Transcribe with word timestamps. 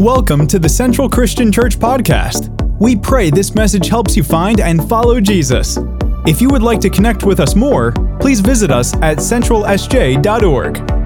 Welcome 0.00 0.46
to 0.46 0.58
the 0.58 0.66
Central 0.66 1.10
Christian 1.10 1.52
Church 1.52 1.78
Podcast. 1.78 2.48
We 2.80 2.96
pray 2.96 3.28
this 3.28 3.54
message 3.54 3.86
helps 3.86 4.16
you 4.16 4.22
find 4.22 4.58
and 4.58 4.88
follow 4.88 5.20
Jesus. 5.20 5.78
If 6.26 6.40
you 6.40 6.48
would 6.48 6.62
like 6.62 6.80
to 6.80 6.88
connect 6.88 7.24
with 7.24 7.38
us 7.38 7.54
more, 7.54 7.92
please 8.18 8.40
visit 8.40 8.70
us 8.70 8.94
at 9.02 9.18
centralsj.org. 9.18 10.99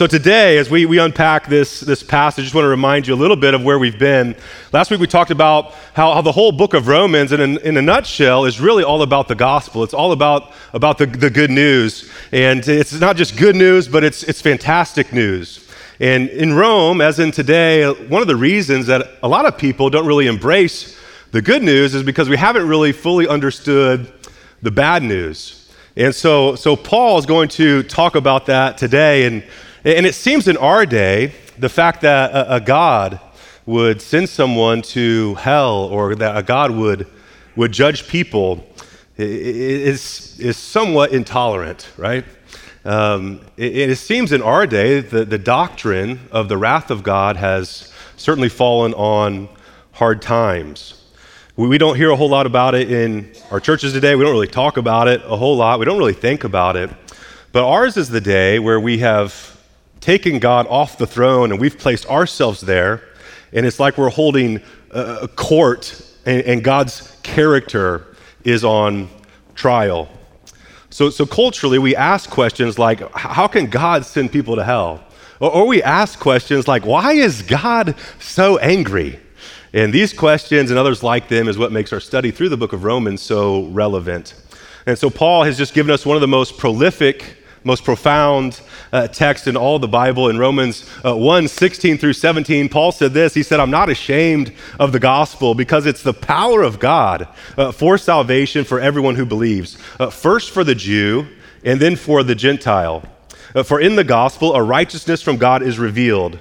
So 0.00 0.06
today, 0.06 0.56
as 0.56 0.70
we, 0.70 0.86
we 0.86 0.98
unpack 0.98 1.46
this, 1.46 1.80
this 1.80 2.02
passage, 2.02 2.40
I 2.40 2.44
just 2.44 2.54
want 2.54 2.64
to 2.64 2.70
remind 2.70 3.06
you 3.06 3.12
a 3.12 3.20
little 3.20 3.36
bit 3.36 3.52
of 3.52 3.62
where 3.62 3.78
we've 3.78 3.98
been. 3.98 4.34
Last 4.72 4.90
week 4.90 4.98
we 4.98 5.06
talked 5.06 5.30
about 5.30 5.74
how, 5.92 6.14
how 6.14 6.22
the 6.22 6.32
whole 6.32 6.52
book 6.52 6.72
of 6.72 6.88
Romans, 6.88 7.32
in, 7.32 7.58
in 7.58 7.76
a 7.76 7.82
nutshell, 7.82 8.46
is 8.46 8.62
really 8.62 8.82
all 8.82 9.02
about 9.02 9.28
the 9.28 9.34
gospel. 9.34 9.84
It's 9.84 9.92
all 9.92 10.12
about, 10.12 10.54
about 10.72 10.96
the, 10.96 11.04
the 11.04 11.28
good 11.28 11.50
news. 11.50 12.10
And 12.32 12.66
it's 12.66 12.98
not 12.98 13.16
just 13.16 13.36
good 13.36 13.54
news, 13.54 13.88
but 13.88 14.02
it's, 14.02 14.22
it's 14.22 14.40
fantastic 14.40 15.12
news. 15.12 15.68
And 16.00 16.30
in 16.30 16.54
Rome, 16.54 17.02
as 17.02 17.18
in 17.18 17.30
today, 17.30 17.84
one 17.84 18.22
of 18.22 18.26
the 18.26 18.36
reasons 18.36 18.86
that 18.86 19.18
a 19.22 19.28
lot 19.28 19.44
of 19.44 19.58
people 19.58 19.90
don't 19.90 20.06
really 20.06 20.28
embrace 20.28 20.98
the 21.30 21.42
good 21.42 21.62
news 21.62 21.94
is 21.94 22.02
because 22.02 22.30
we 22.30 22.38
haven't 22.38 22.66
really 22.66 22.92
fully 22.92 23.28
understood 23.28 24.10
the 24.62 24.70
bad 24.70 25.02
news. 25.02 25.70
And 25.94 26.14
so, 26.14 26.54
so 26.54 26.74
Paul 26.74 27.18
is 27.18 27.26
going 27.26 27.50
to 27.50 27.82
talk 27.82 28.14
about 28.14 28.46
that 28.46 28.78
today. 28.78 29.26
And 29.26 29.44
and 29.84 30.04
it 30.04 30.14
seems 30.14 30.46
in 30.46 30.56
our 30.58 30.84
day, 30.84 31.32
the 31.58 31.68
fact 31.68 32.02
that 32.02 32.32
a, 32.32 32.56
a 32.56 32.60
God 32.60 33.20
would 33.66 34.02
send 34.02 34.28
someone 34.28 34.82
to 34.82 35.34
hell 35.36 35.84
or 35.84 36.14
that 36.14 36.36
a 36.36 36.42
God 36.42 36.70
would, 36.70 37.06
would 37.56 37.72
judge 37.72 38.08
people 38.08 38.66
is, 39.16 40.38
is 40.40 40.56
somewhat 40.56 41.12
intolerant, 41.12 41.90
right? 41.96 42.24
Um, 42.84 43.40
it, 43.56 43.90
it, 43.90 43.96
seems 43.96 44.32
in 44.32 44.40
our 44.42 44.66
day 44.66 45.00
that 45.00 45.28
the 45.28 45.38
doctrine 45.38 46.18
of 46.32 46.48
the 46.48 46.56
wrath 46.56 46.90
of 46.90 47.02
God 47.02 47.36
has 47.36 47.92
certainly 48.16 48.48
fallen 48.48 48.94
on 48.94 49.48
hard 49.92 50.22
times. 50.22 51.02
We, 51.56 51.68
we 51.68 51.78
don't 51.78 51.96
hear 51.96 52.10
a 52.10 52.16
whole 52.16 52.30
lot 52.30 52.46
about 52.46 52.74
it 52.74 52.90
in 52.90 53.32
our 53.50 53.60
churches 53.60 53.92
today. 53.92 54.14
We 54.14 54.24
don't 54.24 54.32
really 54.32 54.46
talk 54.46 54.78
about 54.78 55.08
it 55.08 55.20
a 55.24 55.36
whole 55.36 55.56
lot. 55.56 55.78
We 55.78 55.84
don't 55.84 55.98
really 55.98 56.14
think 56.14 56.44
about 56.44 56.76
it. 56.76 56.90
But 57.52 57.68
ours 57.68 57.98
is 57.98 58.08
the 58.08 58.20
day 58.20 58.58
where 58.58 58.80
we 58.80 58.98
have 58.98 59.59
taken 60.00 60.38
God 60.38 60.66
off 60.68 60.98
the 60.98 61.06
throne 61.06 61.52
and 61.52 61.60
we've 61.60 61.78
placed 61.78 62.06
ourselves 62.06 62.60
there, 62.60 63.02
and 63.52 63.66
it's 63.66 63.80
like 63.80 63.98
we're 63.98 64.10
holding 64.10 64.60
a 64.90 65.28
court 65.28 66.00
and, 66.26 66.42
and 66.42 66.64
God's 66.64 67.16
character 67.22 68.16
is 68.44 68.64
on 68.64 69.08
trial. 69.54 70.08
So, 70.90 71.10
so 71.10 71.24
culturally, 71.24 71.78
we 71.78 71.94
ask 71.94 72.28
questions 72.30 72.78
like, 72.78 73.00
how 73.12 73.46
can 73.46 73.66
God 73.66 74.04
send 74.04 74.32
people 74.32 74.56
to 74.56 74.64
hell? 74.64 75.04
Or, 75.38 75.50
or 75.50 75.66
we 75.66 75.82
ask 75.82 76.18
questions 76.18 76.66
like, 76.66 76.84
why 76.84 77.12
is 77.12 77.42
God 77.42 77.94
so 78.18 78.58
angry? 78.58 79.20
And 79.72 79.92
these 79.92 80.12
questions 80.12 80.70
and 80.70 80.78
others 80.78 81.02
like 81.02 81.28
them 81.28 81.46
is 81.46 81.56
what 81.56 81.70
makes 81.70 81.92
our 81.92 82.00
study 82.00 82.32
through 82.32 82.48
the 82.48 82.56
book 82.56 82.72
of 82.72 82.82
Romans 82.82 83.22
so 83.22 83.66
relevant. 83.66 84.34
And 84.86 84.98
so 84.98 85.10
Paul 85.10 85.44
has 85.44 85.56
just 85.56 85.74
given 85.74 85.92
us 85.92 86.04
one 86.04 86.16
of 86.16 86.20
the 86.20 86.28
most 86.28 86.58
prolific 86.58 87.36
most 87.64 87.84
profound 87.84 88.60
uh, 88.92 89.08
text 89.08 89.46
in 89.46 89.56
all 89.56 89.78
the 89.78 89.88
Bible. 89.88 90.28
In 90.28 90.38
Romans 90.38 90.88
uh, 91.04 91.14
1 91.14 91.48
16 91.48 91.98
through 91.98 92.14
17, 92.14 92.68
Paul 92.68 92.92
said 92.92 93.12
this 93.12 93.34
He 93.34 93.42
said, 93.42 93.60
I'm 93.60 93.70
not 93.70 93.88
ashamed 93.88 94.52
of 94.78 94.92
the 94.92 95.00
gospel 95.00 95.54
because 95.54 95.86
it's 95.86 96.02
the 96.02 96.14
power 96.14 96.62
of 96.62 96.78
God 96.78 97.28
uh, 97.56 97.72
for 97.72 97.98
salvation 97.98 98.64
for 98.64 98.80
everyone 98.80 99.14
who 99.14 99.26
believes, 99.26 99.78
uh, 99.98 100.10
first 100.10 100.50
for 100.50 100.64
the 100.64 100.74
Jew 100.74 101.26
and 101.64 101.80
then 101.80 101.96
for 101.96 102.22
the 102.22 102.34
Gentile. 102.34 103.02
Uh, 103.54 103.62
for 103.62 103.80
in 103.80 103.96
the 103.96 104.04
gospel, 104.04 104.54
a 104.54 104.62
righteousness 104.62 105.22
from 105.22 105.36
God 105.36 105.62
is 105.62 105.78
revealed. 105.78 106.38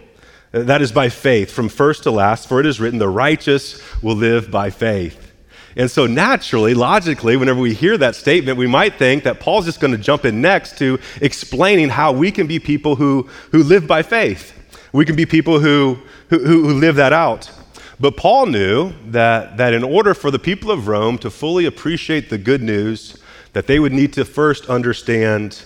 Uh, 0.53 0.63
that 0.63 0.81
is 0.81 0.91
by 0.91 1.09
faith, 1.09 1.51
from 1.51 1.69
first 1.69 2.03
to 2.03 2.11
last, 2.11 2.47
for 2.47 2.59
it 2.59 2.65
is 2.65 2.79
written, 2.79 2.99
The 2.99 3.09
righteous 3.09 3.81
will 4.01 4.15
live 4.15 4.49
by 4.49 4.69
faith. 4.69 5.28
And 5.75 5.89
so, 5.89 6.07
naturally, 6.07 6.73
logically, 6.73 7.37
whenever 7.37 7.59
we 7.59 7.73
hear 7.73 7.97
that 7.97 8.15
statement, 8.15 8.57
we 8.57 8.67
might 8.67 8.95
think 8.95 9.23
that 9.23 9.39
Paul's 9.39 9.65
just 9.65 9.79
going 9.79 9.91
to 9.91 9.97
jump 9.97 10.25
in 10.25 10.41
next 10.41 10.77
to 10.79 10.99
explaining 11.21 11.89
how 11.89 12.11
we 12.11 12.31
can 12.31 12.47
be 12.47 12.59
people 12.59 12.95
who, 12.95 13.29
who 13.51 13.63
live 13.63 13.87
by 13.87 14.01
faith. 14.01 14.53
We 14.91 15.05
can 15.05 15.15
be 15.15 15.25
people 15.25 15.59
who, 15.59 15.99
who, 16.29 16.39
who 16.39 16.73
live 16.73 16.95
that 16.95 17.13
out. 17.13 17.51
But 17.99 18.17
Paul 18.17 18.45
knew 18.47 18.93
that, 19.07 19.57
that 19.57 19.73
in 19.73 19.83
order 19.83 20.13
for 20.13 20.31
the 20.31 20.39
people 20.39 20.71
of 20.71 20.87
Rome 20.87 21.17
to 21.19 21.29
fully 21.29 21.65
appreciate 21.65 22.29
the 22.29 22.37
good 22.37 22.63
news, 22.63 23.17
that 23.53 23.67
they 23.67 23.79
would 23.79 23.91
need 23.91 24.13
to 24.13 24.25
first 24.25 24.67
understand 24.67 25.63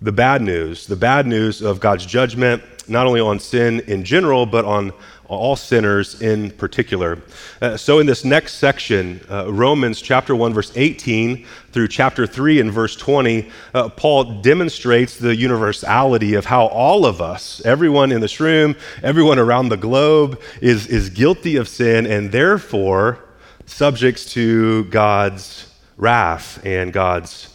the 0.00 0.12
bad 0.12 0.40
news, 0.40 0.86
the 0.86 0.96
bad 0.96 1.26
news 1.26 1.60
of 1.60 1.78
God's 1.78 2.06
judgment, 2.06 2.62
not 2.88 3.06
only 3.06 3.20
on 3.20 3.38
sin 3.38 3.80
in 3.80 4.04
general, 4.04 4.46
but 4.46 4.64
on 4.64 4.92
all 5.36 5.56
sinners 5.56 6.20
in 6.20 6.50
particular. 6.50 7.18
Uh, 7.60 7.76
so, 7.76 7.98
in 7.98 8.06
this 8.06 8.24
next 8.24 8.54
section, 8.54 9.20
uh, 9.30 9.50
Romans 9.52 10.00
chapter 10.00 10.34
1, 10.34 10.52
verse 10.52 10.72
18 10.74 11.46
through 11.72 11.88
chapter 11.88 12.26
3 12.26 12.60
and 12.60 12.72
verse 12.72 12.96
20, 12.96 13.48
uh, 13.74 13.88
Paul 13.90 14.42
demonstrates 14.42 15.16
the 15.16 15.34
universality 15.34 16.34
of 16.34 16.46
how 16.46 16.66
all 16.66 17.06
of 17.06 17.20
us, 17.20 17.62
everyone 17.64 18.12
in 18.12 18.20
this 18.20 18.40
room, 18.40 18.76
everyone 19.02 19.38
around 19.38 19.68
the 19.68 19.76
globe, 19.76 20.40
is, 20.60 20.86
is 20.86 21.10
guilty 21.10 21.56
of 21.56 21.68
sin 21.68 22.06
and 22.06 22.32
therefore 22.32 23.24
subjects 23.66 24.24
to 24.32 24.84
God's 24.84 25.72
wrath 25.96 26.64
and 26.64 26.92
God's 26.92 27.48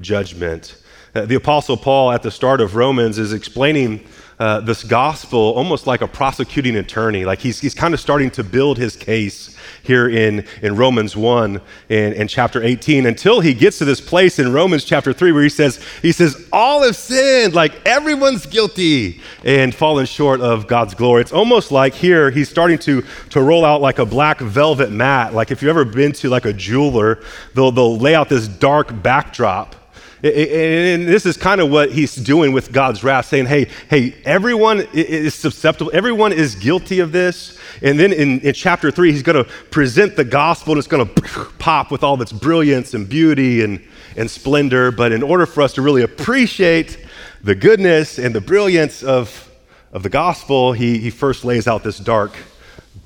judgment. 0.00 0.76
Uh, 1.14 1.24
the 1.24 1.36
Apostle 1.36 1.76
Paul, 1.76 2.12
at 2.12 2.22
the 2.22 2.30
start 2.30 2.60
of 2.60 2.76
Romans, 2.76 3.18
is 3.18 3.32
explaining 3.32 4.06
uh, 4.38 4.60
this 4.60 4.84
gospel 4.84 5.38
almost 5.38 5.86
like 5.86 6.00
a 6.00 6.06
prosecuting 6.06 6.76
attorney. 6.76 7.24
Like 7.24 7.40
he's, 7.40 7.60
he's 7.60 7.74
kind 7.74 7.92
of 7.92 8.00
starting 8.00 8.30
to 8.32 8.44
build 8.44 8.78
his 8.78 8.96
case 8.96 9.56
here 9.82 10.08
in, 10.08 10.44
in 10.62 10.76
Romans 10.76 11.16
1 11.16 11.60
and, 11.90 12.14
and 12.14 12.30
chapter 12.30 12.62
18 12.62 13.06
until 13.06 13.40
he 13.40 13.52
gets 13.52 13.78
to 13.78 13.84
this 13.84 14.00
place 14.00 14.38
in 14.38 14.52
Romans 14.52 14.84
chapter 14.84 15.12
3 15.12 15.32
where 15.32 15.42
he 15.42 15.48
says, 15.48 15.84
he 16.02 16.12
says, 16.12 16.48
all 16.52 16.82
have 16.82 16.94
sinned, 16.94 17.54
like 17.54 17.84
everyone's 17.86 18.46
guilty 18.46 19.20
and 19.44 19.74
fallen 19.74 20.06
short 20.06 20.40
of 20.40 20.66
God's 20.68 20.94
glory. 20.94 21.22
It's 21.22 21.32
almost 21.32 21.72
like 21.72 21.94
here 21.94 22.30
he's 22.30 22.48
starting 22.48 22.78
to, 22.80 23.02
to 23.30 23.42
roll 23.42 23.64
out 23.64 23.80
like 23.80 23.98
a 23.98 24.06
black 24.06 24.38
velvet 24.38 24.92
mat. 24.92 25.34
Like 25.34 25.50
if 25.50 25.62
you've 25.62 25.70
ever 25.70 25.84
been 25.84 26.12
to 26.12 26.28
like 26.28 26.44
a 26.44 26.52
jeweler, 26.52 27.22
they'll, 27.54 27.72
they'll 27.72 27.98
lay 27.98 28.14
out 28.14 28.28
this 28.28 28.46
dark 28.46 29.02
backdrop 29.02 29.74
and 30.22 31.06
this 31.06 31.24
is 31.26 31.36
kind 31.36 31.60
of 31.60 31.70
what 31.70 31.92
he's 31.92 32.16
doing 32.16 32.52
with 32.52 32.72
God's 32.72 33.04
wrath, 33.04 33.26
saying, 33.26 33.46
hey, 33.46 33.68
hey, 33.88 34.16
everyone 34.24 34.86
is 34.92 35.34
susceptible, 35.34 35.92
everyone 35.94 36.32
is 36.32 36.56
guilty 36.56 36.98
of 36.98 37.12
this. 37.12 37.56
And 37.82 37.98
then 38.00 38.12
in, 38.12 38.40
in 38.40 38.52
chapter 38.54 38.90
three, 38.90 39.12
he's 39.12 39.22
going 39.22 39.44
to 39.44 39.50
present 39.70 40.16
the 40.16 40.24
gospel 40.24 40.72
and 40.72 40.78
it's 40.78 40.88
going 40.88 41.06
to 41.14 41.44
pop 41.58 41.92
with 41.92 42.02
all 42.02 42.14
of 42.14 42.20
its 42.20 42.32
brilliance 42.32 42.94
and 42.94 43.08
beauty 43.08 43.62
and, 43.62 43.82
and 44.16 44.28
splendor. 44.28 44.90
But 44.90 45.12
in 45.12 45.22
order 45.22 45.46
for 45.46 45.62
us 45.62 45.72
to 45.74 45.82
really 45.82 46.02
appreciate 46.02 46.98
the 47.44 47.54
goodness 47.54 48.18
and 48.18 48.34
the 48.34 48.40
brilliance 48.40 49.04
of, 49.04 49.48
of 49.92 50.02
the 50.02 50.08
gospel, 50.08 50.72
he, 50.72 50.98
he 50.98 51.10
first 51.10 51.44
lays 51.44 51.68
out 51.68 51.84
this 51.84 51.98
dark 51.98 52.32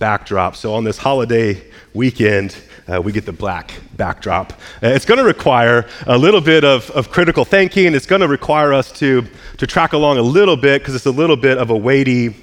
backdrop. 0.03 0.57
So 0.57 0.75
on 0.75 0.83
this 0.83 0.99
holiday 0.99 1.63
weekend, 1.95 2.57
uh, 2.89 3.01
we 3.01 3.13
get 3.13 3.25
the 3.25 3.33
black 3.33 3.73
backdrop. 3.97 4.53
Uh, 4.83 4.89
it's 4.89 5.05
going 5.05 5.19
to 5.19 5.25
require 5.25 5.87
a 6.09 6.19
little 6.19 6.41
bit 6.41 6.65
of, 6.65 6.91
of 6.91 7.09
critical 7.09 7.45
thinking. 7.45 7.95
It's 7.95 8.05
going 8.05 8.21
to 8.21 8.27
require 8.27 8.73
us 8.73 8.91
to, 8.99 9.25
to 9.59 9.65
track 9.65 9.93
along 9.93 10.19
a 10.19 10.23
little 10.23 10.57
bit 10.57 10.83
because 10.83 10.97
it's 10.97 11.07
a 11.07 11.13
little 11.13 11.37
bit 11.37 11.57
of 11.57 11.71
a 11.71 11.77
weighty, 11.77 12.35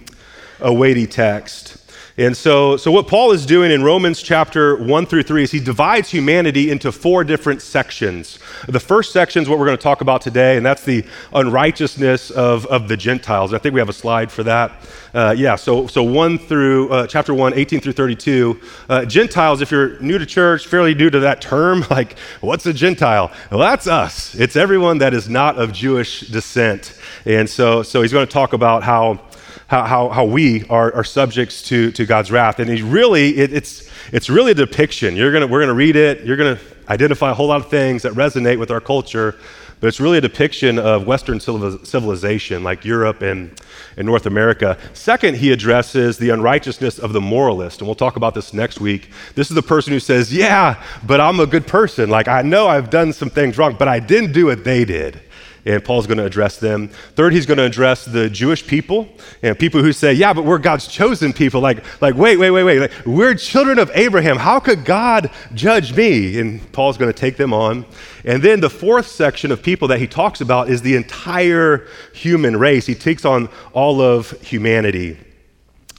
a 0.61 0.73
weighty 0.73 1.05
text. 1.05 1.78
And 2.19 2.35
so, 2.35 2.75
so, 2.75 2.91
what 2.91 3.07
Paul 3.07 3.31
is 3.31 3.46
doing 3.46 3.72
in 3.72 3.81
Romans 3.81 4.22
chapter 4.22 4.75
1 4.75 5.06
through 5.06 5.24
3 5.24 5.44
is 5.44 5.52
he 5.52 5.62
divides 5.62 6.09
humanity 6.09 6.69
into 6.69 6.91
four 6.91 7.24
different 7.24 7.62
sections. 7.62 8.40
The 8.68 8.81
first 8.81 9.13
section 9.13 9.41
is 9.41 9.47
what 9.47 9.57
we're 9.57 9.68
going 9.68 9.78
to 9.78 9.81
talk 9.81 10.02
about 10.02 10.19
today, 10.19 10.57
and 10.57 10.66
that's 10.66 10.84
the 10.84 11.06
unrighteousness 11.31 12.30
of, 12.31 12.66
of 12.66 12.89
the 12.89 12.98
Gentiles. 12.98 13.54
I 13.54 13.57
think 13.57 13.74
we 13.74 13.80
have 13.80 13.88
a 13.88 13.94
slide 13.94 14.33
for 14.33 14.44
that. 14.44 14.74
Uh, 15.13 15.33
yeah, 15.38 15.56
so, 15.56 15.88
so 15.88 16.04
1 16.04 16.38
through 16.39 16.89
uh, 16.89 17.07
chapter 17.07 17.33
1, 17.33 17.54
18 17.54 17.80
through 17.80 17.94
32. 17.94 18.60
Uh, 18.89 19.06
Gentiles, 19.06 19.62
if 19.62 19.72
you're 19.72 19.98
new 20.01 20.18
to 20.18 20.25
church, 20.25 20.68
fairly 20.68 20.94
new 20.94 21.10
to 21.10 21.22
that 21.22 21.39
term, 21.39 21.86
like, 21.89 22.19
what's 22.42 22.65
a 22.65 22.74
Gentile? 22.74 23.31
Well, 23.50 23.62
that's 23.62 23.88
us. 23.88 24.36
It's 24.36 24.57
everyone 24.57 24.98
that 24.98 25.13
is 25.13 25.30
not 25.30 25.57
of 25.57 25.72
Jewish 25.72 26.19
descent. 26.19 27.00
And 27.24 27.50
so, 27.50 27.81
so 27.81 28.01
he's 28.01 28.12
going 28.12 28.27
to 28.27 28.33
talk 28.33 28.51
about 28.51 28.83
how 28.83 29.22
how, 29.69 29.83
how, 29.83 30.10
how 30.10 30.25
we 30.25 30.66
are, 30.68 30.94
are 30.95 31.04
subjects 31.04 31.62
to, 31.62 31.92
to 31.92 32.04
God's 32.04 32.31
wrath. 32.31 32.60
And 32.60 32.69
he 32.69 32.81
really, 32.81 33.38
it, 33.38 33.54
it's, 33.54 33.88
it's 34.12 34.27
really 34.27 34.51
a 34.51 34.56
depiction. 34.56 35.16
You're 35.16 35.31
gonna, 35.31 35.45
we're 35.45 35.60
going 35.60 35.69
to 35.69 35.75
read 35.75 35.95
it, 35.95 36.25
you're 36.25 36.38
going 36.38 36.57
to 36.57 36.63
identify 36.89 37.30
a 37.30 37.36
whole 37.36 37.48
lot 37.48 37.62
of 37.62 37.69
things 37.69 38.01
that 38.01 38.13
resonate 38.13 38.57
with 38.57 38.71
our 38.71 38.81
culture, 38.81 39.36
but 39.80 39.86
it's 39.86 40.00
really 40.00 40.18
a 40.18 40.21
depiction 40.21 40.80
of 40.80 41.06
Western 41.06 41.39
civilization, 41.39 42.63
like 42.63 42.83
Europe 42.83 43.21
and, 43.21 43.62
and 43.95 44.07
North 44.07 44.25
America. 44.25 44.75
Second, 44.94 45.38
he 45.38 45.51
addresses 45.51 46.18
the 46.18 46.31
unrighteousness 46.31 46.98
of 46.98 47.13
the 47.13 47.22
moralist, 47.22 47.80
and 47.80 47.88
we'll 47.88 47.94
talk 47.94 48.15
about 48.15 48.33
this 48.33 48.56
next 48.56 48.81
week. 48.81 49.12
This 49.36 49.51
is 49.51 49.56
the 49.56 49.62
person 49.62 49.94
who 49.94 50.00
says, 50.00 50.33
Yeah, 50.33 50.83
but 51.06 51.22
I'm 51.22 51.39
a 51.39 51.45
good 51.45 51.68
person. 51.68 52.10
Like, 52.10 52.27
I 52.27 52.42
know 52.42 52.68
I've 52.68 52.89
done 52.89 53.13
some 53.13 53.30
things 53.30 53.57
wrong, 53.60 53.75
but 53.77 53.88
I 53.88 54.00
didn't 54.00 54.31
do 54.31 54.48
what 54.48 54.63
they 54.63 54.83
did. 54.83 55.22
And 55.69 55.86
Paul's 55.86 56.07
going 56.07 56.18
to 56.18 56.25
address 56.25 56.57
them. 56.57 56.88
Third, 57.16 57.31
he's 57.31 57.45
going 57.45 57.60
to 57.60 57.63
address 57.63 58.04
the 58.04 58.27
Jewish 58.27 58.66
people 58.66 59.07
and 59.44 59.57
people 59.57 59.83
who 59.83 59.94
say, 59.94 60.13
Yeah, 60.13 60.33
but 60.33 60.44
we're 60.44 60.57
God's 60.57 60.88
chosen 60.88 61.31
people. 61.31 61.62
Like, 61.62 61.83
like 62.01 62.16
wait, 62.16 62.38
wait, 62.38 62.50
wait, 62.50 62.63
wait. 62.63 62.80
Like, 62.80 63.06
we're 63.06 63.36
children 63.36 63.77
of 63.77 63.92
Abraham. 63.94 64.38
How 64.38 64.60
could 64.60 64.83
God 64.83 65.30
judge 65.54 65.95
me? 65.95 66.39
And 66.39 66.71
Paul's 66.71 66.98
going 66.98 67.12
to 67.12 67.18
take 67.18 67.38
them 67.38 67.54
on. 67.54 67.86
And 68.25 68.42
then 68.42 68.62
the 68.62 68.69
fourth 68.69 69.07
section 69.07 69.51
of 69.51 69.62
people 69.62 69.88
that 69.89 70.00
he 70.00 70.07
talks 70.07 70.42
about 70.42 70.69
is 70.69 70.81
the 70.81 70.95
entire 70.95 71.88
human 72.13 72.57
race. 72.57 72.88
He 72.88 72.95
takes 72.95 73.24
on 73.24 73.48
all 73.72 74.01
of 74.01 74.31
humanity. 74.42 75.19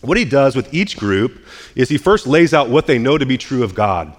What 0.00 0.19
he 0.19 0.25
does 0.25 0.56
with 0.56 0.75
each 0.75 0.96
group 0.96 1.46
is 1.76 1.88
he 1.88 1.96
first 1.96 2.26
lays 2.26 2.52
out 2.52 2.70
what 2.70 2.88
they 2.88 2.99
know 2.99 3.19
to 3.19 3.26
be 3.26 3.38
true 3.38 3.62
of 3.62 3.76
God. 3.76 4.16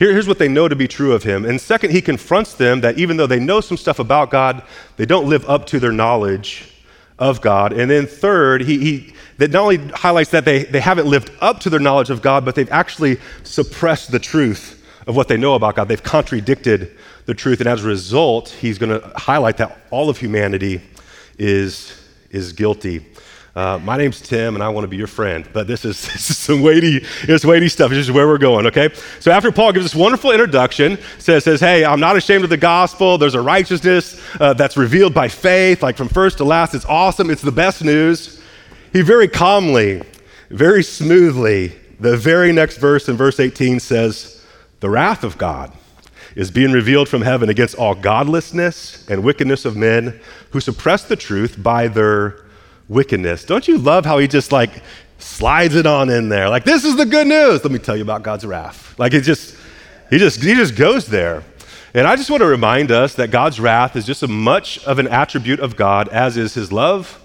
Here, 0.00 0.12
here's 0.12 0.26
what 0.26 0.38
they 0.38 0.48
know 0.48 0.66
to 0.66 0.74
be 0.74 0.88
true 0.88 1.12
of 1.12 1.24
him. 1.24 1.44
And 1.44 1.60
second, 1.60 1.90
he 1.90 2.00
confronts 2.00 2.54
them 2.54 2.80
that 2.80 2.98
even 2.98 3.18
though 3.18 3.26
they 3.26 3.38
know 3.38 3.60
some 3.60 3.76
stuff 3.76 3.98
about 3.98 4.30
God, 4.30 4.62
they 4.96 5.04
don't 5.04 5.28
live 5.28 5.46
up 5.46 5.66
to 5.66 5.78
their 5.78 5.92
knowledge 5.92 6.72
of 7.18 7.42
God. 7.42 7.74
And 7.74 7.90
then 7.90 8.06
third, 8.06 8.62
he, 8.62 8.78
he 8.78 9.14
that 9.36 9.50
not 9.50 9.60
only 9.60 9.76
highlights 9.88 10.30
that 10.30 10.46
they, 10.46 10.64
they 10.64 10.80
haven't 10.80 11.06
lived 11.06 11.30
up 11.42 11.60
to 11.60 11.70
their 11.70 11.80
knowledge 11.80 12.08
of 12.08 12.22
God, 12.22 12.46
but 12.46 12.54
they've 12.54 12.72
actually 12.72 13.18
suppressed 13.42 14.10
the 14.10 14.18
truth 14.18 14.82
of 15.06 15.16
what 15.16 15.28
they 15.28 15.36
know 15.36 15.54
about 15.54 15.76
God. 15.76 15.88
They've 15.88 16.02
contradicted 16.02 16.96
the 17.26 17.34
truth. 17.34 17.60
And 17.60 17.68
as 17.68 17.84
a 17.84 17.88
result, 17.88 18.48
he's 18.48 18.78
going 18.78 18.98
to 18.98 19.06
highlight 19.18 19.58
that 19.58 19.78
all 19.90 20.08
of 20.08 20.16
humanity 20.16 20.80
is, 21.38 21.94
is 22.30 22.54
guilty. 22.54 23.00
Uh, 23.54 23.80
my 23.82 23.96
name's 23.96 24.20
Tim, 24.20 24.54
and 24.54 24.62
I 24.62 24.68
want 24.68 24.84
to 24.84 24.88
be 24.88 24.96
your 24.96 25.08
friend. 25.08 25.48
But 25.52 25.66
this 25.66 25.84
is, 25.84 26.00
this 26.12 26.30
is 26.30 26.38
some 26.38 26.62
weighty, 26.62 27.04
it's 27.22 27.44
weighty 27.44 27.68
stuff. 27.68 27.90
This 27.90 27.98
is 27.98 28.12
where 28.12 28.28
we're 28.28 28.38
going, 28.38 28.66
okay? 28.68 28.90
So 29.18 29.32
after 29.32 29.50
Paul 29.50 29.72
gives 29.72 29.84
this 29.84 29.94
wonderful 29.94 30.30
introduction, 30.30 30.98
says, 31.18 31.44
says 31.44 31.60
hey, 31.60 31.84
I'm 31.84 32.00
not 32.00 32.16
ashamed 32.16 32.44
of 32.44 32.50
the 32.50 32.56
gospel. 32.56 33.18
There's 33.18 33.34
a 33.34 33.40
righteousness 33.40 34.20
uh, 34.38 34.54
that's 34.54 34.76
revealed 34.76 35.14
by 35.14 35.28
faith, 35.28 35.82
like 35.82 35.96
from 35.96 36.08
first 36.08 36.38
to 36.38 36.44
last. 36.44 36.74
It's 36.74 36.84
awesome. 36.84 37.28
It's 37.28 37.42
the 37.42 37.52
best 37.52 37.82
news. 37.82 38.40
He 38.92 39.02
very 39.02 39.28
calmly, 39.28 40.02
very 40.50 40.82
smoothly, 40.82 41.74
the 41.98 42.16
very 42.16 42.52
next 42.52 42.78
verse 42.78 43.08
in 43.08 43.16
verse 43.16 43.40
18 43.40 43.80
says, 43.80 44.44
the 44.80 44.88
wrath 44.88 45.24
of 45.24 45.36
God 45.36 45.72
is 46.34 46.50
being 46.50 46.72
revealed 46.72 47.08
from 47.08 47.22
heaven 47.22 47.48
against 47.48 47.74
all 47.74 47.94
godlessness 47.94 49.06
and 49.08 49.22
wickedness 49.22 49.64
of 49.64 49.76
men 49.76 50.20
who 50.50 50.60
suppress 50.60 51.04
the 51.04 51.16
truth 51.16 51.62
by 51.62 51.88
their 51.88 52.46
wickedness. 52.90 53.44
Don't 53.44 53.66
you 53.66 53.78
love 53.78 54.04
how 54.04 54.18
he 54.18 54.28
just 54.28 54.52
like 54.52 54.82
slides 55.18 55.76
it 55.76 55.86
on 55.86 56.10
in 56.10 56.28
there? 56.28 56.50
Like, 56.50 56.64
this 56.64 56.84
is 56.84 56.96
the 56.96 57.06
good 57.06 57.26
news. 57.26 57.64
Let 57.64 57.72
me 57.72 57.78
tell 57.78 57.96
you 57.96 58.02
about 58.02 58.22
God's 58.22 58.44
wrath. 58.44 58.98
Like, 58.98 59.14
it 59.14 59.22
just, 59.22 59.56
he 60.10 60.18
just, 60.18 60.42
he 60.42 60.54
just 60.54 60.76
goes 60.76 61.06
there. 61.06 61.44
And 61.94 62.06
I 62.06 62.16
just 62.16 62.30
want 62.30 62.42
to 62.42 62.46
remind 62.46 62.90
us 62.90 63.14
that 63.14 63.30
God's 63.30 63.58
wrath 63.58 63.96
is 63.96 64.04
just 64.04 64.22
as 64.22 64.28
much 64.28 64.84
of 64.84 64.98
an 64.98 65.08
attribute 65.08 65.60
of 65.60 65.76
God 65.76 66.08
as 66.08 66.36
is 66.36 66.54
his 66.54 66.70
love, 66.70 67.20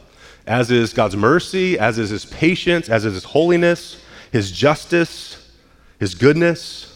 as 0.48 0.72
is 0.72 0.94
God's 0.94 1.16
mercy, 1.16 1.78
as 1.78 2.00
is 2.00 2.12
his 2.12 2.26
patience, 2.26 2.88
as 2.88 3.04
is 3.06 3.14
his 3.14 3.24
holiness, 3.26 4.02
his 4.32 4.52
justice, 4.52 5.52
his 6.00 6.16
goodness. 6.16 6.92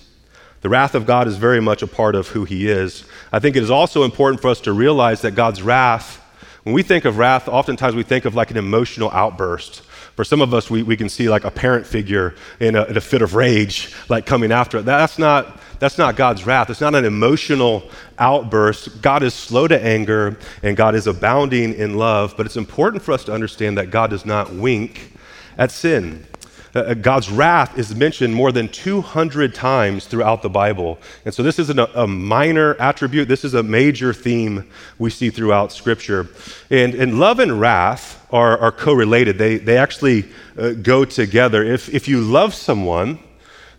The 0.61 0.69
wrath 0.69 0.93
of 0.93 1.05
God 1.05 1.27
is 1.27 1.37
very 1.37 1.61
much 1.61 1.81
a 1.81 1.87
part 1.87 2.15
of 2.15 2.29
who 2.29 2.43
he 2.43 2.67
is. 2.67 3.03
I 3.31 3.39
think 3.39 3.55
it 3.55 3.63
is 3.63 3.71
also 3.71 4.03
important 4.03 4.41
for 4.41 4.49
us 4.49 4.61
to 4.61 4.73
realize 4.73 5.21
that 5.21 5.31
God's 5.35 5.61
wrath 5.61 6.21
when 6.63 6.75
we 6.75 6.83
think 6.83 7.05
of 7.05 7.17
wrath, 7.17 7.47
oftentimes 7.47 7.95
we 7.95 8.03
think 8.03 8.25
of 8.25 8.35
like 8.35 8.51
an 8.51 8.57
emotional 8.57 9.09
outburst. 9.11 9.81
For 10.15 10.25
some 10.25 10.41
of 10.41 10.53
us, 10.53 10.69
we, 10.69 10.83
we 10.83 10.97
can 10.97 11.07
see 11.07 11.29
like 11.29 11.45
a 11.45 11.51
parent 11.51 11.87
figure 11.87 12.35
in 12.59 12.75
a, 12.75 12.83
in 12.83 12.97
a 12.97 13.01
fit 13.01 13.21
of 13.21 13.35
rage, 13.35 13.93
like 14.09 14.25
coming 14.25 14.51
after 14.51 14.77
it. 14.77 14.83
That's 14.83 15.17
not, 15.17 15.61
that's 15.79 15.97
not 15.97 16.17
God's 16.17 16.45
wrath. 16.45 16.69
It's 16.69 16.81
not 16.81 16.93
an 16.93 17.05
emotional 17.05 17.89
outburst. 18.17 19.01
God 19.01 19.23
is 19.23 19.33
slow 19.33 19.67
to 19.67 19.81
anger 19.81 20.37
and 20.61 20.75
God 20.75 20.93
is 20.93 21.07
abounding 21.07 21.73
in 21.73 21.95
love, 21.95 22.33
but 22.35 22.45
it's 22.45 22.57
important 22.57 23.01
for 23.01 23.13
us 23.13 23.23
to 23.25 23.33
understand 23.33 23.77
that 23.77 23.91
God 23.91 24.09
does 24.09 24.25
not 24.25 24.53
wink 24.53 25.13
at 25.57 25.71
sin. 25.71 26.27
Uh, 26.75 26.79
uh, 26.79 26.93
God's 26.93 27.31
wrath 27.31 27.77
is 27.77 27.95
mentioned 27.95 28.33
more 28.33 28.51
than 28.51 28.67
200 28.67 29.55
times 29.55 30.05
throughout 30.05 30.41
the 30.41 30.49
Bible. 30.49 30.99
And 31.25 31.33
so 31.33 31.41
this 31.41 31.57
isn't 31.59 31.79
a, 31.79 32.03
a, 32.03 32.07
minor 32.07 32.75
attribute, 32.79 33.27
this 33.27 33.43
is 33.43 33.53
a 33.53 33.63
major 33.63 34.13
theme 34.13 34.69
we 34.99 35.09
see 35.09 35.29
throughout 35.29 35.71
Scripture. 35.71 36.27
And, 36.69 36.93
and 36.93 37.19
love 37.19 37.39
and 37.39 37.59
wrath 37.59 38.25
are, 38.31 38.57
are 38.59 38.71
correlated, 38.71 39.37
they, 39.37 39.57
they 39.57 39.77
actually 39.77 40.25
uh, 40.57 40.71
go 40.71 41.05
together. 41.05 41.63
If, 41.63 41.93
if 41.93 42.07
you 42.07 42.21
love 42.21 42.53
someone, 42.53 43.19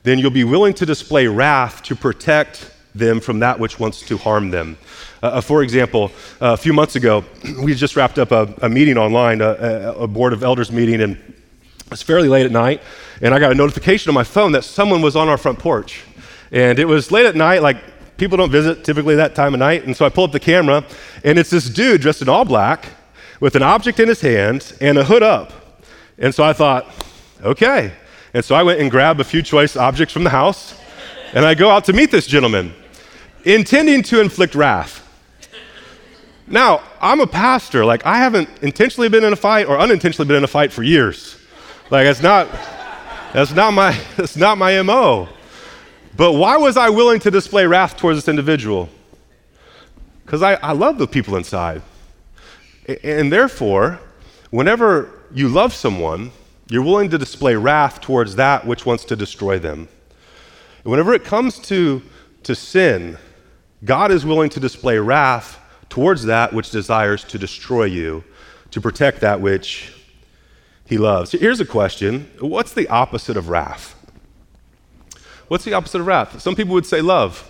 then 0.03 0.19
you'll 0.19 0.31
be 0.31 0.45
willing 0.45 0.75
to 0.75 0.87
display 0.87 1.27
wrath 1.27 1.83
to 1.85 1.95
protect 1.95 2.73
them 2.93 3.21
from 3.21 3.39
that 3.39 3.61
which 3.61 3.79
wants 3.79 4.01
to 4.03 4.17
harm 4.17 4.51
them. 4.51 4.77
Uh, 5.23 5.27
uh 5.27 5.41
for 5.41 5.63
example, 5.63 6.11
uh, 6.41 6.55
a 6.55 6.57
few 6.57 6.73
months 6.73 6.97
ago, 6.97 7.25
we 7.63 7.73
just 7.73 7.95
wrapped 7.95 8.19
up 8.19 8.33
a, 8.33 8.53
a 8.63 8.69
meeting 8.69 8.99
online, 8.99 9.41
a, 9.41 9.95
a 9.97 10.09
board 10.09 10.33
of 10.33 10.43
elders 10.43 10.73
meeting, 10.73 11.01
and 11.01 11.35
it's 11.91 12.03
fairly 12.03 12.29
late 12.29 12.47
at 12.47 12.53
night, 12.53 12.83
and 13.21 13.35
I 13.35 13.39
got 13.39 13.53
a 13.53 13.55
notification 13.55 14.11
on 14.11 14.15
my 14.15 14.25
phone 14.25 14.53
that 14.53 14.65
someone 14.65 15.03
was 15.03 15.17
on 15.17 15.29
our 15.29 15.37
front 15.37 15.59
porch. 15.59 16.05
And 16.53 16.79
it 16.79 16.87
was 16.87 17.11
late 17.11 17.27
at 17.27 17.37
night, 17.37 17.63
like 17.63 17.79
people 18.17 18.37
don't 18.37 18.51
visit 18.51 18.85
typically 18.85 19.17
that 19.17 19.35
time 19.35 19.55
of 19.55 19.61
night. 19.61 19.85
And 19.85 19.97
so 19.97 20.05
I 20.05 20.09
pull 20.09 20.25
up 20.25 20.33
the 20.33 20.41
camera, 20.41 20.85
and 21.25 21.39
it's 21.39 21.51
this 21.51 21.69
dude 21.69 22.01
dressed 22.01 22.23
in 22.23 22.29
all 22.29 22.45
black 22.45 22.91
with 23.41 23.57
an 23.57 23.63
object 23.63 23.99
in 23.99 24.09
his 24.09 24.21
hand 24.21 24.73
and 24.81 24.99
a 24.99 25.05
hood 25.05 25.23
up. 25.23 25.53
And 26.19 26.35
so 26.35 26.45
I 26.45 26.53
thought, 26.53 26.87
okay. 27.43 27.93
And 28.35 28.45
so 28.45 28.55
I 28.55 28.63
went 28.63 28.81
and 28.81 28.91
grabbed 28.91 29.21
a 29.21 29.25
few 29.25 29.43
choice 29.43 29.77
objects 29.77 30.13
from 30.13 30.25
the 30.25 30.31
house, 30.31 30.79
and 31.33 31.45
I 31.45 31.55
go 31.55 31.71
out 31.71 31.87
to 31.87 31.93
meet 31.93 32.11
this 32.11 32.27
gentleman, 32.27 32.75
intending 33.45 34.03
to 34.05 34.21
inflict 34.21 34.55
wrath. 34.55 35.07
Now, 36.47 36.83
I'm 37.01 37.21
a 37.21 37.27
pastor. 37.27 37.85
Like, 37.85 38.05
I 38.05 38.19
haven't 38.19 38.49
intentionally 38.61 39.09
been 39.09 39.25
in 39.25 39.33
a 39.33 39.37
fight 39.37 39.67
or 39.67 39.79
unintentionally 39.79 40.27
been 40.27 40.37
in 40.37 40.45
a 40.45 40.49
fight 40.49 40.73
for 40.73 40.83
years. 40.83 41.40
Like 41.91 42.07
it's 42.07 42.23
not 42.23 42.49
that's 43.33 43.53
not 43.53 43.73
my 43.73 44.01
that's 44.17 44.37
not 44.37 44.59
my 44.59 44.81
MO. 44.83 45.29
But 46.17 46.33
why 46.35 46.57
was 46.57 46.77
I 46.77 46.89
willing 46.89 47.21
to 47.21 47.31
display 47.31 47.67
wrath 47.67 47.97
towards 47.97 48.19
this 48.19 48.29
individual? 48.29 48.89
Because 50.25 50.43
I, 50.43 50.55
I 50.55 50.73
love 50.73 50.99
the 50.99 51.07
people 51.07 51.37
inside. 51.37 51.83
And 53.03 53.33
therefore, 53.33 53.99
whenever 54.51 55.11
you 55.33 55.49
love 55.49 55.73
someone, 55.73 56.31
you're 56.69 56.83
willing 56.83 57.11
to 57.11 57.19
display 57.19 57.57
wrath 57.57 58.01
towards 58.01 58.37
that 58.37 58.67
which 58.67 58.85
wants 58.87 59.05
to 59.07 59.17
destroy 59.17 59.59
them. 59.59 59.89
Whenever 60.83 61.15
it 61.15 61.25
comes 61.25 61.59
to, 61.61 62.03
to 62.43 62.55
sin, 62.55 63.17
God 63.85 64.11
is 64.11 64.25
willing 64.25 64.51
to 64.51 64.61
display 64.61 64.99
wrath 64.99 65.59
towards 65.89 66.25
that 66.25 66.53
which 66.53 66.71
desires 66.71 67.25
to 67.25 67.39
destroy 67.39 67.85
you, 67.85 68.23
to 68.71 68.81
protect 68.81 69.21
that 69.21 69.41
which 69.41 69.93
he 70.91 70.99
loves. 70.99 71.31
Here's 71.31 71.61
a 71.61 71.65
question 71.65 72.29
What's 72.41 72.75
the 72.75 72.89
opposite 72.89 73.37
of 73.37 73.49
wrath? 73.49 73.95
What's 75.49 75.65
the 75.65 75.73
opposite 75.73 76.01
of 76.01 76.07
wrath? 76.07 76.41
Some 76.43 76.55
people 76.55 76.75
would 76.75 76.85
say 76.85 77.01
love. 77.01 77.47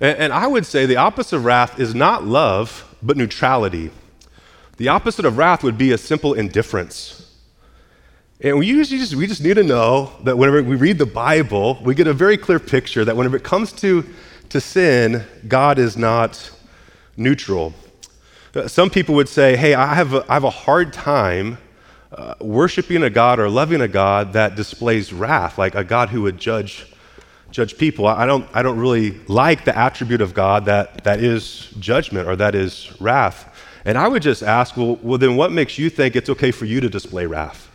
And, 0.00 0.32
I 0.32 0.46
would 0.46 0.66
say 0.66 0.84
the 0.84 0.96
opposite 0.96 1.36
of 1.36 1.44
wrath 1.44 1.80
is 1.80 1.94
not 1.94 2.22
love, 2.24 2.94
but 3.02 3.16
neutrality. 3.16 3.90
The 4.76 4.88
opposite 4.88 5.24
of 5.24 5.38
wrath 5.38 5.62
would 5.62 5.78
be 5.78 5.92
a 5.92 5.98
simple 5.98 6.34
indifference. 6.34 7.34
And 8.42 8.58
we 8.58 8.66
usually 8.66 8.98
just, 9.00 9.14
we 9.14 9.26
just 9.26 9.42
need 9.42 9.54
to 9.54 9.62
know 9.62 10.12
that 10.24 10.36
whenever 10.36 10.62
we 10.62 10.76
read 10.76 10.98
the 10.98 11.06
Bible, 11.06 11.78
we 11.82 11.94
get 11.94 12.06
a 12.06 12.12
very 12.12 12.36
clear 12.36 12.58
picture 12.58 13.04
that 13.06 13.16
whenever 13.16 13.36
it 13.36 13.42
comes 13.42 13.72
to, 13.74 14.04
to 14.50 14.60
sin, 14.60 15.24
God 15.48 15.78
is 15.78 15.96
not 15.96 16.50
neutral. 17.16 17.72
Uh, 18.54 18.68
some 18.68 18.90
people 18.90 19.14
would 19.14 19.30
say, 19.30 19.56
hey, 19.56 19.72
I 19.74 19.94
have 19.94 20.12
a, 20.12 20.24
I 20.28 20.34
have 20.34 20.44
a 20.44 20.50
hard 20.50 20.92
time 20.92 21.56
uh, 22.16 22.34
worshiping 22.40 23.02
a 23.02 23.10
God 23.10 23.38
or 23.38 23.50
loving 23.50 23.82
a 23.82 23.88
God 23.88 24.32
that 24.32 24.56
displays 24.56 25.12
wrath, 25.12 25.58
like 25.58 25.74
a 25.74 25.84
God 25.84 26.08
who 26.08 26.22
would 26.22 26.38
judge, 26.38 26.86
judge 27.50 27.76
people. 27.76 28.06
I 28.06 28.24
don't, 28.24 28.48
I 28.54 28.62
don't 28.62 28.78
really 28.78 29.20
like 29.28 29.64
the 29.64 29.76
attribute 29.76 30.22
of 30.22 30.32
God 30.32 30.64
that, 30.64 31.04
that 31.04 31.20
is 31.20 31.68
judgment 31.78 32.26
or 32.26 32.34
that 32.36 32.54
is 32.54 32.90
wrath. 33.00 33.54
And 33.84 33.98
I 33.98 34.08
would 34.08 34.22
just 34.22 34.42
ask, 34.42 34.76
well, 34.76 34.96
well 35.02 35.18
then 35.18 35.36
what 35.36 35.52
makes 35.52 35.78
you 35.78 35.90
think 35.90 36.16
it's 36.16 36.30
okay 36.30 36.50
for 36.50 36.64
you 36.64 36.80
to 36.80 36.88
display 36.88 37.26
wrath? 37.26 37.70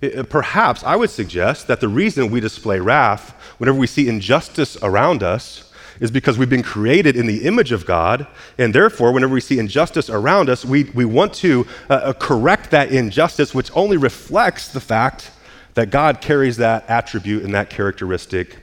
It, 0.00 0.28
perhaps 0.28 0.82
I 0.82 0.96
would 0.96 1.10
suggest 1.10 1.68
that 1.68 1.80
the 1.80 1.88
reason 1.88 2.30
we 2.30 2.40
display 2.40 2.80
wrath 2.80 3.30
whenever 3.58 3.78
we 3.78 3.86
see 3.86 4.08
injustice 4.08 4.76
around 4.82 5.22
us 5.22 5.72
is 6.00 6.10
because 6.10 6.38
we've 6.38 6.50
been 6.50 6.62
created 6.62 7.16
in 7.16 7.26
the 7.26 7.44
image 7.44 7.72
of 7.72 7.86
God, 7.86 8.26
and 8.58 8.74
therefore, 8.74 9.12
whenever 9.12 9.34
we 9.34 9.40
see 9.40 9.58
injustice 9.58 10.10
around 10.10 10.48
us, 10.48 10.64
we, 10.64 10.84
we 10.84 11.04
want 11.04 11.34
to 11.34 11.66
uh, 11.88 11.94
uh, 11.94 12.12
correct 12.12 12.70
that 12.70 12.92
injustice, 12.92 13.54
which 13.54 13.70
only 13.74 13.96
reflects 13.96 14.68
the 14.68 14.80
fact 14.80 15.30
that 15.74 15.90
God 15.90 16.20
carries 16.20 16.56
that 16.58 16.88
attribute 16.88 17.44
and 17.44 17.54
that 17.54 17.70
characteristic 17.70 18.56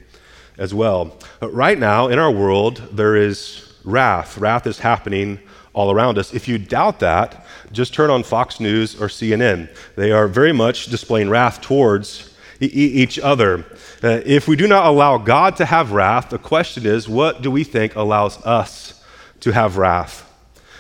as 0.58 0.74
well. 0.74 1.18
But 1.40 1.54
right 1.54 1.78
now, 1.78 2.08
in 2.08 2.20
our 2.20 2.32
world, 2.32 2.90
there 2.92 3.16
is 3.16 3.74
wrath. 3.84 4.38
Wrath 4.38 4.68
is 4.68 4.80
happening 4.80 5.40
all 5.74 5.92
around 5.92 6.18
us. 6.18 6.34
If 6.34 6.48
you 6.48 6.58
doubt 6.58 7.00
that, 7.00 7.46
just 7.72 7.94
turn 7.94 8.10
on 8.10 8.24
Fox 8.24 8.60
News 8.60 8.96
or 9.02 9.08
CNN. 9.08 9.70
They 9.96 10.12
are 10.12 10.28
very 10.28 10.52
much 10.52 10.88
displaying 10.88 11.30
wrath 11.30 11.62
towards 11.62 12.31
each 12.68 13.20
other. 13.20 13.66
Uh, 14.04 14.22
if 14.26 14.48
we 14.48 14.56
do 14.56 14.68
not 14.68 14.86
allow 14.86 15.18
God 15.18 15.56
to 15.58 15.66
have 15.66 15.92
wrath, 15.92 16.30
the 16.30 16.38
question 16.38 16.86
is, 16.86 17.10
what 17.10 17.42
do 17.42 17.50
we 17.50 17.64
think 17.64 17.96
allows 17.96 18.44
us 18.46 19.04
to 19.42 19.52
have 19.52 19.78
wrath? 19.78 20.28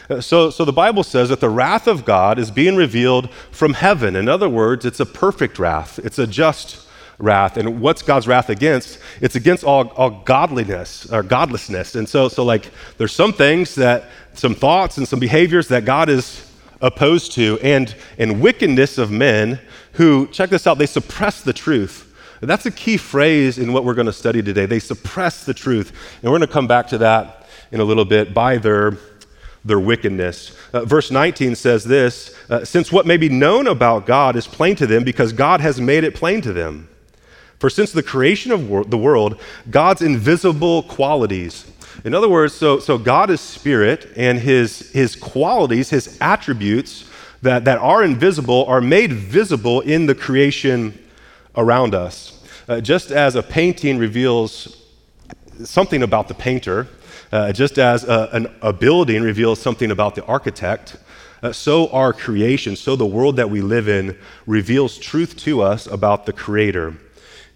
Uh, 0.09 0.21
so, 0.21 0.49
so 0.49 0.65
the 0.65 0.73
Bible 0.73 1.03
says 1.03 1.29
that 1.29 1.39
the 1.39 1.49
wrath 1.49 1.87
of 1.87 2.05
God 2.05 2.37
is 2.37 2.51
being 2.51 2.75
revealed 2.75 3.31
from 3.51 3.73
heaven. 3.73 4.15
In 4.15 4.27
other 4.27 4.49
words, 4.49 4.85
it's 4.85 4.99
a 4.99 5.05
perfect 5.05 5.57
wrath, 5.57 5.99
it's 5.99 6.19
a 6.19 6.27
just 6.27 6.87
wrath. 7.17 7.57
And 7.57 7.81
what's 7.81 8.01
God's 8.01 8.27
wrath 8.27 8.49
against? 8.49 8.99
It's 9.21 9.35
against 9.35 9.63
all, 9.63 9.89
all 9.89 10.21
godliness 10.25 11.11
or 11.11 11.23
godlessness. 11.23 11.95
And 11.95 12.09
so, 12.09 12.27
so, 12.27 12.43
like, 12.43 12.71
there's 12.97 13.13
some 13.13 13.33
things 13.33 13.75
that, 13.75 14.09
some 14.33 14.55
thoughts 14.55 14.97
and 14.97 15.07
some 15.07 15.19
behaviors 15.19 15.67
that 15.67 15.85
God 15.85 16.09
is 16.09 16.47
opposed 16.81 17.33
to, 17.33 17.59
and, 17.61 17.95
and 18.17 18.41
wickedness 18.41 18.97
of 18.97 19.11
men 19.11 19.59
who, 19.93 20.27
check 20.27 20.49
this 20.49 20.67
out, 20.67 20.77
they 20.77 20.85
suppress 20.85 21.41
the 21.41 21.53
truth. 21.53 22.07
That's 22.41 22.65
a 22.65 22.71
key 22.71 22.97
phrase 22.97 23.59
in 23.59 23.71
what 23.71 23.85
we're 23.85 23.93
going 23.93 24.07
to 24.07 24.13
study 24.13 24.41
today. 24.41 24.65
They 24.65 24.79
suppress 24.79 25.45
the 25.45 25.53
truth. 25.53 25.91
And 26.21 26.31
we're 26.31 26.39
going 26.39 26.47
to 26.47 26.53
come 26.53 26.67
back 26.67 26.87
to 26.87 26.97
that 26.99 27.47
in 27.71 27.79
a 27.79 27.83
little 27.83 28.05
bit 28.05 28.33
by 28.33 28.57
their, 28.57 28.97
their 29.63 29.79
wickedness. 29.79 30.57
Uh, 30.73 30.85
verse 30.85 31.11
19 31.11 31.55
says 31.55 31.83
this 31.83 32.35
uh, 32.49 32.65
Since 32.65 32.91
what 32.91 33.05
may 33.05 33.17
be 33.17 33.29
known 33.29 33.67
about 33.67 34.07
God 34.07 34.35
is 34.35 34.47
plain 34.47 34.75
to 34.77 34.87
them 34.87 35.03
because 35.03 35.33
God 35.33 35.61
has 35.61 35.79
made 35.79 36.03
it 36.03 36.15
plain 36.15 36.41
to 36.41 36.51
them. 36.51 36.89
For 37.59 37.69
since 37.69 37.91
the 37.91 38.01
creation 38.01 38.51
of 38.51 38.67
wor- 38.67 38.85
the 38.85 38.97
world, 38.97 39.39
God's 39.69 40.01
invisible 40.01 40.81
qualities, 40.83 41.71
in 42.03 42.15
other 42.15 42.29
words, 42.29 42.55
so, 42.55 42.79
so 42.79 42.97
God 42.97 43.29
is 43.29 43.39
spirit, 43.39 44.11
and 44.15 44.39
his, 44.39 44.89
his 44.91 45.15
qualities, 45.15 45.91
his 45.91 46.17
attributes 46.19 47.07
that, 47.41 47.65
that 47.65 47.79
are 47.79 48.03
invisible, 48.03 48.65
are 48.65 48.81
made 48.81 49.13
visible 49.13 49.81
in 49.81 50.05
the 50.05 50.15
creation 50.15 50.97
around 51.55 51.95
us. 51.95 52.43
Uh, 52.67 52.79
just 52.79 53.11
as 53.11 53.35
a 53.35 53.43
painting 53.43 53.97
reveals 53.97 54.77
something 55.63 56.03
about 56.03 56.27
the 56.27 56.33
painter, 56.33 56.87
uh, 57.31 57.51
just 57.51 57.77
as 57.77 58.03
a, 58.03 58.29
an, 58.33 58.47
a, 58.61 58.73
building 58.73 59.23
reveals 59.23 59.59
something 59.59 59.91
about 59.91 60.15
the 60.15 60.23
architect, 60.25 60.97
uh, 61.43 61.51
so 61.51 61.87
our 61.89 62.13
creation, 62.13 62.75
so 62.75 62.95
the 62.95 63.05
world 63.05 63.35
that 63.37 63.49
we 63.49 63.61
live 63.61 63.87
in 63.87 64.17
reveals 64.45 64.97
truth 64.97 65.35
to 65.37 65.61
us 65.61 65.87
about 65.87 66.25
the 66.25 66.33
Creator. 66.33 66.95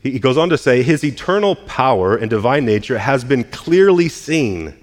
He 0.01 0.19
goes 0.19 0.37
on 0.37 0.49
to 0.49 0.57
say, 0.57 0.81
His 0.81 1.03
eternal 1.03 1.55
power 1.55 2.15
and 2.15 2.29
divine 2.29 2.65
nature 2.65 2.97
has 2.97 3.23
been 3.23 3.43
clearly 3.45 4.09
seen, 4.09 4.73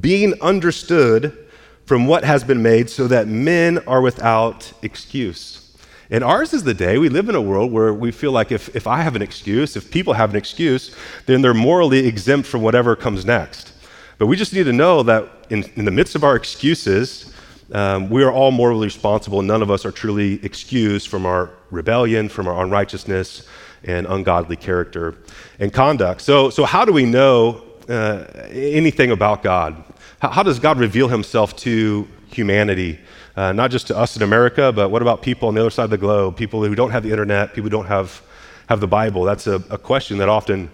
being 0.00 0.40
understood 0.40 1.47
from 1.88 2.06
what 2.06 2.22
has 2.22 2.44
been 2.44 2.62
made, 2.62 2.90
so 2.90 3.08
that 3.08 3.26
men 3.28 3.78
are 3.86 4.02
without 4.02 4.70
excuse. 4.82 5.74
And 6.10 6.22
ours 6.22 6.52
is 6.52 6.62
the 6.62 6.74
day. 6.74 6.98
We 6.98 7.08
live 7.08 7.30
in 7.30 7.34
a 7.34 7.40
world 7.40 7.72
where 7.72 7.94
we 7.94 8.12
feel 8.12 8.30
like 8.30 8.52
if, 8.52 8.76
if 8.76 8.86
I 8.86 9.00
have 9.00 9.16
an 9.16 9.22
excuse, 9.22 9.74
if 9.74 9.90
people 9.90 10.12
have 10.12 10.28
an 10.28 10.36
excuse, 10.36 10.94
then 11.24 11.40
they're 11.40 11.54
morally 11.54 12.06
exempt 12.06 12.46
from 12.46 12.60
whatever 12.60 12.94
comes 12.94 13.24
next. 13.24 13.72
But 14.18 14.26
we 14.26 14.36
just 14.36 14.52
need 14.52 14.64
to 14.64 14.72
know 14.72 15.02
that 15.04 15.30
in, 15.48 15.64
in 15.76 15.86
the 15.86 15.90
midst 15.90 16.14
of 16.14 16.24
our 16.24 16.36
excuses, 16.36 17.32
um, 17.72 18.10
we 18.10 18.22
are 18.22 18.30
all 18.30 18.50
morally 18.50 18.86
responsible. 18.86 19.40
None 19.40 19.62
of 19.62 19.70
us 19.70 19.86
are 19.86 19.92
truly 19.92 20.44
excused 20.44 21.08
from 21.08 21.24
our 21.24 21.48
rebellion, 21.70 22.28
from 22.28 22.48
our 22.48 22.62
unrighteousness, 22.62 23.46
and 23.82 24.06
ungodly 24.06 24.56
character 24.56 25.14
and 25.58 25.72
conduct. 25.72 26.20
So, 26.20 26.50
so 26.50 26.66
how 26.66 26.84
do 26.84 26.92
we 26.92 27.06
know 27.06 27.64
uh, 27.88 28.24
anything 28.50 29.10
about 29.10 29.42
God? 29.42 29.84
How, 30.20 30.30
how, 30.30 30.42
does 30.42 30.58
God 30.58 30.78
reveal 30.78 31.06
himself 31.06 31.54
to 31.58 32.08
humanity? 32.26 32.98
Uh, 33.36 33.52
not 33.52 33.70
just 33.70 33.86
to 33.86 33.96
us 33.96 34.16
in 34.16 34.22
America, 34.22 34.72
but 34.72 34.90
what 34.90 35.00
about 35.00 35.22
people 35.22 35.46
on 35.46 35.54
the 35.54 35.60
other 35.60 35.70
side 35.70 35.84
of 35.84 35.90
the 35.90 35.98
globe? 35.98 36.36
People 36.36 36.64
who 36.64 36.74
don't 36.74 36.90
have 36.90 37.04
the 37.04 37.10
internet, 37.10 37.50
people 37.54 37.64
who 37.64 37.70
don't 37.70 37.86
have, 37.86 38.20
have 38.68 38.80
the 38.80 38.88
Bible? 38.88 39.22
That's 39.22 39.46
a, 39.46 39.62
a 39.70 39.78
question 39.78 40.18
that 40.18 40.28
often 40.28 40.72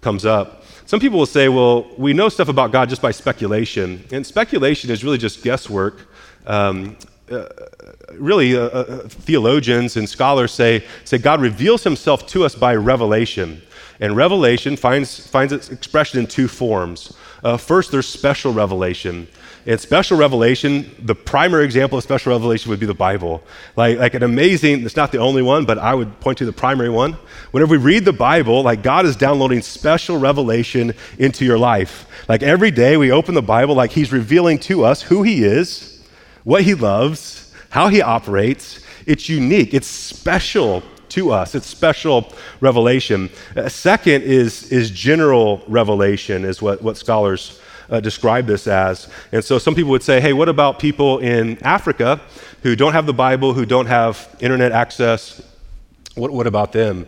comes 0.00 0.24
up. 0.24 0.64
Some 0.86 0.98
people 0.98 1.18
will 1.18 1.26
say, 1.26 1.50
well, 1.50 1.86
we 1.98 2.14
know 2.14 2.30
stuff 2.30 2.48
about 2.48 2.72
God 2.72 2.88
just 2.88 3.02
by 3.02 3.10
speculation. 3.10 4.02
And 4.12 4.26
speculation 4.26 4.90
is 4.90 5.04
really 5.04 5.18
just 5.18 5.42
guesswork. 5.42 6.08
Um, 6.46 6.96
uh, 7.30 7.46
really, 8.14 8.56
uh, 8.56 8.62
uh, 8.62 9.08
theologians 9.08 9.96
and 9.96 10.08
scholars 10.08 10.52
say, 10.52 10.84
say 11.04 11.18
God 11.18 11.40
reveals 11.40 11.84
himself 11.84 12.26
to 12.28 12.44
us 12.44 12.54
by 12.54 12.74
revelation. 12.74 13.62
And 14.00 14.16
revelation 14.16 14.76
finds, 14.76 15.26
finds 15.26 15.52
its 15.52 15.70
expression 15.70 16.20
in 16.20 16.26
two 16.26 16.48
forms. 16.48 17.16
Uh, 17.42 17.56
first, 17.56 17.90
there's 17.90 18.06
special 18.06 18.52
revelation. 18.52 19.26
And 19.66 19.80
special 19.80 20.16
revelation, 20.16 20.94
the 21.00 21.14
primary 21.14 21.64
example 21.64 21.98
of 21.98 22.04
special 22.04 22.32
revelation 22.32 22.70
would 22.70 22.78
be 22.78 22.86
the 22.86 22.94
Bible. 22.94 23.42
Like, 23.74 23.98
like 23.98 24.14
an 24.14 24.22
amazing, 24.22 24.84
it's 24.84 24.94
not 24.94 25.10
the 25.10 25.18
only 25.18 25.42
one, 25.42 25.64
but 25.64 25.78
I 25.78 25.92
would 25.92 26.20
point 26.20 26.38
to 26.38 26.44
the 26.44 26.52
primary 26.52 26.90
one. 26.90 27.14
Whenever 27.50 27.72
we 27.72 27.78
read 27.78 28.04
the 28.04 28.12
Bible, 28.12 28.62
like 28.62 28.82
God 28.82 29.06
is 29.06 29.16
downloading 29.16 29.62
special 29.62 30.18
revelation 30.18 30.94
into 31.18 31.44
your 31.44 31.58
life. 31.58 32.06
Like 32.28 32.44
every 32.44 32.70
day 32.70 32.96
we 32.96 33.10
open 33.10 33.34
the 33.34 33.42
Bible, 33.42 33.74
like 33.74 33.90
He's 33.90 34.12
revealing 34.12 34.58
to 34.60 34.84
us 34.84 35.02
who 35.02 35.24
He 35.24 35.42
is, 35.42 36.00
what 36.44 36.62
He 36.62 36.74
loves, 36.74 37.45
how 37.76 37.88
he 37.88 38.00
operates. 38.00 38.80
It's 39.04 39.28
unique, 39.28 39.74
it's 39.74 39.86
special 39.86 40.82
to 41.10 41.30
us, 41.30 41.54
it's 41.54 41.66
special 41.66 42.32
revelation. 42.62 43.28
Uh, 43.54 43.68
second 43.68 44.22
is, 44.22 44.72
is 44.72 44.90
general 44.90 45.62
revelation, 45.68 46.46
is 46.46 46.62
what, 46.62 46.80
what 46.80 46.96
scholars 46.96 47.60
uh, 47.90 48.00
describe 48.00 48.46
this 48.46 48.66
as. 48.66 49.08
And 49.30 49.44
so 49.44 49.58
some 49.58 49.74
people 49.74 49.90
would 49.90 50.02
say, 50.02 50.22
hey, 50.22 50.32
what 50.32 50.48
about 50.48 50.78
people 50.78 51.18
in 51.18 51.62
Africa 51.62 52.18
who 52.62 52.74
don't 52.76 52.94
have 52.94 53.04
the 53.04 53.12
Bible, 53.12 53.52
who 53.52 53.66
don't 53.66 53.84
have 53.84 54.34
internet 54.40 54.72
access? 54.72 55.42
What, 56.14 56.30
what 56.30 56.46
about 56.46 56.72
them? 56.72 57.06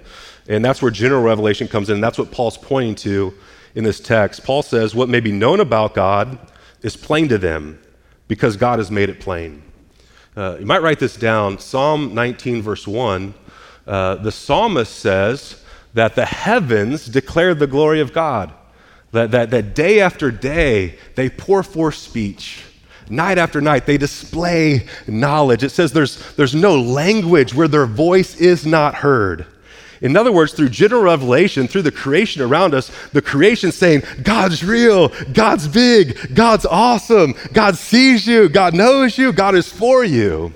And 0.49 0.63
that's 0.63 0.83
where 0.83 0.91
general 0.91 1.23
revelation 1.23 1.67
comes 1.67 1.89
in. 1.89 1.95
And 1.95 2.05
That's 2.05 2.19
what 2.19 2.31
Paul's 2.31 2.59
pointing 2.59 2.95
to 2.97 3.33
in 3.75 3.85
this 3.85 4.01
text. 4.01 4.45
Paul 4.45 4.63
says, 4.63 4.95
what 4.95 5.09
may 5.09 5.21
be 5.21 5.33
known 5.33 5.61
about 5.61 5.95
God 5.95 6.39
is 6.83 6.95
plain 6.95 7.27
to 7.31 7.39
them 7.39 7.79
because 8.29 8.59
God 8.59 8.79
has 8.79 8.91
made 8.91 9.09
it 9.09 9.19
plain. 9.19 9.63
Uh, 10.39 10.57
you 10.61 10.67
might 10.67 10.83
write 10.83 11.01
this 11.01 11.17
down 11.17 11.59
Psalm 11.59 12.15
19, 12.15 12.63
verse 12.63 12.87
1. 12.87 13.35
Uh, 13.89 14.15
the 14.15 14.31
psalmist 14.31 14.95
says 14.95 15.65
that 15.95 16.15
the 16.15 16.27
heavens 16.27 17.07
declare 17.07 17.57
the 17.57 17.67
glory 17.67 18.01
of 18.01 18.13
God, 18.13 18.53
that, 19.11 19.33
that, 19.33 19.51
that 19.51 19.75
day 19.75 19.99
after 19.99 20.31
day 20.31 20.97
they 21.17 21.29
pour 21.29 21.65
forth 21.65 21.97
speech. 21.97 22.63
Night 23.11 23.37
after 23.37 23.61
night, 23.61 23.85
they 23.85 23.99
display 23.99 24.87
knowledge. 25.09 25.65
It 25.65 25.71
says 25.71 25.91
there's, 25.91 26.33
there's 26.37 26.55
no 26.55 26.81
language 26.81 27.53
where 27.53 27.67
their 27.67 27.87
voice 27.87 28.37
is 28.37 28.65
not 28.65 28.95
heard. 28.95 29.45
In 30.01 30.17
other 30.17 30.33
words, 30.33 30.53
through 30.53 30.69
general 30.71 31.03
revelation, 31.03 31.69
through 31.69 31.83
the 31.83 31.93
creation 31.93 32.43
around 32.43 32.75
us, 32.75 32.91
the 33.13 33.23
creation 33.23 33.73
saying, 33.73 34.03
God's 34.23 34.65
real, 34.65 35.09
God's 35.33 35.67
big, 35.69 36.35
God's 36.35 36.67
awesome, 36.67 37.35
God 37.53 37.77
sees 37.77 38.27
you, 38.27 38.49
God 38.49 38.75
knows 38.75 39.19
you, 39.19 39.33
God 39.33 39.55
is 39.55 39.71
for 39.71 40.05
you. 40.05 40.53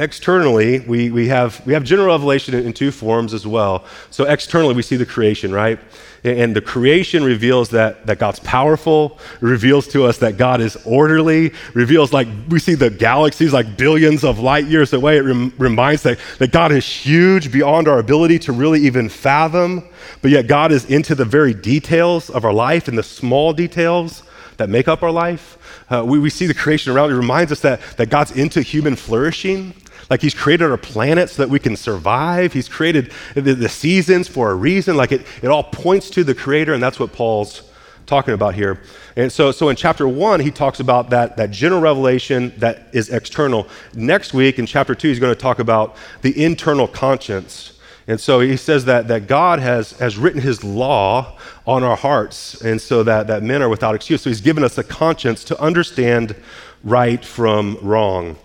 Externally, 0.00 0.80
we, 0.80 1.10
we, 1.10 1.28
have, 1.28 1.64
we 1.66 1.74
have 1.74 1.84
general 1.84 2.08
revelation 2.08 2.54
in, 2.54 2.64
in 2.64 2.72
two 2.72 2.90
forms 2.90 3.34
as 3.34 3.46
well. 3.46 3.84
So, 4.10 4.24
externally, 4.24 4.74
we 4.74 4.80
see 4.80 4.96
the 4.96 5.04
creation, 5.04 5.52
right? 5.52 5.78
And 6.24 6.56
the 6.56 6.62
creation 6.62 7.22
reveals 7.22 7.68
that, 7.70 8.06
that 8.06 8.18
God's 8.18 8.40
powerful, 8.40 9.18
reveals 9.42 9.86
to 9.88 10.04
us 10.04 10.16
that 10.18 10.38
God 10.38 10.62
is 10.62 10.76
orderly, 10.86 11.52
reveals 11.74 12.14
like 12.14 12.28
we 12.48 12.58
see 12.58 12.74
the 12.74 12.88
galaxies 12.88 13.52
like 13.52 13.76
billions 13.76 14.24
of 14.24 14.38
light 14.38 14.64
years 14.64 14.94
away. 14.94 15.18
It 15.18 15.20
rem- 15.20 15.52
reminds 15.58 16.02
that, 16.04 16.18
that 16.38 16.50
God 16.50 16.72
is 16.72 16.86
huge 16.86 17.52
beyond 17.52 17.86
our 17.86 17.98
ability 17.98 18.38
to 18.40 18.52
really 18.52 18.80
even 18.80 19.10
fathom, 19.10 19.86
but 20.22 20.30
yet 20.30 20.46
God 20.46 20.72
is 20.72 20.86
into 20.86 21.14
the 21.14 21.26
very 21.26 21.52
details 21.52 22.30
of 22.30 22.46
our 22.46 22.54
life 22.54 22.88
and 22.88 22.96
the 22.96 23.02
small 23.02 23.52
details 23.52 24.22
that 24.56 24.70
make 24.70 24.88
up 24.88 25.02
our 25.02 25.12
life. 25.12 25.58
Uh, 25.90 26.04
we, 26.06 26.18
we 26.18 26.30
see 26.30 26.46
the 26.46 26.54
creation 26.54 26.90
around. 26.90 27.10
It 27.10 27.16
reminds 27.16 27.52
us 27.52 27.60
that, 27.60 27.82
that 27.98 28.08
God's 28.08 28.32
into 28.32 28.62
human 28.62 28.96
flourishing. 28.96 29.74
Like 30.10 30.20
he's 30.20 30.34
created 30.34 30.70
our 30.70 30.76
planet 30.76 31.30
so 31.30 31.42
that 31.42 31.48
we 31.48 31.60
can 31.60 31.76
survive. 31.76 32.52
He's 32.52 32.68
created 32.68 33.12
the, 33.34 33.54
the 33.54 33.68
seasons 33.68 34.26
for 34.26 34.50
a 34.50 34.54
reason. 34.54 34.96
Like 34.96 35.12
it, 35.12 35.24
it 35.40 35.46
all 35.46 35.62
points 35.62 36.10
to 36.10 36.24
the 36.24 36.34
creator, 36.34 36.74
and 36.74 36.82
that's 36.82 36.98
what 36.98 37.12
Paul's 37.12 37.62
talking 38.06 38.34
about 38.34 38.54
here. 38.54 38.82
And 39.16 39.30
so, 39.30 39.52
so 39.52 39.68
in 39.68 39.76
chapter 39.76 40.08
one, 40.08 40.40
he 40.40 40.50
talks 40.50 40.80
about 40.80 41.10
that, 41.10 41.36
that 41.36 41.52
general 41.52 41.80
revelation 41.80 42.52
that 42.58 42.88
is 42.92 43.08
external. 43.08 43.68
Next 43.94 44.34
week, 44.34 44.58
in 44.58 44.66
chapter 44.66 44.96
two, 44.96 45.08
he's 45.08 45.20
going 45.20 45.34
to 45.34 45.40
talk 45.40 45.60
about 45.60 45.96
the 46.22 46.42
internal 46.42 46.88
conscience. 46.88 47.78
And 48.08 48.20
so 48.20 48.40
he 48.40 48.56
says 48.56 48.86
that, 48.86 49.06
that 49.06 49.28
God 49.28 49.60
has, 49.60 49.92
has 50.00 50.16
written 50.16 50.40
his 50.40 50.64
law 50.64 51.38
on 51.66 51.84
our 51.84 51.96
hearts, 51.96 52.60
and 52.60 52.80
so 52.80 53.04
that, 53.04 53.28
that 53.28 53.44
men 53.44 53.62
are 53.62 53.68
without 53.68 53.94
excuse. 53.94 54.22
So 54.22 54.30
he's 54.30 54.40
given 54.40 54.64
us 54.64 54.76
a 54.78 54.82
conscience 54.82 55.44
to 55.44 55.60
understand 55.60 56.34
right 56.82 57.24
from 57.24 57.78
wrong. 57.80 58.36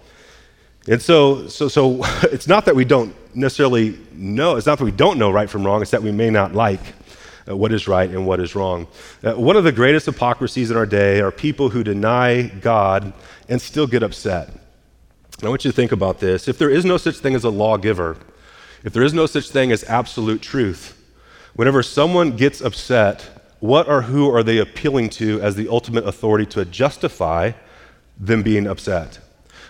And 0.87 1.01
so, 1.01 1.47
so, 1.47 1.67
so 1.67 2.01
it's 2.23 2.47
not 2.47 2.65
that 2.65 2.75
we 2.75 2.85
don't 2.85 3.15
necessarily 3.35 3.97
know, 4.13 4.55
it's 4.55 4.67
not 4.67 4.77
that 4.77 4.85
we 4.85 4.91
don't 4.91 5.17
know 5.17 5.31
right 5.31 5.49
from 5.49 5.65
wrong, 5.65 5.81
it's 5.81 5.91
that 5.91 6.03
we 6.03 6.11
may 6.11 6.29
not 6.29 6.53
like 6.53 6.79
uh, 7.47 7.55
what 7.55 7.71
is 7.71 7.87
right 7.87 8.09
and 8.09 8.25
what 8.25 8.39
is 8.39 8.55
wrong. 8.55 8.87
Uh, 9.23 9.33
one 9.33 9.55
of 9.55 9.63
the 9.63 9.71
greatest 9.71 10.05
hypocrisies 10.05 10.71
in 10.71 10.77
our 10.77 10.85
day 10.85 11.21
are 11.21 11.31
people 11.31 11.69
who 11.69 11.83
deny 11.83 12.43
God 12.43 13.13
and 13.49 13.61
still 13.61 13.87
get 13.87 14.03
upset. 14.03 14.49
I 15.43 15.49
want 15.49 15.65
you 15.65 15.71
to 15.71 15.75
think 15.75 15.91
about 15.91 16.19
this. 16.19 16.47
If 16.47 16.57
there 16.57 16.69
is 16.69 16.85
no 16.85 16.97
such 16.97 17.17
thing 17.17 17.35
as 17.35 17.43
a 17.43 17.49
lawgiver, 17.49 18.17
if 18.83 18.93
there 18.93 19.03
is 19.03 19.13
no 19.13 19.25
such 19.25 19.49
thing 19.49 19.71
as 19.71 19.83
absolute 19.83 20.41
truth, 20.41 21.01
whenever 21.55 21.83
someone 21.83 22.35
gets 22.35 22.61
upset 22.61 23.29
what 23.59 23.87
or 23.87 24.03
who 24.03 24.29
are 24.29 24.43
they 24.43 24.59
appealing 24.59 25.09
to 25.09 25.41
as 25.41 25.55
the 25.55 25.67
ultimate 25.67 26.05
authority 26.05 26.45
to 26.45 26.65
justify 26.65 27.51
them 28.17 28.43
being 28.43 28.67
upset? 28.67 29.19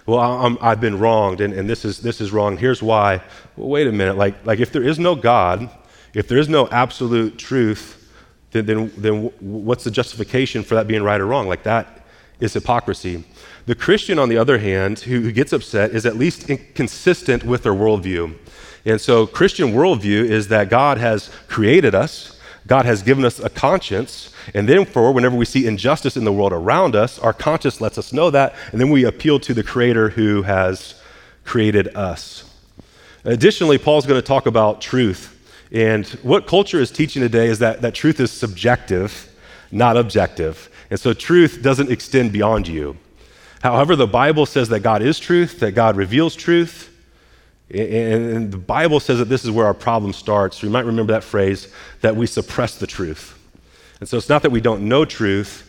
Well, 0.06 0.58
i 0.62 0.70
have 0.70 0.82
been 0.82 1.00
wronged, 1.00 1.42
and, 1.42 1.52
and, 1.54 1.68
this, 1.68 1.84
is, 1.84 2.00
this 2.00 2.22
is 2.22 2.32
wrong. 2.32 2.58
Here's 2.58 2.84
why. 2.84 3.22
Well, 3.58 3.70
wait 3.70 3.88
a 3.88 3.92
minute. 3.92 4.18
Like, 4.18 4.46
like, 4.46 4.60
if 4.60 4.72
there 4.72 4.84
is 4.84 5.00
no 5.00 5.16
God, 5.16 5.70
if 6.14 6.28
there 6.28 6.38
is 6.38 6.48
no 6.48 6.68
absolute 6.70 7.40
truth, 7.40 8.12
then, 8.52 8.66
then, 8.68 8.92
then 8.98 9.24
what's 9.40 9.84
the 9.84 9.92
justification 9.92 10.64
for 10.64 10.76
that 10.76 10.88
being 10.88 11.02
right 11.02 11.20
or 11.20 11.26
wrong? 11.26 11.48
Like, 11.48 11.64
that 11.64 12.06
is 12.40 12.54
hypocrisy. 12.54 13.24
The 13.66 13.74
Christian, 13.74 14.20
on 14.20 14.30
the 14.30 14.38
other 14.38 14.60
hand, 14.60 15.00
who, 15.00 15.22
who 15.22 15.32
gets 15.32 15.52
upset 15.52 15.92
is 15.92 16.06
at 16.06 16.16
least 16.16 16.48
consistent 16.76 17.44
with 17.44 17.64
their 17.64 17.74
worldview. 17.74 18.38
And 18.86 19.02
so, 19.02 19.26
Christian 19.26 19.74
worldview 19.74 20.24
is 20.24 20.50
that 20.50 20.70
God 20.70 21.00
has 21.00 21.32
created 21.48 21.96
us, 21.96 22.35
God 22.68 22.86
has 22.86 23.04
given 23.04 23.24
us 23.24 23.40
a 23.40 23.50
conscience, 23.50 24.34
and 24.54 24.68
therefore, 24.68 25.12
whenever 25.12 25.36
we 25.36 25.46
see 25.46 25.68
injustice 25.68 26.18
in 26.18 26.24
the 26.24 26.34
world 26.34 26.52
around 26.52 26.96
us, 26.96 27.20
our 27.20 27.34
conscience 27.34 27.80
lets 27.80 27.98
us 27.98 28.12
know 28.12 28.32
that, 28.32 28.56
and 28.72 28.82
then 28.82 28.90
we 28.90 29.04
appeal 29.04 29.40
to 29.42 29.54
the 29.54 29.64
Creator 29.64 30.10
who 30.10 30.42
has 30.44 31.00
created 31.44 31.96
us. 31.96 32.52
Additionally, 33.24 33.78
Paul's 33.78 34.06
going 34.06 34.20
to 34.20 34.26
talk 34.26 34.46
about 34.46 34.82
truth. 34.82 35.32
And 35.72 36.08
what 36.24 36.48
culture 36.48 36.80
is 36.80 36.92
teaching 36.92 37.22
today 37.22 37.48
is 37.48 37.60
that, 37.60 37.82
that 37.82 37.94
truth 37.94 38.20
is 38.20 38.32
subjective, 38.32 39.32
not 39.72 39.98
objective. 39.98 40.70
And 40.90 41.00
so 41.00 41.14
truth 41.14 41.62
doesn't 41.62 41.92
extend 41.92 42.32
beyond 42.32 42.68
you. 42.68 42.98
However, 43.62 43.96
the 43.96 44.08
Bible 44.08 44.46
says 44.46 44.70
that 44.70 44.82
God 44.82 45.02
is 45.02 45.20
truth, 45.20 45.60
that 45.60 45.72
God 45.72 45.98
reveals 45.98 46.36
truth, 46.36 46.95
and 47.70 48.52
the 48.52 48.58
Bible 48.58 49.00
says 49.00 49.20
that 49.20 49.26
this 49.26 49.44
is 49.44 49.52
where 49.52 49.66
our 49.66 49.74
problem 49.74 50.14
starts. 50.14 50.62
You 50.62 50.70
might 50.70 50.86
remember 50.86 51.14
that 51.14 51.24
phrase 51.24 51.68
that 52.02 52.16
we 52.16 52.28
suppress 52.28 52.78
the 52.78 52.86
truth. 52.88 53.40
And 54.00 54.08
so 54.08 54.18
it's 54.18 54.30
not 54.30 54.44
that 54.44 54.52
we 54.52 54.62
don't 54.62 54.88
know 54.88 55.06
truth, 55.06 55.64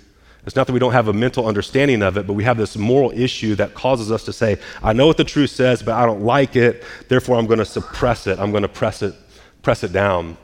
it's 0.44 0.54
not 0.54 0.66
that 0.68 0.72
we 0.72 0.78
don't 0.78 0.92
have 0.92 1.08
a 1.08 1.12
mental 1.12 1.46
understanding 1.46 2.02
of 2.02 2.16
it, 2.16 2.26
but 2.26 2.34
we 2.34 2.44
have 2.44 2.56
this 2.56 2.76
moral 2.76 3.10
issue 3.10 3.56
that 3.56 3.74
causes 3.74 4.12
us 4.12 4.24
to 4.24 4.32
say, 4.32 4.58
I 4.80 4.92
know 4.92 5.06
what 5.06 5.16
the 5.16 5.24
truth 5.24 5.50
says, 5.50 5.82
but 5.82 5.94
I 5.94 6.06
don't 6.06 6.22
like 6.22 6.54
it, 6.54 6.84
therefore 7.08 7.36
I'm 7.36 7.46
going 7.46 7.58
to 7.58 7.64
suppress 7.64 8.28
it. 8.28 8.38
I'm 8.38 8.52
going 8.52 8.62
to 8.62 8.68
press 8.68 9.02
it, 9.02 9.14
press 9.62 9.82
it 9.82 9.92
down. 9.92 10.36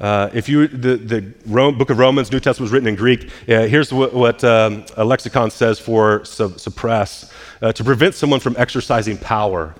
Uh, 0.00 0.28
if 0.34 0.48
you 0.48 0.66
the, 0.66 0.96
the 0.96 1.32
Rome, 1.46 1.78
book 1.78 1.90
of 1.90 1.98
Romans, 1.98 2.32
New 2.32 2.40
Testament 2.40 2.62
was 2.62 2.72
written 2.72 2.88
in 2.88 2.96
Greek. 2.96 3.30
Uh, 3.48 3.62
here's 3.66 3.92
what, 3.92 4.12
what 4.12 4.42
um, 4.42 4.84
a 4.96 5.04
lexicon 5.04 5.52
says 5.52 5.78
for 5.78 6.24
su- 6.24 6.58
suppress: 6.58 7.32
uh, 7.62 7.70
to 7.72 7.84
prevent 7.84 8.16
someone 8.16 8.40
from 8.40 8.56
exercising 8.58 9.16
power 9.16 9.72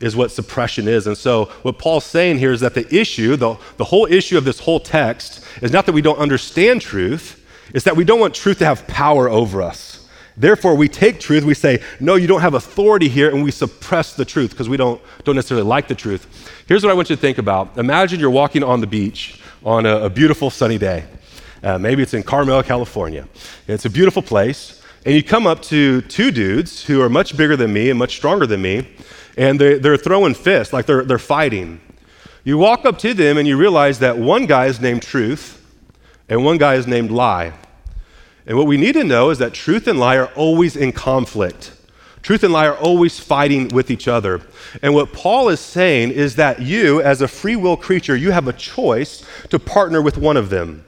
is 0.00 0.14
what 0.14 0.30
suppression 0.30 0.86
is. 0.86 1.06
And 1.06 1.16
so, 1.16 1.46
what 1.62 1.78
Paul's 1.78 2.04
saying 2.04 2.38
here 2.38 2.52
is 2.52 2.60
that 2.60 2.74
the 2.74 2.92
issue, 2.94 3.36
the, 3.36 3.56
the 3.76 3.84
whole 3.84 4.06
issue 4.06 4.38
of 4.38 4.44
this 4.44 4.60
whole 4.60 4.80
text, 4.80 5.44
is 5.60 5.72
not 5.72 5.86
that 5.86 5.92
we 5.92 6.02
don't 6.02 6.18
understand 6.18 6.80
truth, 6.80 7.44
it's 7.74 7.84
that 7.84 7.96
we 7.96 8.04
don't 8.04 8.20
want 8.20 8.34
truth 8.34 8.58
to 8.58 8.64
have 8.64 8.86
power 8.86 9.28
over 9.28 9.62
us. 9.62 10.08
Therefore, 10.36 10.76
we 10.76 10.88
take 10.88 11.18
truth, 11.18 11.42
we 11.42 11.54
say, 11.54 11.82
no, 11.98 12.14
you 12.14 12.28
don't 12.28 12.40
have 12.40 12.54
authority 12.54 13.08
here, 13.08 13.28
and 13.28 13.42
we 13.42 13.50
suppress 13.50 14.14
the 14.14 14.24
truth 14.24 14.50
because 14.50 14.68
we 14.68 14.76
don't, 14.76 15.02
don't 15.24 15.34
necessarily 15.34 15.66
like 15.66 15.88
the 15.88 15.96
truth. 15.96 16.28
Here's 16.68 16.84
what 16.84 16.90
I 16.90 16.94
want 16.94 17.10
you 17.10 17.16
to 17.16 17.20
think 17.20 17.38
about 17.38 17.76
Imagine 17.76 18.20
you're 18.20 18.30
walking 18.30 18.62
on 18.62 18.80
the 18.80 18.86
beach 18.86 19.40
on 19.64 19.84
a, 19.84 20.04
a 20.04 20.10
beautiful 20.10 20.48
sunny 20.48 20.78
day. 20.78 21.04
Uh, 21.60 21.76
maybe 21.76 22.02
it's 22.02 22.14
in 22.14 22.22
Carmel, 22.22 22.62
California. 22.62 23.26
It's 23.66 23.84
a 23.84 23.90
beautiful 23.90 24.22
place. 24.22 24.80
And 25.04 25.14
you 25.14 25.24
come 25.24 25.46
up 25.46 25.62
to 25.62 26.02
two 26.02 26.30
dudes 26.30 26.84
who 26.84 27.00
are 27.00 27.08
much 27.08 27.36
bigger 27.36 27.56
than 27.56 27.72
me 27.72 27.90
and 27.90 27.98
much 27.98 28.16
stronger 28.16 28.46
than 28.46 28.62
me, 28.62 28.88
and 29.38 29.58
they're, 29.58 29.78
they're 29.78 29.96
throwing 29.96 30.34
fists, 30.34 30.74
like 30.74 30.84
they're, 30.84 31.04
they're 31.04 31.18
fighting. 31.18 31.80
You 32.42 32.58
walk 32.58 32.84
up 32.84 32.98
to 32.98 33.14
them 33.14 33.38
and 33.38 33.46
you 33.46 33.56
realize 33.56 34.00
that 34.00 34.18
one 34.18 34.46
guy 34.46 34.66
is 34.66 34.80
named 34.80 35.02
Truth 35.02 35.64
and 36.28 36.44
one 36.44 36.58
guy 36.58 36.74
is 36.74 36.86
named 36.86 37.10
Lie. 37.10 37.54
And 38.46 38.56
what 38.58 38.66
we 38.66 38.76
need 38.76 38.94
to 38.94 39.04
know 39.04 39.30
is 39.30 39.38
that 39.38 39.52
truth 39.52 39.86
and 39.86 40.00
lie 40.00 40.16
are 40.16 40.32
always 40.34 40.74
in 40.74 40.92
conflict. 40.92 41.72
Truth 42.22 42.44
and 42.44 42.52
lie 42.52 42.66
are 42.66 42.78
always 42.78 43.20
fighting 43.20 43.68
with 43.68 43.90
each 43.90 44.08
other. 44.08 44.40
And 44.82 44.94
what 44.94 45.12
Paul 45.12 45.50
is 45.50 45.60
saying 45.60 46.12
is 46.12 46.36
that 46.36 46.60
you, 46.62 47.02
as 47.02 47.20
a 47.20 47.28
free 47.28 47.56
will 47.56 47.76
creature, 47.76 48.16
you 48.16 48.30
have 48.30 48.48
a 48.48 48.54
choice 48.54 49.22
to 49.50 49.58
partner 49.58 50.00
with 50.00 50.16
one 50.16 50.38
of 50.38 50.48
them. 50.48 50.84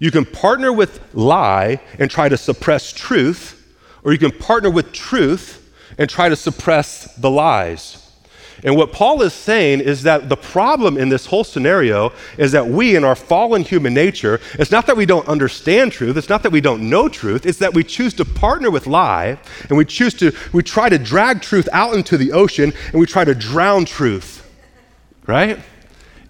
You 0.00 0.10
can 0.10 0.24
partner 0.24 0.72
with 0.72 1.00
lie 1.14 1.80
and 1.98 2.10
try 2.10 2.28
to 2.28 2.36
suppress 2.36 2.92
truth, 2.92 3.72
or 4.02 4.12
you 4.12 4.18
can 4.18 4.32
partner 4.32 4.68
with 4.68 4.92
truth 4.92 5.65
and 5.98 6.08
try 6.08 6.28
to 6.28 6.36
suppress 6.36 7.14
the 7.14 7.30
lies. 7.30 8.02
And 8.64 8.74
what 8.76 8.92
Paul 8.92 9.22
is 9.22 9.34
saying 9.34 9.80
is 9.80 10.02
that 10.04 10.28
the 10.28 10.36
problem 10.36 10.96
in 10.96 11.08
this 11.10 11.26
whole 11.26 11.44
scenario 11.44 12.12
is 12.38 12.52
that 12.52 12.66
we, 12.66 12.96
in 12.96 13.04
our 13.04 13.14
fallen 13.14 13.62
human 13.62 13.92
nature, 13.92 14.40
it's 14.54 14.70
not 14.70 14.86
that 14.86 14.96
we 14.96 15.04
don't 15.04 15.28
understand 15.28 15.92
truth, 15.92 16.16
it's 16.16 16.28
not 16.28 16.42
that 16.42 16.52
we 16.52 16.62
don't 16.62 16.88
know 16.88 17.08
truth, 17.08 17.44
it's 17.44 17.58
that 17.58 17.74
we 17.74 17.84
choose 17.84 18.14
to 18.14 18.24
partner 18.24 18.70
with 18.70 18.86
lie, 18.86 19.38
and 19.68 19.76
we 19.76 19.84
choose 19.84 20.14
to, 20.14 20.32
we 20.52 20.62
try 20.62 20.88
to 20.88 20.98
drag 20.98 21.42
truth 21.42 21.68
out 21.72 21.94
into 21.94 22.16
the 22.16 22.32
ocean, 22.32 22.72
and 22.92 23.00
we 23.00 23.06
try 23.06 23.24
to 23.24 23.34
drown 23.34 23.84
truth, 23.84 24.50
right? 25.26 25.58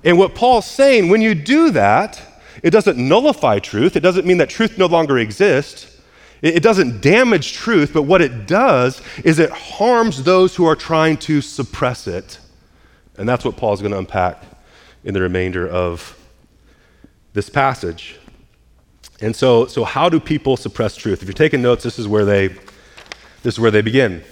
And 0.03 0.19
what 0.19 0.35
Paul's 0.35 0.67
saying, 0.67 1.09
when 1.09 1.21
you 1.21 1.35
do 1.35 1.71
that, 1.71 2.21
it 2.63 2.71
doesn't 2.71 2.99
nullify 2.99 3.61
truth, 3.61 3.95
it 3.95 4.01
doesn't 4.01 4.27
mean 4.27 4.39
that 4.39 4.51
truth 4.51 4.79
no 4.79 4.87
longer 4.87 5.19
exists. 5.19 5.96
It 6.43 6.63
doesn't 6.63 7.01
damage 7.01 7.55
truth, 7.55 7.93
but 7.95 8.03
what 8.03 8.21
it 8.21 8.47
does 8.47 9.01
is 9.25 9.39
it 9.39 9.51
harms 9.51 10.23
those 10.23 10.55
who 10.55 10.67
are 10.67 10.77
trying 10.77 11.17
to 11.19 11.41
suppress 11.41 12.07
it. 12.07 12.39
And 13.17 13.29
that's 13.29 13.45
what 13.45 13.57
Paul's 13.57 13.81
going 13.81 13.93
to 13.93 13.99
unpack 13.99 14.43
in 15.03 15.15
the 15.15 15.23
remainder 15.23 15.67
of 15.67 16.19
this 17.33 17.49
passage. 17.49 18.19
And 19.21 19.35
so, 19.35 19.67
so 19.67 19.85
how 19.85 20.09
do 20.09 20.21
people 20.21 20.57
suppress 20.57 20.95
truth? 20.95 21.23
If 21.23 21.29
you're 21.29 21.33
taking 21.33 21.63
notes, 21.63 21.83
this 21.83 21.99
is 21.99 22.07
where 22.07 22.25
they, 22.25 22.49
this 23.43 23.55
is 23.55 23.61
where 23.61 23.71
they 23.71 23.81
begin. 23.81 24.23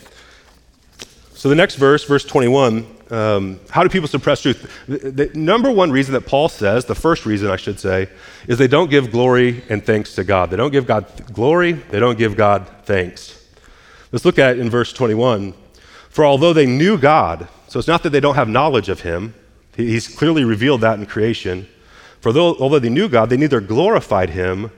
So 1.32 1.48
the 1.48 1.54
next 1.54 1.76
verse, 1.76 2.04
verse 2.04 2.24
21, 2.24 2.86
um, 3.10 3.60
how 3.70 3.82
do 3.82 3.88
people 3.88 4.08
suppress 4.08 4.42
truth? 4.42 4.70
The, 4.86 5.10
the, 5.10 5.38
number 5.38 5.70
one 5.70 5.90
reason 5.90 6.14
that 6.14 6.26
Paul 6.26 6.48
says, 6.48 6.84
the 6.84 6.94
first 6.94 7.26
reason 7.26 7.50
I 7.50 7.56
should 7.56 7.78
say, 7.78 8.08
is 8.48 8.58
they 8.58 8.68
don't 8.68 8.90
give 8.90 9.10
glory 9.10 9.62
and 9.68 9.84
thanks 9.84 10.14
to 10.14 10.24
God. 10.24 10.50
They 10.50 10.56
don't 10.56 10.70
give 10.70 10.86
God 10.86 11.06
glory, 11.32 11.72
they 11.72 12.00
don't 12.00 12.18
give 12.18 12.36
God 12.36 12.66
thanks. 12.84 13.46
Let's 14.12 14.24
look 14.24 14.38
at 14.38 14.58
in 14.58 14.70
verse 14.70 14.92
21. 14.92 15.54
For 16.08 16.24
although 16.24 16.52
they 16.52 16.66
knew 16.66 16.96
God, 16.96 17.48
so 17.68 17.78
it's 17.78 17.88
not 17.88 18.02
that 18.04 18.10
they 18.10 18.20
don't 18.20 18.36
have 18.36 18.48
knowledge 18.48 18.88
of 18.88 19.00
Him, 19.00 19.34
He's 19.76 20.06
clearly 20.06 20.44
revealed 20.44 20.82
that 20.82 20.98
in 20.98 21.06
creation. 21.06 21.68
For 22.20 22.32
though, 22.32 22.54
although 22.56 22.78
they 22.78 22.88
knew 22.88 23.08
God, 23.08 23.28
they 23.28 23.36
neither 23.36 23.60
glorified 23.60 24.30
Him 24.30 24.70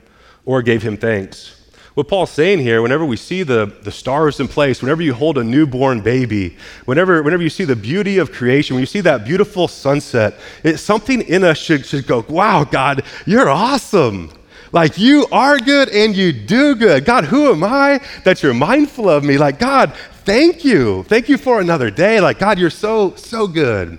or 0.43 0.61
gave 0.61 0.81
Him 0.81 0.97
thanks 0.97 1.56
what 1.97 2.07
Paul's 2.07 2.29
saying 2.29 2.59
here, 2.59 2.83
whenever 2.83 3.03
we 3.03 3.17
see 3.17 3.41
the, 3.41 3.73
the 3.81 3.91
stars 3.91 4.39
in 4.39 4.47
place, 4.47 4.83
whenever 4.83 5.01
you 5.01 5.15
hold 5.15 5.39
a 5.39 5.43
newborn 5.43 5.99
baby, 5.99 6.55
whenever, 6.85 7.23
whenever 7.23 7.41
you 7.41 7.49
see 7.49 7.63
the 7.63 7.75
beauty 7.75 8.19
of 8.19 8.31
creation, 8.31 8.75
when 8.75 8.81
you 8.81 8.85
see 8.85 9.01
that 9.01 9.25
beautiful 9.25 9.67
sunset, 9.67 10.35
it's 10.63 10.79
something 10.79 11.23
in 11.23 11.43
us 11.43 11.57
should, 11.57 11.87
should 11.87 12.05
go, 12.05 12.23
wow, 12.29 12.63
God, 12.63 13.01
you're 13.25 13.49
awesome. 13.49 14.31
Like 14.71 14.99
you 14.99 15.25
are 15.31 15.57
good 15.57 15.89
and 15.89 16.15
you 16.15 16.31
do 16.31 16.75
good. 16.75 17.03
God, 17.03 17.23
who 17.25 17.51
am 17.51 17.63
I 17.63 17.99
that 18.25 18.43
you're 18.43 18.53
mindful 18.53 19.09
of 19.09 19.23
me? 19.23 19.39
Like, 19.39 19.57
God, 19.57 19.91
thank 20.23 20.63
you. 20.63 21.01
Thank 21.05 21.27
you 21.27 21.39
for 21.39 21.61
another 21.61 21.89
day. 21.89 22.19
Like, 22.19 22.37
God, 22.37 22.59
you're 22.59 22.69
so, 22.69 23.15
so 23.15 23.47
good. 23.47 23.97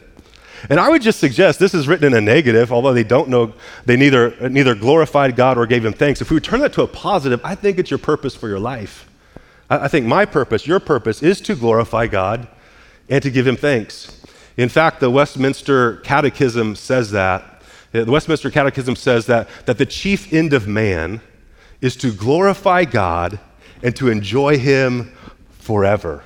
And 0.68 0.81
I 0.81 0.88
would 0.88 1.03
just 1.03 1.21
suggest 1.21 1.59
this 1.59 1.75
is 1.75 1.87
written 1.87 2.07
in 2.07 2.14
a 2.14 2.21
negative, 2.21 2.73
although 2.73 2.92
they 2.92 3.05
don't 3.05 3.29
know, 3.29 3.53
they 3.85 3.97
neither, 3.97 4.49
neither 4.49 4.75
glorified 4.75 5.37
God 5.37 5.59
or 5.59 5.66
gave 5.66 5.85
him 5.85 5.92
thanks. 5.92 6.21
If 6.21 6.31
we 6.31 6.40
turn 6.40 6.61
that 6.61 6.73
to 6.75 6.83
a 6.83 6.87
positive, 6.87 7.40
I 7.44 7.55
think 7.55 7.79
it's 7.79 7.90
your 7.90 7.99
purpose 7.99 8.35
for 8.35 8.49
your 8.49 8.59
life. 8.59 9.09
I, 9.71 9.85
I 9.85 9.88
think 9.88 10.07
my 10.07 10.25
purpose, 10.25 10.66
your 10.66 10.81
purpose, 10.81 11.23
is 11.23 11.40
to 11.42 11.55
glorify 11.55 12.07
God 12.07 12.49
and 13.09 13.23
to 13.23 13.31
give 13.31 13.47
him 13.47 13.57
thanks. 13.57 14.23
In 14.57 14.68
fact, 14.68 15.01
the 15.01 15.11
Westminster 15.11 15.99
Catechism 15.99 16.75
says 16.75 17.12
that. 17.12 17.62
The 17.92 18.05
Westminster 18.05 18.51
Catechism 18.51 18.97
says 18.97 19.27
that, 19.27 19.49
that 19.66 19.79
the 19.79 19.87
chief 19.87 20.33
end 20.33 20.53
of 20.53 20.66
man 20.66 21.21
is 21.81 21.97
to 21.97 22.12
glorify 22.12 22.85
God 22.85 23.38
and 23.83 23.94
to 23.97 24.09
enjoy 24.09 24.59
him 24.59 25.12
forever. 25.51 26.25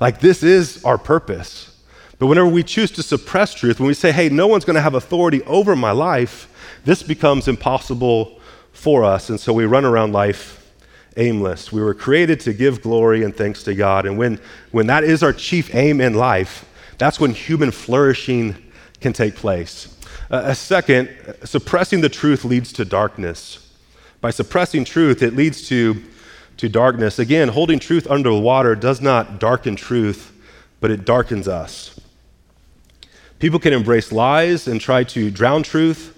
Like, 0.00 0.20
this 0.20 0.42
is 0.42 0.84
our 0.84 0.98
purpose. 0.98 1.75
But 2.18 2.28
whenever 2.28 2.48
we 2.48 2.62
choose 2.62 2.90
to 2.92 3.02
suppress 3.02 3.52
truth, 3.52 3.78
when 3.78 3.88
we 3.88 3.94
say, 3.94 4.10
hey, 4.10 4.28
no 4.28 4.46
one's 4.46 4.64
going 4.64 4.76
to 4.76 4.80
have 4.80 4.94
authority 4.94 5.42
over 5.42 5.76
my 5.76 5.90
life, 5.90 6.48
this 6.84 7.02
becomes 7.02 7.46
impossible 7.46 8.40
for 8.72 9.04
us. 9.04 9.28
And 9.28 9.38
so 9.38 9.52
we 9.52 9.66
run 9.66 9.84
around 9.84 10.12
life 10.12 10.72
aimless. 11.16 11.72
We 11.72 11.82
were 11.82 11.94
created 11.94 12.40
to 12.40 12.52
give 12.52 12.82
glory 12.82 13.22
and 13.22 13.34
thanks 13.34 13.62
to 13.64 13.74
God. 13.74 14.06
And 14.06 14.16
when, 14.16 14.40
when 14.70 14.86
that 14.86 15.04
is 15.04 15.22
our 15.22 15.32
chief 15.32 15.74
aim 15.74 16.00
in 16.00 16.14
life, 16.14 16.64
that's 16.98 17.20
when 17.20 17.32
human 17.32 17.70
flourishing 17.70 18.54
can 19.00 19.12
take 19.12 19.34
place. 19.34 19.94
Uh, 20.30 20.42
a 20.44 20.54
second, 20.54 21.10
suppressing 21.44 22.00
the 22.00 22.08
truth 22.08 22.44
leads 22.44 22.72
to 22.72 22.84
darkness. 22.84 23.74
By 24.20 24.30
suppressing 24.30 24.84
truth, 24.84 25.22
it 25.22 25.36
leads 25.36 25.68
to, 25.68 26.02
to 26.56 26.68
darkness. 26.68 27.18
Again, 27.18 27.48
holding 27.48 27.78
truth 27.78 28.06
under 28.10 28.32
water 28.32 28.74
does 28.74 29.00
not 29.00 29.38
darken 29.38 29.76
truth, 29.76 30.32
but 30.80 30.90
it 30.90 31.04
darkens 31.04 31.46
us. 31.46 31.98
People 33.38 33.58
can 33.58 33.72
embrace 33.72 34.12
lies 34.12 34.66
and 34.66 34.80
try 34.80 35.04
to 35.04 35.30
drown 35.30 35.62
truth, 35.62 36.12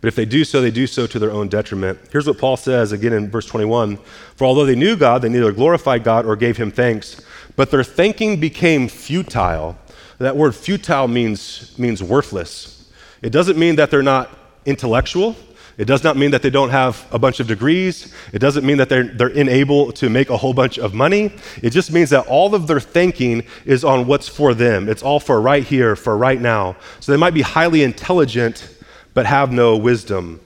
But 0.00 0.08
if 0.08 0.16
they 0.16 0.24
do 0.24 0.44
so, 0.44 0.60
they 0.60 0.72
do 0.72 0.88
so 0.88 1.06
to 1.06 1.18
their 1.18 1.30
own 1.30 1.48
detriment. 1.48 1.98
Here's 2.10 2.26
what 2.26 2.36
Paul 2.36 2.56
says 2.56 2.90
again 2.90 3.12
in 3.12 3.30
verse 3.30 3.46
21 3.46 3.98
For 4.34 4.44
although 4.44 4.64
they 4.64 4.74
knew 4.74 4.96
God, 4.96 5.22
they 5.22 5.28
neither 5.28 5.52
glorified 5.52 6.02
God 6.02 6.26
or 6.26 6.34
gave 6.34 6.56
him 6.56 6.72
thanks, 6.72 7.20
but 7.54 7.70
their 7.70 7.84
thinking 7.84 8.40
became 8.40 8.88
futile. 8.88 9.78
That 10.18 10.36
word 10.36 10.54
futile 10.54 11.08
means, 11.08 11.76
means 11.78 12.02
worthless. 12.02 12.90
It 13.22 13.30
doesn't 13.30 13.58
mean 13.58 13.76
that 13.76 13.90
they're 13.90 14.02
not 14.02 14.30
intellectual. 14.64 15.36
It 15.82 15.86
does 15.86 16.04
not 16.04 16.16
mean 16.16 16.30
that 16.30 16.42
they 16.42 16.50
don't 16.50 16.70
have 16.70 17.04
a 17.10 17.18
bunch 17.18 17.40
of 17.40 17.48
degrees. 17.48 18.14
It 18.32 18.38
doesn't 18.38 18.64
mean 18.64 18.76
that 18.76 18.88
they're, 18.88 19.02
they're 19.02 19.26
unable 19.26 19.90
to 19.94 20.08
make 20.08 20.30
a 20.30 20.36
whole 20.36 20.54
bunch 20.54 20.78
of 20.78 20.94
money. 20.94 21.32
It 21.60 21.70
just 21.70 21.90
means 21.90 22.10
that 22.10 22.24
all 22.28 22.54
of 22.54 22.68
their 22.68 22.78
thinking 22.78 23.42
is 23.64 23.82
on 23.82 24.06
what's 24.06 24.28
for 24.28 24.54
them. 24.54 24.88
It's 24.88 25.02
all 25.02 25.18
for 25.18 25.40
right 25.40 25.64
here, 25.64 25.96
for 25.96 26.16
right 26.16 26.40
now. 26.40 26.76
So 27.00 27.10
they 27.10 27.18
might 27.18 27.34
be 27.34 27.42
highly 27.42 27.82
intelligent, 27.82 28.72
but 29.12 29.26
have 29.26 29.50
no 29.50 29.76
wisdom. 29.76 30.40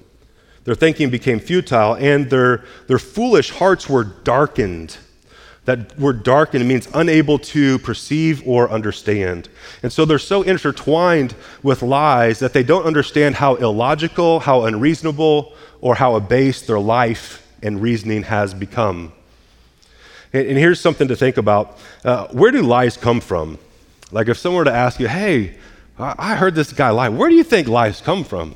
Their 0.65 0.75
thinking 0.75 1.11
became 1.11 1.39
futile, 1.39 1.97
and 1.97 2.31
their, 2.31 2.65
their 2.87 2.99
foolish 2.99 3.51
hearts 3.51 3.91
were 3.91 4.05
darkened. 4.05 4.97
That 5.67 5.99
word 5.99 6.23
darkened 6.23 6.67
means 6.67 6.89
unable 6.95 7.39
to 7.41 7.79
perceive 7.81 8.47
or 8.47 8.71
understand. 8.71 9.49
And 9.83 9.93
so 9.93 10.05
they're 10.05 10.19
so 10.19 10.43
intertwined 10.43 11.35
with 11.63 11.83
lies 11.83 12.39
that 12.39 12.53
they 12.53 12.63
don't 12.63 12.85
understand 12.85 13.35
how 13.35 13.57
illogical, 13.57 14.41
how 14.41 14.65
unreasonable, 14.65 15.55
or 15.81 15.97
how 15.97 16.15
abased 16.15 16.69
their 16.69 16.79
life 16.79 17.47
and 17.63 17.83
reasoning 17.83 18.23
has 18.23 18.55
become. 18.55 19.13
And, 20.33 20.47
and 20.49 20.59
here's 20.59 20.81
something 20.81 21.09
to 21.09 21.17
think 21.17 21.37
about 21.37 21.79
uh, 22.05 22.29
where 22.29 22.53
do 22.53 22.63
lies 22.63 22.97
come 22.97 23.21
from? 23.21 23.59
Like 24.13 24.29
if 24.29 24.39
someone 24.39 24.59
were 24.59 24.65
to 24.67 24.73
ask 24.73 25.01
you, 25.01 25.09
hey, 25.09 25.57
I 25.99 26.37
heard 26.37 26.55
this 26.55 26.73
guy 26.73 26.91
lie, 26.91 27.09
where 27.09 27.29
do 27.29 27.35
you 27.35 27.45
think 27.45 27.69
lies 27.69 28.01
come 28.01 28.23
from? 28.23 28.55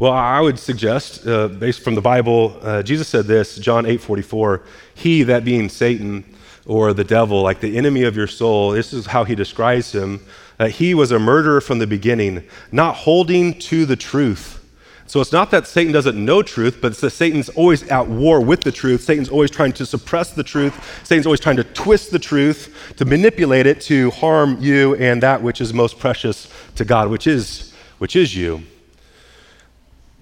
Well, 0.00 0.12
I 0.12 0.40
would 0.40 0.58
suggest, 0.58 1.24
uh, 1.24 1.46
based 1.46 1.82
from 1.82 1.94
the 1.94 2.00
Bible, 2.00 2.58
uh, 2.62 2.82
Jesus 2.82 3.06
said 3.06 3.26
this, 3.26 3.56
John 3.56 3.86
8 3.86 4.00
44, 4.00 4.62
He, 4.92 5.22
that 5.22 5.44
being 5.44 5.68
Satan 5.68 6.24
or 6.66 6.92
the 6.92 7.04
devil, 7.04 7.42
like 7.42 7.60
the 7.60 7.76
enemy 7.76 8.02
of 8.02 8.16
your 8.16 8.26
soul, 8.26 8.72
this 8.72 8.92
is 8.92 9.06
how 9.06 9.22
he 9.22 9.36
describes 9.36 9.94
him. 9.94 10.20
Uh, 10.58 10.66
he 10.66 10.94
was 10.94 11.12
a 11.12 11.18
murderer 11.20 11.60
from 11.60 11.78
the 11.78 11.86
beginning, 11.86 12.42
not 12.72 12.96
holding 12.96 13.56
to 13.60 13.86
the 13.86 13.94
truth. 13.94 14.68
So 15.06 15.20
it's 15.20 15.30
not 15.30 15.52
that 15.52 15.68
Satan 15.68 15.92
doesn't 15.92 16.16
know 16.16 16.42
truth, 16.42 16.78
but 16.82 16.90
it's 16.90 17.00
that 17.00 17.10
Satan's 17.10 17.48
always 17.50 17.84
at 17.84 18.08
war 18.08 18.40
with 18.40 18.62
the 18.62 18.72
truth. 18.72 19.04
Satan's 19.04 19.28
always 19.28 19.50
trying 19.52 19.74
to 19.74 19.86
suppress 19.86 20.32
the 20.32 20.42
truth. 20.42 21.06
Satan's 21.06 21.26
always 21.26 21.40
trying 21.40 21.56
to 21.56 21.64
twist 21.64 22.10
the 22.10 22.18
truth, 22.18 22.94
to 22.96 23.04
manipulate 23.04 23.66
it 23.66 23.80
to 23.82 24.10
harm 24.10 24.56
you 24.60 24.96
and 24.96 25.22
that 25.22 25.40
which 25.40 25.60
is 25.60 25.72
most 25.72 26.00
precious 26.00 26.48
to 26.74 26.84
God, 26.84 27.10
which 27.10 27.28
is, 27.28 27.72
which 27.98 28.16
is 28.16 28.34
you 28.34 28.64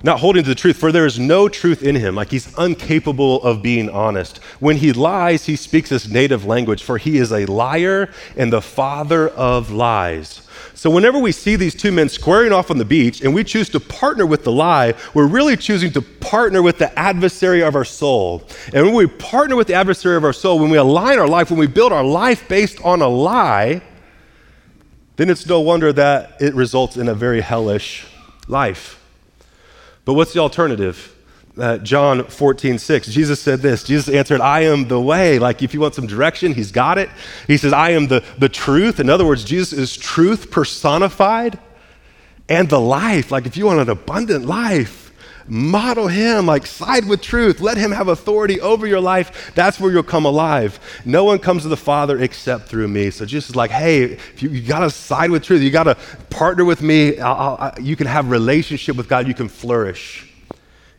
not 0.02 0.20
holding 0.20 0.42
to 0.42 0.48
the 0.48 0.54
truth, 0.54 0.76
for 0.76 0.90
there 0.90 1.06
is 1.06 1.18
no 1.18 1.48
truth 1.48 1.82
in 1.82 1.94
him, 1.94 2.14
like 2.14 2.30
he's 2.30 2.56
incapable 2.58 3.42
of 3.42 3.62
being 3.62 3.88
honest. 3.88 4.38
When 4.58 4.76
he 4.76 4.92
lies, 4.92 5.46
he 5.46 5.56
speaks 5.56 5.90
his 5.90 6.10
native 6.10 6.44
language, 6.44 6.82
for 6.82 6.98
he 6.98 7.18
is 7.18 7.32
a 7.32 7.46
liar 7.46 8.10
and 8.36 8.52
the 8.52 8.62
father 8.62 9.28
of 9.28 9.70
lies. 9.70 10.42
So, 10.74 10.90
whenever 10.90 11.18
we 11.18 11.30
see 11.30 11.54
these 11.54 11.74
two 11.76 11.92
men 11.92 12.08
squaring 12.08 12.50
off 12.50 12.70
on 12.70 12.78
the 12.78 12.84
beach 12.84 13.20
and 13.20 13.32
we 13.32 13.44
choose 13.44 13.68
to 13.70 13.78
partner 13.78 14.26
with 14.26 14.42
the 14.42 14.50
lie, 14.50 14.94
we're 15.14 15.28
really 15.28 15.56
choosing 15.56 15.92
to 15.92 16.02
partner 16.02 16.62
with 16.62 16.78
the 16.78 16.98
adversary 16.98 17.62
of 17.62 17.76
our 17.76 17.84
soul. 17.84 18.48
And 18.74 18.84
when 18.86 18.94
we 18.94 19.06
partner 19.06 19.54
with 19.54 19.68
the 19.68 19.74
adversary 19.74 20.16
of 20.16 20.24
our 20.24 20.32
soul, 20.32 20.58
when 20.58 20.70
we 20.70 20.78
align 20.78 21.20
our 21.20 21.28
life, 21.28 21.50
when 21.50 21.60
we 21.60 21.68
build 21.68 21.92
our 21.92 22.02
life 22.02 22.48
based 22.48 22.80
on 22.84 23.00
a 23.00 23.08
lie, 23.08 23.82
then 25.16 25.30
it's 25.30 25.46
no 25.46 25.60
wonder 25.60 25.92
that 25.92 26.40
it 26.40 26.54
results 26.54 26.96
in 26.96 27.08
a 27.08 27.14
very 27.14 27.42
hellish 27.42 28.06
life. 28.48 29.01
But 30.04 30.14
what's 30.14 30.32
the 30.32 30.40
alternative? 30.40 31.16
Uh, 31.56 31.78
John 31.78 32.24
14, 32.24 32.78
6. 32.78 33.08
Jesus 33.08 33.40
said 33.40 33.60
this. 33.60 33.84
Jesus 33.84 34.12
answered, 34.12 34.40
I 34.40 34.60
am 34.60 34.88
the 34.88 35.00
way. 35.00 35.38
Like, 35.38 35.62
if 35.62 35.74
you 35.74 35.80
want 35.80 35.94
some 35.94 36.06
direction, 36.06 36.54
he's 36.54 36.72
got 36.72 36.96
it. 36.96 37.10
He 37.46 37.56
says, 37.56 37.72
I 37.72 37.90
am 37.90 38.06
the, 38.06 38.24
the 38.38 38.48
truth. 38.48 38.98
In 39.00 39.10
other 39.10 39.26
words, 39.26 39.44
Jesus 39.44 39.78
is 39.78 39.96
truth 39.96 40.50
personified 40.50 41.58
and 42.48 42.68
the 42.68 42.80
life. 42.80 43.30
Like, 43.30 43.46
if 43.46 43.56
you 43.56 43.66
want 43.66 43.80
an 43.80 43.90
abundant 43.90 44.46
life, 44.46 45.01
model 45.46 46.08
him, 46.08 46.46
like 46.46 46.66
side 46.66 47.06
with 47.06 47.20
truth. 47.20 47.60
Let 47.60 47.76
him 47.76 47.90
have 47.90 48.08
authority 48.08 48.60
over 48.60 48.86
your 48.86 49.00
life. 49.00 49.52
That's 49.54 49.78
where 49.80 49.92
you'll 49.92 50.02
come 50.02 50.24
alive. 50.24 50.78
No 51.04 51.24
one 51.24 51.38
comes 51.38 51.62
to 51.62 51.68
the 51.68 51.76
Father 51.76 52.20
except 52.20 52.68
through 52.68 52.88
me. 52.88 53.10
So 53.10 53.26
Jesus 53.26 53.50
is 53.50 53.56
like, 53.56 53.70
hey, 53.70 54.18
you, 54.38 54.50
you 54.50 54.62
got 54.62 54.80
to 54.80 54.90
side 54.90 55.30
with 55.30 55.42
truth. 55.42 55.62
You 55.62 55.70
got 55.70 55.84
to 55.84 55.96
partner 56.30 56.64
with 56.64 56.82
me. 56.82 57.18
I'll, 57.18 57.56
I'll, 57.60 57.80
you 57.80 57.96
can 57.96 58.06
have 58.06 58.30
relationship 58.30 58.96
with 58.96 59.08
God. 59.08 59.26
You 59.26 59.34
can 59.34 59.48
flourish 59.48 60.28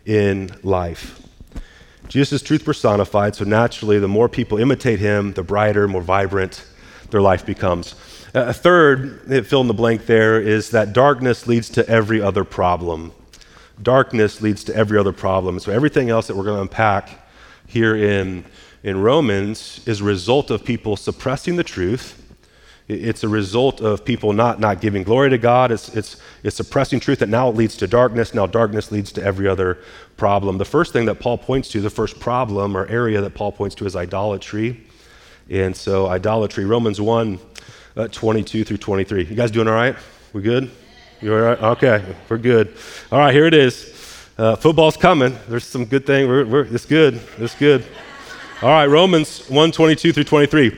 in 0.06 0.50
life. 0.64 1.20
Jesus 2.08 2.34
is 2.34 2.42
truth 2.44 2.66
personified, 2.66 3.36
so 3.36 3.46
naturally, 3.46 3.98
the 3.98 4.08
more 4.08 4.30
people 4.30 4.60
imitate 4.60 5.00
him, 5.00 5.34
the 5.34 5.42
brighter, 5.42 5.88
more 5.88 6.02
vibrant 6.02 6.66
their 7.10 7.22
life 7.22 7.46
becomes. 7.46 7.96
A 8.34 8.54
third, 8.54 9.46
fill 9.48 9.62
in 9.62 9.68
the 9.68 9.74
blank 9.74 10.06
there, 10.06 10.40
is 10.42 10.72
that 10.72 10.94
darkness 10.94 11.48
leads 11.48 11.70
to 11.72 11.88
every 11.88 12.22
other 12.22 12.44
problem 12.44 13.14
darkness 13.82 14.42
leads 14.42 14.64
to 14.66 14.76
every 14.76 14.98
other 14.98 15.14
problem. 15.14 15.60
So 15.60 15.72
everything 15.72 16.10
else 16.10 16.28
that 16.28 16.36
we're 16.36 16.44
going 16.44 16.58
to 16.58 16.62
unpack 16.62 17.28
here 17.68 17.96
in, 17.96 18.46
in 18.84 19.02
Romans 19.02 19.82
is 19.88 20.02
a 20.02 20.04
result 20.04 20.52
of 20.52 20.64
people 20.64 20.96
suppressing 20.96 21.56
the 21.56 21.64
truth. 21.64 22.20
It's 22.88 23.24
a 23.24 23.30
result 23.30 23.80
of 23.80 24.04
people 24.04 24.34
not, 24.34 24.60
not 24.60 24.82
giving 24.82 25.04
glory 25.04 25.30
to 25.30 25.38
God. 25.38 25.72
It's, 25.72 25.90
it's, 25.96 26.18
it's 26.44 26.58
suppressing 26.58 27.00
truth 27.00 27.20
that 27.20 27.30
now 27.30 27.50
leads 27.50 27.78
to 27.78 27.88
darkness. 27.88 28.34
Now, 28.34 28.46
darkness 28.46 28.92
leads 28.92 29.12
to 29.14 29.24
every 29.24 29.48
other 29.48 29.80
problem. 30.18 30.58
The 30.58 30.66
first 30.66 30.92
thing 30.92 31.06
that 31.06 31.16
Paul 31.16 31.38
points 31.38 31.70
to, 31.70 31.82
the 31.82 31.90
first 31.90 32.20
problem 32.20 32.76
or 32.76 32.86
area 32.88 33.22
that 33.22 33.34
Paul 33.34 33.54
points 33.54 33.74
to, 33.76 33.86
is 33.86 33.96
idolatry. 33.96 34.86
And 35.50 35.76
so, 35.76 36.08
idolatry, 36.08 36.66
Romans 36.66 37.00
1 37.00 37.40
uh, 37.96 38.08
22 38.10 38.66
through 38.66 38.78
23. 38.78 39.26
You 39.26 39.36
guys 39.36 39.52
doing 39.52 39.68
all 39.68 39.74
right? 39.74 39.96
We 40.34 40.42
good? 40.42 40.70
You 41.24 41.34
all 41.34 41.40
right? 41.40 41.64
Okay, 41.64 42.04
we're 42.28 42.38
good. 42.38 42.76
All 43.10 43.18
right, 43.18 43.34
here 43.34 43.46
it 43.46 43.54
is. 43.54 44.30
Uh, 44.38 44.58
football's 44.58 44.98
coming. 44.98 45.38
There's 45.48 45.64
some 45.64 45.86
good 45.86 46.06
thing. 46.06 46.28
We're, 46.28 46.46
we're, 46.46 46.66
it's 46.66 46.86
good. 46.86 47.22
It's 47.38 47.56
good. 47.56 47.86
All 48.62 48.68
right, 48.68 48.88
Romans 48.88 49.50
1 49.50 49.72
22 49.72 50.12
through 50.12 50.26
23. 50.26 50.78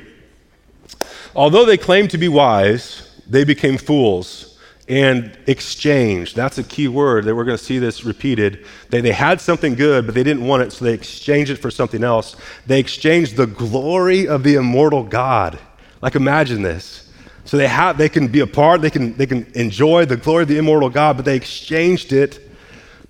Although 1.36 1.65
they 1.65 1.77
claimed 1.77 2.12
to 2.12 2.19
be 2.19 2.27
wise, 2.27 3.19
they 3.27 3.43
became 3.43 3.79
fools 3.79 4.60
and 4.88 5.36
exchanged. 5.47 6.36
That's 6.36 6.60
a 6.60 6.63
key 6.63 6.89
word 6.89 7.25
that 7.25 7.34
we're 7.34 7.43
going 7.43 7.58
to 7.58 7.63
see 7.63 7.79
this 7.79 8.03
repeated. 8.03 8.67
They, 8.91 9.01
they 9.01 9.13
had 9.13 9.41
something 9.41 9.73
good, 9.73 10.05
but 10.05 10.13
they 10.13 10.21
didn't 10.21 10.45
want 10.45 10.62
it, 10.62 10.71
so 10.73 10.86
they 10.86 10.93
exchanged 10.93 11.49
it 11.49 11.55
for 11.55 11.71
something 11.71 12.03
else. 12.03 12.36
They 12.67 12.79
exchanged 12.79 13.36
the 13.36 13.47
glory 13.47 14.27
of 14.27 14.43
the 14.43 14.58
immortal 14.58 15.01
God. 15.01 15.58
Like, 16.03 16.13
imagine 16.13 16.62
this. 16.62 17.05
So 17.45 17.58
they 17.58 17.67
have 17.67 17.97
they 17.97 18.10
can 18.10 18.27
be 18.27 18.39
a 18.41 18.47
part, 18.47 18.81
they 18.81 18.89
can 18.89 19.15
they 19.15 19.27
can 19.27 19.45
enjoy 19.53 20.05
the 20.05 20.17
glory 20.17 20.43
of 20.43 20.49
the 20.49 20.58
immortal 20.58 20.89
God, 20.89 21.15
but 21.15 21.25
they 21.25 21.36
exchanged 21.36 22.12
it 22.12 22.39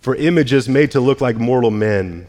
for 0.01 0.15
images 0.15 0.69
made 0.69 0.91
to 0.91 0.99
look 0.99 1.21
like 1.21 1.37
mortal 1.37 1.71
men 1.71 2.27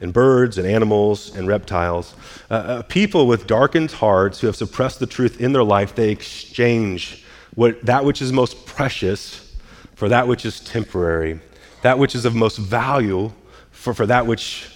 and 0.00 0.12
birds 0.12 0.58
and 0.58 0.66
animals 0.66 1.34
and 1.36 1.46
reptiles. 1.46 2.14
Uh, 2.50 2.54
uh, 2.54 2.82
people 2.82 3.26
with 3.28 3.46
darkened 3.46 3.92
hearts 3.92 4.40
who 4.40 4.48
have 4.48 4.56
suppressed 4.56 4.98
the 4.98 5.06
truth 5.06 5.40
in 5.40 5.52
their 5.52 5.62
life, 5.62 5.94
they 5.94 6.10
exchange 6.10 7.24
what, 7.54 7.80
that 7.86 8.04
which 8.04 8.20
is 8.20 8.32
most 8.32 8.66
precious 8.66 9.54
for 9.94 10.08
that 10.08 10.26
which 10.26 10.44
is 10.44 10.58
temporary, 10.58 11.38
that 11.82 11.98
which 11.98 12.16
is 12.16 12.24
of 12.24 12.34
most 12.34 12.58
value 12.58 13.30
for, 13.70 13.94
for 13.94 14.06
that 14.06 14.26
which 14.26 14.68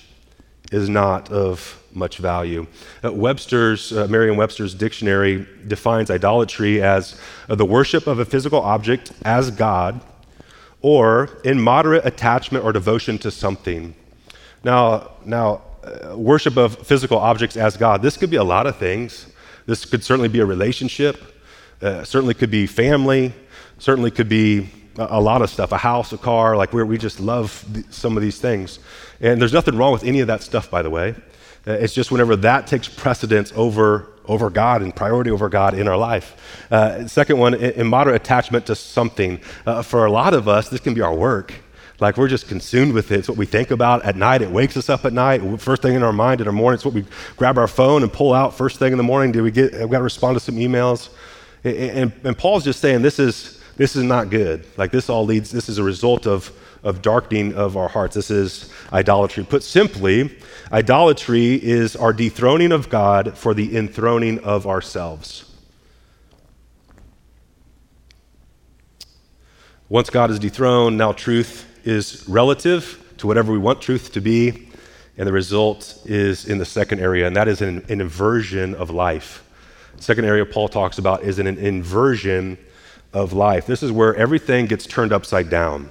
is 0.70 0.88
not 0.88 1.30
of 1.32 1.82
much 1.96 2.18
value. 2.18 2.66
Uh, 3.02 3.12
Webster's, 3.12 3.92
uh, 3.92 4.06
Merriam-Webster's 4.08 4.74
dictionary 4.74 5.46
defines 5.66 6.10
idolatry 6.10 6.82
as 6.82 7.18
uh, 7.48 7.54
the 7.54 7.64
worship 7.64 8.06
of 8.06 8.18
a 8.18 8.24
physical 8.24 8.60
object 8.60 9.12
as 9.24 9.50
God 9.50 10.00
or 10.82 11.30
immoderate 11.44 12.04
attachment 12.06 12.64
or 12.64 12.72
devotion 12.72 13.18
to 13.18 13.30
something. 13.30 13.94
Now, 14.62 15.12
now 15.24 15.62
uh, 15.82 16.16
worship 16.16 16.56
of 16.56 16.86
physical 16.86 17.18
objects 17.18 17.56
as 17.56 17.76
God, 17.76 18.02
this 18.02 18.16
could 18.16 18.30
be 18.30 18.36
a 18.36 18.44
lot 18.44 18.66
of 18.66 18.76
things. 18.76 19.26
This 19.66 19.84
could 19.84 20.04
certainly 20.04 20.28
be 20.28 20.40
a 20.40 20.46
relationship, 20.46 21.16
uh, 21.82 22.04
certainly 22.04 22.34
could 22.34 22.50
be 22.50 22.66
family, 22.66 23.32
certainly 23.78 24.10
could 24.10 24.28
be 24.28 24.68
a 24.98 25.20
lot 25.20 25.42
of 25.42 25.50
stuff, 25.50 25.72
a 25.72 25.76
house, 25.76 26.12
a 26.12 26.18
car, 26.18 26.56
like 26.56 26.72
where 26.72 26.86
we 26.86 26.98
just 26.98 27.20
love 27.20 27.64
some 27.90 28.16
of 28.16 28.22
these 28.22 28.38
things. 28.40 28.78
And 29.20 29.40
there's 29.40 29.52
nothing 29.52 29.76
wrong 29.76 29.92
with 29.92 30.04
any 30.04 30.20
of 30.20 30.26
that 30.28 30.42
stuff, 30.42 30.70
by 30.70 30.82
the 30.82 30.90
way. 30.90 31.14
Uh, 31.66 31.72
it's 31.72 31.92
just 31.92 32.12
whenever 32.12 32.36
that 32.36 32.66
takes 32.66 32.88
precedence 32.88 33.52
over, 33.56 34.08
over 34.26 34.50
God 34.50 34.82
and 34.82 34.94
priority 34.94 35.30
over 35.30 35.48
God 35.48 35.74
in 35.74 35.88
our 35.88 35.96
life. 35.96 36.66
Uh, 36.70 37.06
second 37.08 37.38
one, 37.38 37.54
immoderate 37.54 38.22
attachment 38.22 38.66
to 38.66 38.74
something. 38.74 39.40
Uh, 39.66 39.82
for 39.82 40.06
a 40.06 40.10
lot 40.10 40.32
of 40.32 40.46
us, 40.46 40.68
this 40.68 40.80
can 40.80 40.94
be 40.94 41.00
our 41.00 41.14
work. 41.14 41.52
Like 41.98 42.18
we're 42.18 42.28
just 42.28 42.46
consumed 42.46 42.92
with 42.92 43.10
it. 43.10 43.20
It's 43.20 43.28
what 43.28 43.38
we 43.38 43.46
think 43.46 43.70
about 43.70 44.04
at 44.04 44.16
night. 44.16 44.42
It 44.42 44.50
wakes 44.50 44.76
us 44.76 44.88
up 44.88 45.04
at 45.04 45.12
night. 45.12 45.40
First 45.60 45.82
thing 45.82 45.94
in 45.94 46.02
our 46.02 46.12
mind 46.12 46.40
in 46.40 46.46
our 46.46 46.52
morning, 46.52 46.74
it's 46.74 46.84
what 46.84 46.94
we 46.94 47.04
grab 47.36 47.58
our 47.58 47.66
phone 47.66 48.02
and 48.02 48.12
pull 48.12 48.34
out 48.34 48.54
first 48.54 48.78
thing 48.78 48.92
in 48.92 48.98
the 48.98 49.04
morning. 49.04 49.32
Do 49.32 49.42
we 49.42 49.50
get, 49.50 49.72
we 49.72 49.88
got 49.88 49.98
to 49.98 50.04
respond 50.04 50.36
to 50.36 50.40
some 50.40 50.56
emails? 50.56 51.08
And, 51.64 51.76
and, 51.76 52.12
and 52.22 52.38
Paul's 52.38 52.64
just 52.64 52.80
saying 52.80 53.02
this 53.02 53.18
is, 53.18 53.60
this 53.76 53.96
is 53.96 54.02
not 54.04 54.30
good. 54.30 54.66
Like 54.76 54.92
this 54.92 55.08
all 55.08 55.24
leads, 55.24 55.50
this 55.50 55.68
is 55.68 55.78
a 55.78 55.82
result 55.82 56.26
of, 56.26 56.52
of 56.86 57.02
darkening 57.02 57.52
of 57.54 57.76
our 57.76 57.88
hearts. 57.88 58.14
This 58.14 58.30
is 58.30 58.72
idolatry. 58.92 59.42
Put 59.42 59.64
simply, 59.64 60.38
idolatry 60.72 61.54
is 61.54 61.96
our 61.96 62.12
dethroning 62.12 62.70
of 62.70 62.88
God 62.88 63.36
for 63.36 63.54
the 63.54 63.76
enthroning 63.76 64.38
of 64.44 64.68
ourselves. 64.68 65.52
Once 69.88 70.10
God 70.10 70.30
is 70.30 70.38
dethroned, 70.38 70.96
now 70.96 71.10
truth 71.10 71.66
is 71.84 72.24
relative 72.28 73.02
to 73.18 73.26
whatever 73.26 73.52
we 73.52 73.58
want 73.58 73.82
truth 73.82 74.12
to 74.12 74.20
be, 74.20 74.68
and 75.16 75.26
the 75.26 75.32
result 75.32 76.00
is 76.04 76.44
in 76.44 76.58
the 76.58 76.64
second 76.64 77.00
area, 77.00 77.26
and 77.26 77.34
that 77.34 77.48
is 77.48 77.62
an, 77.62 77.84
an 77.88 78.00
inversion 78.00 78.76
of 78.76 78.90
life. 78.90 79.44
second 79.98 80.24
area 80.24 80.46
Paul 80.46 80.68
talks 80.68 80.98
about 80.98 81.24
is 81.24 81.40
an, 81.40 81.48
an 81.48 81.58
inversion 81.58 82.58
of 83.12 83.32
life. 83.32 83.66
This 83.66 83.82
is 83.82 83.90
where 83.90 84.14
everything 84.14 84.66
gets 84.66 84.86
turned 84.86 85.12
upside 85.12 85.50
down, 85.50 85.90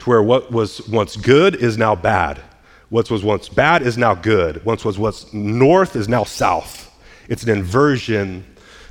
to 0.00 0.10
where 0.10 0.22
what 0.22 0.50
was 0.50 0.86
once 0.88 1.16
good 1.16 1.54
is 1.54 1.78
now 1.78 1.94
bad. 1.94 2.40
What 2.88 3.10
was 3.10 3.22
once 3.22 3.48
bad 3.48 3.82
is 3.82 3.96
now 3.96 4.14
good. 4.14 4.64
Once 4.64 4.84
was 4.84 4.98
what's 4.98 5.32
north 5.32 5.94
is 5.94 6.08
now 6.08 6.24
south. 6.24 6.90
It's 7.28 7.44
an 7.44 7.50
inversion 7.50 8.44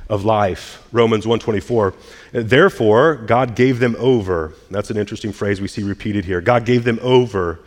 of 0.08 0.24
life. 0.24 0.86
Romans 0.90 1.26
124. 1.26 1.94
Therefore, 2.32 3.16
God 3.16 3.54
gave 3.54 3.78
them 3.78 3.94
over. 3.98 4.54
That's 4.70 4.90
an 4.90 4.96
interesting 4.96 5.32
phrase 5.32 5.60
we 5.60 5.68
see 5.68 5.82
repeated 5.82 6.24
here. 6.24 6.40
God 6.40 6.64
gave 6.64 6.84
them 6.84 6.98
over 7.02 7.60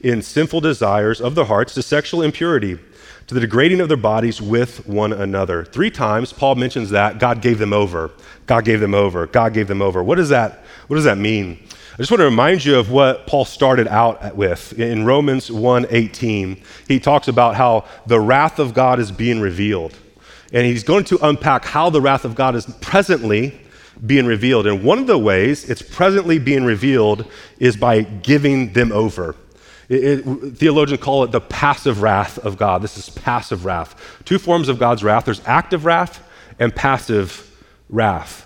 in 0.00 0.22
sinful 0.22 0.60
desires 0.60 1.20
of 1.20 1.34
their 1.34 1.44
hearts 1.44 1.74
to 1.74 1.82
sexual 1.82 2.22
impurity, 2.22 2.78
to 3.28 3.34
the 3.34 3.40
degrading 3.40 3.80
of 3.80 3.88
their 3.88 3.96
bodies 3.96 4.42
with 4.42 4.86
one 4.86 5.12
another. 5.12 5.64
Three 5.64 5.90
times 5.90 6.32
Paul 6.32 6.56
mentions 6.56 6.90
that 6.90 7.18
God 7.18 7.40
gave 7.40 7.58
them 7.58 7.72
over. 7.72 8.10
God 8.46 8.64
gave 8.64 8.80
them 8.80 8.94
over. 8.94 9.26
God 9.26 9.54
gave 9.54 9.68
them 9.68 9.80
over. 9.82 10.02
What 10.02 10.16
does 10.16 10.28
that 10.30 10.64
what 10.88 10.96
does 10.96 11.04
that 11.04 11.18
mean? 11.18 11.58
I 11.96 12.02
just 12.02 12.10
want 12.10 12.20
to 12.20 12.26
remind 12.26 12.62
you 12.62 12.78
of 12.78 12.90
what 12.90 13.26
Paul 13.26 13.46
started 13.46 13.88
out 13.88 14.36
with 14.36 14.78
in 14.78 15.06
Romans 15.06 15.48
1:18. 15.50 16.58
He 16.86 17.00
talks 17.00 17.26
about 17.26 17.54
how 17.54 17.86
the 18.06 18.20
wrath 18.20 18.58
of 18.58 18.74
God 18.74 19.00
is 19.00 19.10
being 19.10 19.40
revealed. 19.40 19.94
And 20.52 20.66
he's 20.66 20.84
going 20.84 21.04
to 21.04 21.18
unpack 21.26 21.64
how 21.64 21.88
the 21.88 22.02
wrath 22.02 22.26
of 22.26 22.34
God 22.34 22.54
is 22.54 22.66
presently 22.82 23.58
being 24.04 24.26
revealed. 24.26 24.66
And 24.66 24.84
one 24.84 24.98
of 24.98 25.06
the 25.06 25.16
ways 25.16 25.70
it's 25.70 25.80
presently 25.80 26.38
being 26.38 26.66
revealed 26.66 27.24
is 27.58 27.78
by 27.78 28.02
giving 28.02 28.74
them 28.74 28.92
over. 28.92 29.34
It, 29.88 30.04
it, 30.04 30.58
theologians 30.58 31.00
call 31.00 31.24
it 31.24 31.32
the 31.32 31.40
passive 31.40 32.02
wrath 32.02 32.36
of 32.40 32.58
God. 32.58 32.82
This 32.82 32.98
is 32.98 33.08
passive 33.08 33.64
wrath. 33.64 34.20
Two 34.26 34.38
forms 34.38 34.68
of 34.68 34.78
God's 34.78 35.02
wrath 35.02 35.24
there's 35.24 35.40
active 35.46 35.86
wrath 35.86 36.22
and 36.58 36.76
passive 36.76 37.50
wrath. 37.88 38.45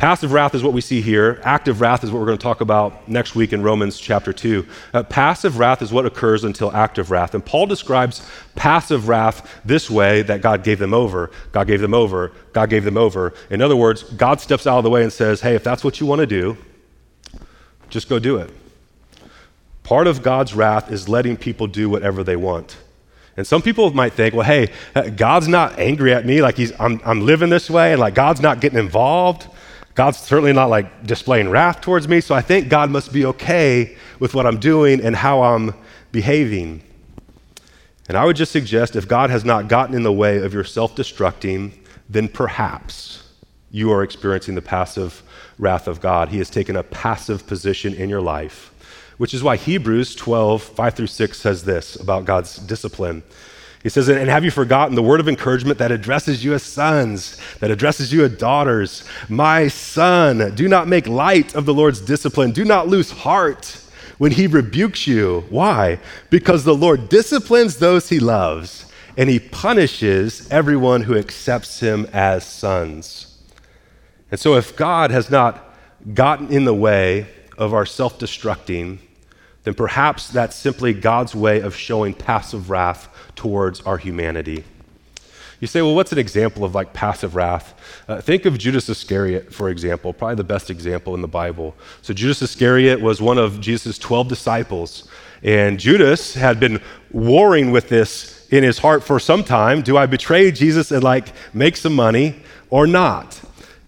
Passive 0.00 0.32
wrath 0.32 0.54
is 0.54 0.62
what 0.62 0.72
we 0.72 0.80
see 0.80 1.02
here. 1.02 1.42
Active 1.44 1.82
wrath 1.82 2.02
is 2.02 2.10
what 2.10 2.20
we're 2.20 2.26
going 2.26 2.38
to 2.38 2.42
talk 2.42 2.62
about 2.62 3.06
next 3.06 3.34
week 3.34 3.52
in 3.52 3.62
Romans 3.62 4.00
chapter 4.00 4.32
2. 4.32 4.66
Uh, 4.94 5.02
passive 5.02 5.58
wrath 5.58 5.82
is 5.82 5.92
what 5.92 6.06
occurs 6.06 6.42
until 6.42 6.74
active 6.74 7.10
wrath. 7.10 7.34
And 7.34 7.44
Paul 7.44 7.66
describes 7.66 8.26
passive 8.54 9.08
wrath 9.08 9.60
this 9.62 9.90
way 9.90 10.22
that 10.22 10.40
God 10.40 10.64
gave 10.64 10.78
them 10.78 10.94
over. 10.94 11.30
God 11.52 11.66
gave 11.66 11.82
them 11.82 11.92
over. 11.92 12.32
God 12.54 12.70
gave 12.70 12.84
them 12.84 12.96
over. 12.96 13.34
In 13.50 13.60
other 13.60 13.76
words, 13.76 14.04
God 14.04 14.40
steps 14.40 14.66
out 14.66 14.78
of 14.78 14.84
the 14.84 14.88
way 14.88 15.02
and 15.02 15.12
says, 15.12 15.42
hey, 15.42 15.54
if 15.54 15.62
that's 15.62 15.84
what 15.84 16.00
you 16.00 16.06
want 16.06 16.20
to 16.20 16.26
do, 16.26 16.56
just 17.90 18.08
go 18.08 18.18
do 18.18 18.38
it. 18.38 18.50
Part 19.82 20.06
of 20.06 20.22
God's 20.22 20.54
wrath 20.54 20.90
is 20.90 21.10
letting 21.10 21.36
people 21.36 21.66
do 21.66 21.90
whatever 21.90 22.24
they 22.24 22.36
want. 22.36 22.78
And 23.36 23.46
some 23.46 23.60
people 23.60 23.92
might 23.92 24.14
think, 24.14 24.34
well, 24.34 24.46
hey, 24.46 24.72
uh, 24.94 25.10
God's 25.10 25.46
not 25.46 25.78
angry 25.78 26.14
at 26.14 26.24
me, 26.24 26.40
like 26.40 26.56
he's, 26.56 26.72
I'm, 26.80 27.02
I'm 27.04 27.20
living 27.26 27.50
this 27.50 27.68
way, 27.68 27.92
and 27.92 28.00
like 28.00 28.14
God's 28.14 28.40
not 28.40 28.62
getting 28.62 28.78
involved. 28.78 29.46
God's 29.94 30.18
certainly 30.18 30.52
not 30.52 30.70
like 30.70 31.06
displaying 31.06 31.50
wrath 31.50 31.80
towards 31.80 32.08
me, 32.08 32.20
so 32.20 32.34
I 32.34 32.40
think 32.40 32.68
God 32.68 32.90
must 32.90 33.12
be 33.12 33.24
okay 33.26 33.96
with 34.18 34.34
what 34.34 34.46
I'm 34.46 34.58
doing 34.58 35.00
and 35.00 35.16
how 35.16 35.42
I'm 35.42 35.74
behaving. 36.12 36.82
And 38.08 38.16
I 38.16 38.24
would 38.24 38.36
just 38.36 38.52
suggest 38.52 38.96
if 38.96 39.06
God 39.06 39.30
has 39.30 39.44
not 39.44 39.68
gotten 39.68 39.94
in 39.94 40.02
the 40.02 40.12
way 40.12 40.38
of 40.38 40.54
your 40.54 40.64
self 40.64 40.94
destructing, 40.94 41.72
then 42.08 42.28
perhaps 42.28 43.28
you 43.70 43.92
are 43.92 44.02
experiencing 44.02 44.54
the 44.54 44.62
passive 44.62 45.22
wrath 45.58 45.86
of 45.86 46.00
God. 46.00 46.28
He 46.28 46.38
has 46.38 46.50
taken 46.50 46.76
a 46.76 46.82
passive 46.82 47.46
position 47.46 47.94
in 47.94 48.08
your 48.08 48.20
life 48.20 48.70
which 49.20 49.34
is 49.34 49.42
why 49.42 49.54
Hebrews 49.54 50.14
12, 50.14 50.62
5 50.62 50.94
through 50.94 51.06
6 51.08 51.38
says 51.38 51.64
this 51.64 51.94
about 51.96 52.24
God's 52.24 52.56
discipline. 52.56 53.22
He 53.82 53.88
says, 53.88 54.08
And 54.08 54.28
have 54.28 54.44
you 54.44 54.50
forgotten 54.50 54.94
the 54.94 55.02
word 55.02 55.20
of 55.20 55.28
encouragement 55.28 55.78
that 55.78 55.90
addresses 55.90 56.44
you 56.44 56.52
as 56.52 56.62
sons, 56.62 57.38
that 57.60 57.70
addresses 57.70 58.12
you 58.12 58.24
as 58.24 58.36
daughters? 58.36 59.04
My 59.28 59.68
son, 59.68 60.54
do 60.54 60.68
not 60.68 60.86
make 60.86 61.06
light 61.06 61.54
of 61.54 61.64
the 61.64 61.72
Lord's 61.74 62.00
discipline. 62.00 62.52
Do 62.52 62.64
not 62.64 62.88
lose 62.88 63.10
heart 63.10 63.80
when 64.18 64.32
he 64.32 64.46
rebukes 64.46 65.06
you. 65.06 65.46
Why? 65.48 65.98
Because 66.28 66.64
the 66.64 66.74
Lord 66.74 67.08
disciplines 67.08 67.78
those 67.78 68.10
he 68.10 68.20
loves, 68.20 68.84
and 69.16 69.30
he 69.30 69.40
punishes 69.40 70.46
everyone 70.50 71.02
who 71.02 71.16
accepts 71.16 71.80
him 71.80 72.06
as 72.12 72.44
sons. 72.44 73.38
And 74.30 74.38
so, 74.38 74.56
if 74.56 74.76
God 74.76 75.10
has 75.10 75.30
not 75.30 75.74
gotten 76.12 76.52
in 76.52 76.66
the 76.66 76.74
way 76.74 77.28
of 77.56 77.72
our 77.72 77.86
self 77.86 78.18
destructing, 78.18 78.98
then 79.64 79.74
perhaps 79.74 80.28
that's 80.28 80.56
simply 80.56 80.94
God's 80.94 81.34
way 81.34 81.60
of 81.60 81.76
showing 81.76 82.14
passive 82.14 82.70
wrath 82.70 83.08
towards 83.36 83.80
our 83.82 83.98
humanity. 83.98 84.64
You 85.60 85.66
say, 85.66 85.82
well, 85.82 85.94
what's 85.94 86.12
an 86.12 86.18
example 86.18 86.64
of 86.64 86.74
like 86.74 86.94
passive 86.94 87.34
wrath? 87.34 87.74
Uh, 88.08 88.20
think 88.20 88.46
of 88.46 88.56
Judas 88.56 88.88
Iscariot, 88.88 89.52
for 89.52 89.68
example, 89.68 90.14
probably 90.14 90.36
the 90.36 90.44
best 90.44 90.70
example 90.70 91.14
in 91.14 91.20
the 91.20 91.28
Bible. 91.28 91.74
So, 92.00 92.14
Judas 92.14 92.40
Iscariot 92.40 93.00
was 93.00 93.20
one 93.20 93.36
of 93.36 93.60
Jesus' 93.60 93.98
12 93.98 94.28
disciples, 94.28 95.06
and 95.42 95.78
Judas 95.78 96.32
had 96.32 96.58
been 96.58 96.80
warring 97.10 97.72
with 97.72 97.90
this 97.90 98.48
in 98.48 98.64
his 98.64 98.78
heart 98.78 99.04
for 99.04 99.20
some 99.20 99.44
time. 99.44 99.82
Do 99.82 99.98
I 99.98 100.06
betray 100.06 100.50
Jesus 100.50 100.90
and 100.90 101.04
like 101.04 101.32
make 101.54 101.76
some 101.76 101.94
money 101.94 102.36
or 102.70 102.86
not? 102.86 103.38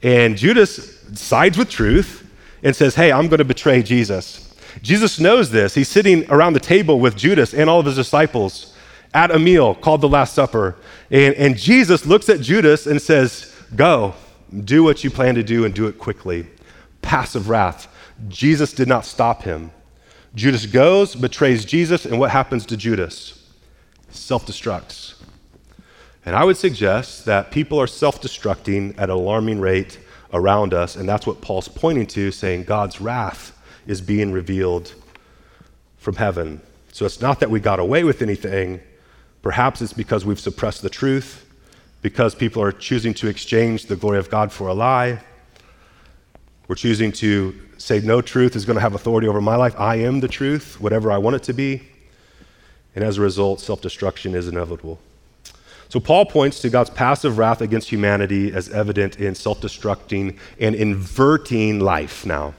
And 0.03 0.37
Judas 0.37 1.01
sides 1.15 1.57
with 1.57 1.71
truth 1.71 2.31
and 2.63 2.77
says, 2.77 2.95
hey, 2.95 3.13
I'm 3.13 3.29
going 3.29 3.39
to 3.39 3.45
betray 3.45 3.83
Jesus. 3.83 4.52
Jesus 4.81 5.21
knows 5.21 5.51
this. 5.51 5.75
He's 5.75 5.89
sitting 5.89 6.29
around 6.31 6.55
the 6.55 6.61
table 6.61 6.99
with 6.99 7.17
Judas 7.17 7.53
and 7.53 7.69
all 7.69 7.81
of 7.81 7.87
his 7.87 7.97
disciples 7.97 8.75
at 9.13 9.31
a 9.31 9.39
meal 9.39 9.75
called 9.75 10.01
the 10.01 10.09
Last 10.09 10.35
Supper. 10.35 10.77
And, 11.11 11.35
and 11.35 11.57
Jesus 11.57 12.07
looks 12.07 12.29
at 12.29 12.41
Judas 12.41 12.87
and 12.87 13.01
says, 13.01 13.55
Go, 13.77 14.15
do 14.65 14.83
what 14.83 15.05
you 15.05 15.11
plan 15.11 15.35
to 15.35 15.43
do 15.43 15.65
and 15.65 15.75
do 15.75 15.87
it 15.87 15.99
quickly. 15.99 16.47
Passive 17.03 17.49
wrath. 17.49 17.89
Jesus 18.29 18.73
did 18.73 18.89
not 18.89 19.05
stop 19.05 19.43
him. 19.43 19.71
Judas 20.35 20.65
goes, 20.67 21.15
betrays 21.15 21.65
Jesus, 21.65 22.07
and 22.07 22.19
what 22.19 22.31
happens 22.31 22.65
to 22.67 22.77
Judas? 22.77 23.51
Self 24.11 24.47
destructs. 24.47 25.15
And 26.25 26.37
I 26.37 26.45
would 26.45 26.57
suggest 26.57 27.25
that 27.27 27.51
people 27.51 27.79
are 27.79 27.87
self 27.87 28.23
destructing 28.23 28.93
at 28.97 29.05
an 29.05 29.11
alarming 29.11 29.61
rate 29.61 29.99
around 30.33 30.73
us, 30.73 30.97
and 30.97 31.07
that's 31.09 31.27
what 31.27 31.41
Paul's 31.43 31.69
pointing 31.69 32.07
to, 32.09 32.31
saying 32.31 32.65
God's 32.65 33.01
wrath 33.01 33.59
is 33.87 34.01
being 34.01 34.33
revealed 34.33 34.95
from 35.99 36.16
heaven. 36.16 36.61
So 36.92 37.07
it's 37.07 37.21
not 37.21 37.40
that 37.40 37.51
we 37.51 37.61
got 37.61 37.79
away 37.79 38.05
with 38.05 38.23
anything. 38.23 38.81
Perhaps 39.42 39.81
it's 39.83 39.92
because 39.92 40.25
we've 40.25 40.40
suppressed 40.40 40.83
the 40.83 40.90
truth, 40.90 41.47
because 42.03 42.35
people 42.35 42.62
are 42.62 42.73
choosing 42.73 43.14
to 43.14 43.29
exchange 43.29 43.87
the 43.87 43.97
glory 43.97 44.18
of 44.18 44.31
God 44.31 44.53
for 44.53 44.68
a 44.68 44.75
lie. 44.75 45.21
We're 46.68 46.77
choosing 46.77 47.12
to 47.12 47.55
say, 47.79 48.01
no 48.01 48.21
truth 48.21 48.57
is 48.57 48.64
going 48.64 48.77
to 48.77 48.81
have 48.81 48.95
authority 48.95 49.27
over 49.27 49.40
my 49.40 49.57
life. 49.57 49.75
I 49.79 49.97
am 49.97 50.21
the 50.21 50.29
truth, 50.29 50.81
whatever 50.81 51.11
I 51.11 51.18
want 51.18 51.37
it 51.37 51.42
to 51.45 51.53
be. 51.53 51.83
And 52.95 53.05
as 53.05 53.18
a 53.18 53.21
result, 53.21 53.61
self 53.61 53.81
destruction 53.81 54.35
is 54.35 54.49
inevitable. 54.49 54.99
So 55.88 56.01
Paul 56.01 56.25
points 56.27 56.61
to 56.61 56.71
God's 56.71 56.90
passive 56.90 57.37
wrath 57.37 57.61
against 57.61 57.90
humanity 57.90 58.53
as 58.53 58.71
evident 58.71 59.18
in 59.18 59.35
self 59.35 59.61
destructing 59.61 60.38
and 60.59 60.75
inverting 60.75 61.81
life 61.81 62.25
now. 62.25 62.55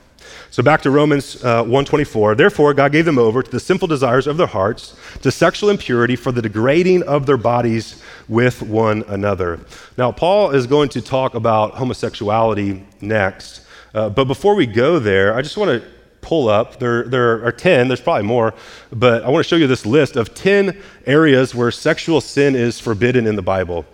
So 0.52 0.62
back 0.62 0.82
to 0.84 0.92
Romans 0.92 1.44
uh, 1.44 1.64
1:24. 1.64 2.38
Therefore, 2.38 2.74
God 2.74 2.92
gave 2.92 3.06
them 3.06 3.18
over 3.18 3.42
to 3.42 3.50
the 3.52 3.60
sinful 3.60 3.88
desires 3.88 4.28
of 4.28 4.38
their 4.38 4.48
hearts, 4.48 4.96
to 5.22 5.32
sexual 5.32 5.70
impurity, 5.70 6.16
for 6.16 6.32
the 6.32 6.42
degrading 6.42 7.04
of 7.04 7.26
their 7.26 7.38
bodies 7.38 8.02
with 8.28 8.62
one 8.62 9.04
another. 9.08 9.60
Now, 9.98 10.12
Paul 10.12 10.52
is 10.52 10.68
going 10.68 10.90
to 10.90 11.02
talk 11.02 11.36
about 11.36 11.74
homosexuality 11.76 12.86
next. 13.02 13.62
Uh, 13.94 14.10
but 14.10 14.26
before 14.26 14.56
we 14.56 14.66
go 14.66 14.98
there, 15.00 15.36
I 15.36 15.42
just 15.42 15.58
want 15.58 15.70
to 15.82 15.88
pull 16.24 16.50
up. 16.50 16.80
There, 16.80 17.04
there 17.04 17.46
are 17.46 17.52
10, 17.52 17.88
there's 17.88 18.02
probably 18.02 18.24
more, 18.24 18.54
but 18.92 19.24
I 19.24 19.30
want 19.30 19.46
to 19.46 19.48
show 19.48 19.58
you 19.58 19.68
this 19.68 19.86
list 19.86 20.16
of 20.16 20.34
10 20.34 20.82
areas 21.06 21.54
where 21.54 21.70
sexual 21.70 22.22
sin 22.22 22.56
is 22.56 22.80
forbidden 22.80 23.28
in 23.28 23.36
the 23.36 23.42
Bible. 23.42 23.86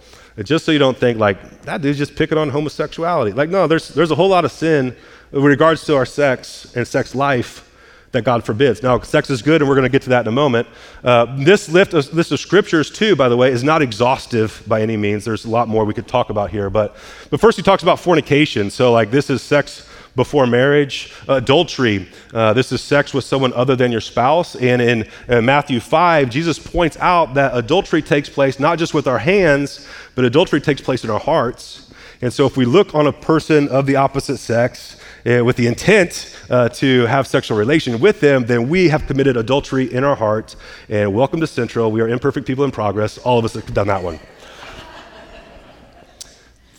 just 0.44 0.64
so 0.64 0.72
you 0.72 0.80
don't 0.80 0.98
think, 0.98 1.18
like, 1.20 1.64
that 1.64 1.82
dude's 1.82 1.98
just 1.98 2.16
picking 2.16 2.38
on 2.38 2.50
homosexuality. 2.50 3.34
Like, 3.34 3.50
no, 3.50 3.68
there's, 3.68 3.90
there's 3.90 4.12
a 4.12 4.16
whole 4.16 4.30
lot 4.30 4.46
of 4.46 4.52
sin 4.52 4.96
with 5.32 5.44
regards 5.44 5.86
to 5.86 5.96
our 5.96 6.06
sex 6.06 6.74
and 6.76 6.88
sex 6.88 7.14
life 7.14 7.66
that 8.12 8.24
God 8.24 8.44
forbids. 8.44 8.82
Now, 8.82 9.00
sex 9.02 9.30
is 9.30 9.42
good, 9.42 9.62
and 9.62 9.70
we're 9.70 9.76
going 9.76 9.84
to 9.84 9.92
get 9.92 10.02
to 10.04 10.10
that 10.10 10.22
in 10.22 10.28
a 10.28 10.32
moment. 10.32 10.68
Uh, 11.04 11.26
this 11.38 11.70
list 11.70 11.94
of, 11.94 12.12
list 12.14 12.32
of 12.32 12.40
scriptures, 12.40 12.90
too, 12.90 13.16
by 13.16 13.30
the 13.30 13.38
way, 13.38 13.52
is 13.52 13.64
not 13.64 13.82
exhaustive 13.82 14.64
by 14.68 14.82
any 14.82 14.98
means. 14.98 15.26
There's 15.26 15.46
a 15.46 15.50
lot 15.50 15.68
more 15.68 15.86
we 15.86 15.94
could 15.94 16.08
talk 16.08 16.32
about 16.32 16.50
here. 16.50 16.70
But, 16.70 16.96
but 17.30 17.40
first, 17.40 17.58
he 17.58 17.64
talks 17.64 17.84
about 17.84 18.00
fornication. 18.00 18.72
So, 18.72 18.92
like, 18.92 19.12
this 19.12 19.30
is 19.30 19.44
sex 19.44 19.88
before 20.16 20.48
marriage. 20.48 21.14
Adultery, 21.28 22.10
uh, 22.34 22.54
this 22.54 22.72
is 22.72 22.82
sex 22.82 23.14
with 23.14 23.26
someone 23.26 23.54
other 23.54 23.76
than 23.76 23.92
your 23.92 24.02
spouse. 24.02 24.56
And 24.56 24.82
in 24.82 25.08
Matthew 25.46 25.80
5, 25.80 26.32
Jesus 26.32 26.58
points 26.58 26.98
out 26.98 27.36
that 27.36 27.56
adultery 27.56 28.02
takes 28.02 28.28
place 28.28 28.60
not 28.60 28.80
just 28.80 28.96
with 28.96 29.08
our 29.08 29.20
hands, 29.20 29.88
but 30.16 30.26
adultery 30.26 30.62
takes 30.62 30.82
place 30.82 31.04
in 31.04 31.12
our 31.12 31.20
hearts. 31.20 31.94
And 32.22 32.34
so 32.34 32.46
if 32.46 32.58
we 32.58 32.66
look 32.66 32.94
on 32.96 33.08
a 33.08 33.14
person 33.14 33.70
of 33.70 33.86
the 33.86 33.96
opposite 33.96 34.40
sex, 34.40 34.99
with 35.30 35.58
the 35.58 35.68
intent 35.68 36.36
uh, 36.50 36.70
to 36.70 37.06
have 37.06 37.28
sexual 37.28 37.56
relation 37.56 38.00
with 38.00 38.20
them, 38.20 38.48
then 38.48 38.68
we 38.68 38.90
have 38.90 39.06
committed 39.06 39.38
adultery 39.38 39.94
in 39.94 40.04
our 40.04 40.16
heart. 40.16 40.56
And 40.90 41.14
welcome 41.14 41.40
to 41.40 41.46
Central. 41.46 41.92
We 41.92 42.02
are 42.02 42.10
imperfect 42.10 42.48
people 42.48 42.66
in 42.66 42.72
progress. 42.72 43.20
All 43.20 43.38
of 43.38 43.46
us 43.46 43.54
have 43.54 43.72
done 43.72 43.88
that 43.88 44.02
one. 44.02 44.20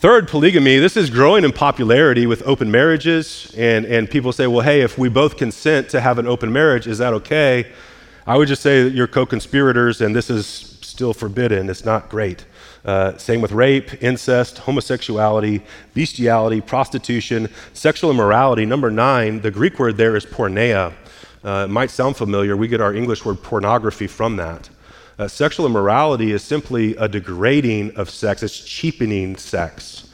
Third, 0.01 0.27
polygamy. 0.27 0.79
This 0.79 0.97
is 0.97 1.09
growing 1.09 1.45
in 1.45 1.53
popularity 1.53 2.25
with 2.25 2.41
open 2.45 2.69
marriages. 2.69 3.53
And, 3.57 3.85
and 3.85 4.09
people 4.09 4.33
say, 4.33 4.47
well, 4.47 4.65
hey, 4.65 4.81
if 4.81 4.97
we 4.97 5.07
both 5.07 5.37
consent 5.37 5.87
to 5.91 6.01
have 6.01 6.17
an 6.19 6.27
open 6.27 6.51
marriage, 6.51 6.87
is 6.87 6.97
that 6.97 7.13
okay? 7.13 7.71
I 8.27 8.37
would 8.37 8.49
just 8.49 8.61
say 8.61 8.83
that 8.83 8.93
you're 8.93 9.07
co 9.07 9.25
conspirators 9.25 10.01
and 10.01 10.13
this 10.13 10.29
is 10.29 10.45
still 10.81 11.13
forbidden. 11.13 11.69
It's 11.69 11.85
not 11.85 12.09
great. 12.09 12.45
Uh, 12.83 13.15
same 13.17 13.41
with 13.41 13.51
rape, 13.51 14.01
incest, 14.01 14.57
homosexuality, 14.57 15.61
bestiality, 15.93 16.61
prostitution, 16.61 17.47
sexual 17.73 18.09
immorality. 18.09 18.65
Number 18.65 18.89
nine, 18.89 19.41
the 19.41 19.51
Greek 19.51 19.77
word 19.77 19.97
there 19.97 20.15
is 20.15 20.25
porneia. 20.25 20.93
Uh, 21.43 21.65
it 21.65 21.71
might 21.71 21.91
sound 21.91 22.17
familiar. 22.17 22.57
We 22.57 22.67
get 22.67 22.81
our 22.81 22.93
English 22.93 23.23
word 23.23 23.41
pornography 23.43 24.07
from 24.07 24.35
that. 24.37 24.69
Uh, 25.19 25.27
sexual 25.27 25.67
immorality 25.67 26.31
is 26.31 26.43
simply 26.43 26.95
a 26.95 27.07
degrading 27.07 27.91
of 27.95 28.09
sex, 28.09 28.41
it's 28.41 28.59
cheapening 28.59 29.35
sex. 29.35 30.09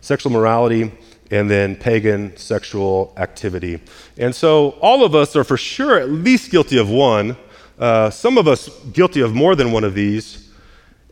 Sexual 0.00 0.32
morality 0.32 0.92
and 1.30 1.50
then 1.50 1.76
pagan 1.76 2.36
sexual 2.36 3.12
activity. 3.16 3.80
And 4.18 4.34
so 4.34 4.70
all 4.80 5.04
of 5.04 5.14
us 5.14 5.34
are 5.36 5.44
for 5.44 5.56
sure 5.56 5.98
at 5.98 6.10
least 6.10 6.50
guilty 6.50 6.78
of 6.78 6.90
one, 6.90 7.36
uh, 7.78 8.10
some 8.10 8.38
of 8.38 8.46
us 8.46 8.68
guilty 8.92 9.20
of 9.20 9.34
more 9.34 9.56
than 9.56 9.72
one 9.72 9.84
of 9.84 9.94
these, 9.94 10.43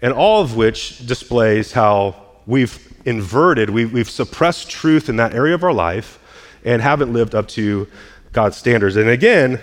and 0.03 0.13
all 0.13 0.43
of 0.43 0.57
which 0.57 1.07
displays 1.07 1.73
how 1.73 2.17
we've 2.45 2.93
inverted, 3.05 3.71
we've, 3.71 3.93
we've 3.93 4.11
suppressed 4.11 4.69
truth 4.69 5.09
in 5.09 5.17
that 5.17 5.35
area 5.35 5.55
of 5.55 5.65
our 5.65 5.73
life 5.73 6.19
and 6.65 6.83
haven't 6.83 7.13
lived 7.13 7.35
up 7.35 7.49
to 7.49 7.89
God's 8.33 8.57
standards. 8.57 8.97
And 8.97 9.09
again, 9.09 9.61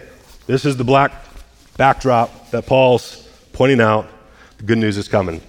this 0.47 0.65
is 0.65 0.77
the 0.77 0.83
black 0.83 1.11
backdrop 1.77 2.51
that 2.51 2.65
Paul's 2.65 3.27
pointing 3.53 3.81
out. 3.81 4.07
The 4.57 4.63
good 4.63 4.77
news 4.77 4.97
is 4.97 5.07
coming. 5.07 5.41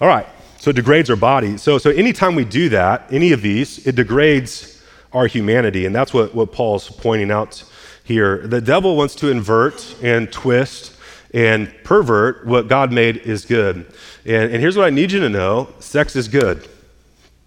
All 0.00 0.08
right, 0.08 0.26
so 0.58 0.70
it 0.70 0.76
degrades 0.76 1.08
our 1.10 1.16
body. 1.16 1.56
So, 1.56 1.78
so 1.78 1.90
anytime 1.90 2.34
we 2.34 2.44
do 2.44 2.68
that, 2.70 3.06
any 3.10 3.32
of 3.32 3.42
these, 3.42 3.86
it 3.86 3.94
degrades 3.94 4.82
our 5.12 5.26
humanity. 5.26 5.86
And 5.86 5.94
that's 5.94 6.12
what, 6.12 6.34
what 6.34 6.52
Paul's 6.52 6.90
pointing 6.90 7.30
out 7.30 7.64
here. 8.04 8.46
The 8.46 8.60
devil 8.60 8.96
wants 8.96 9.14
to 9.16 9.30
invert 9.30 9.96
and 10.02 10.30
twist 10.30 10.95
and 11.32 11.72
pervert 11.84 12.46
what 12.46 12.68
God 12.68 12.92
made 12.92 13.18
is 13.18 13.44
good. 13.44 13.86
And, 14.24 14.52
and 14.52 14.60
here's 14.60 14.76
what 14.76 14.86
I 14.86 14.90
need 14.90 15.12
you 15.12 15.20
to 15.20 15.28
know 15.28 15.68
sex 15.80 16.16
is 16.16 16.28
good. 16.28 16.68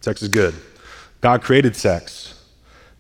Sex 0.02 0.22
is 0.22 0.30
good. 0.30 0.56
God 1.22 1.42
created 1.42 1.76
sex. 1.76 2.42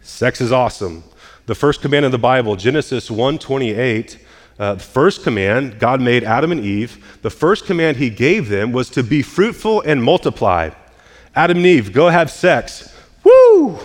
Sex 0.02 0.42
is 0.42 0.52
awesome. 0.52 1.04
The 1.46 1.56
first 1.56 1.82
command 1.82 2.06
in 2.06 2.12
the 2.12 2.18
Bible, 2.18 2.56
Genesis 2.56 3.10
1:28, 3.10 4.18
uh, 4.60 4.74
the 4.74 4.80
first 4.80 5.24
command, 5.24 5.80
God 5.80 6.02
made 6.02 6.24
Adam 6.24 6.52
and 6.52 6.64
Eve. 6.64 7.20
The 7.22 7.30
first 7.30 7.66
command 7.66 7.98
he 7.98 8.10
gave 8.10 8.50
them 8.50 8.72
was 8.72 8.90
to 8.92 9.04
be 9.04 9.22
fruitful 9.22 9.82
and 9.82 10.04
multiply. 10.04 10.72
Adam 11.36 11.58
and 11.58 11.66
Eve, 11.66 11.94
go 11.94 12.10
have 12.10 12.30
sex. 12.30 12.94
Woo! 13.24 13.80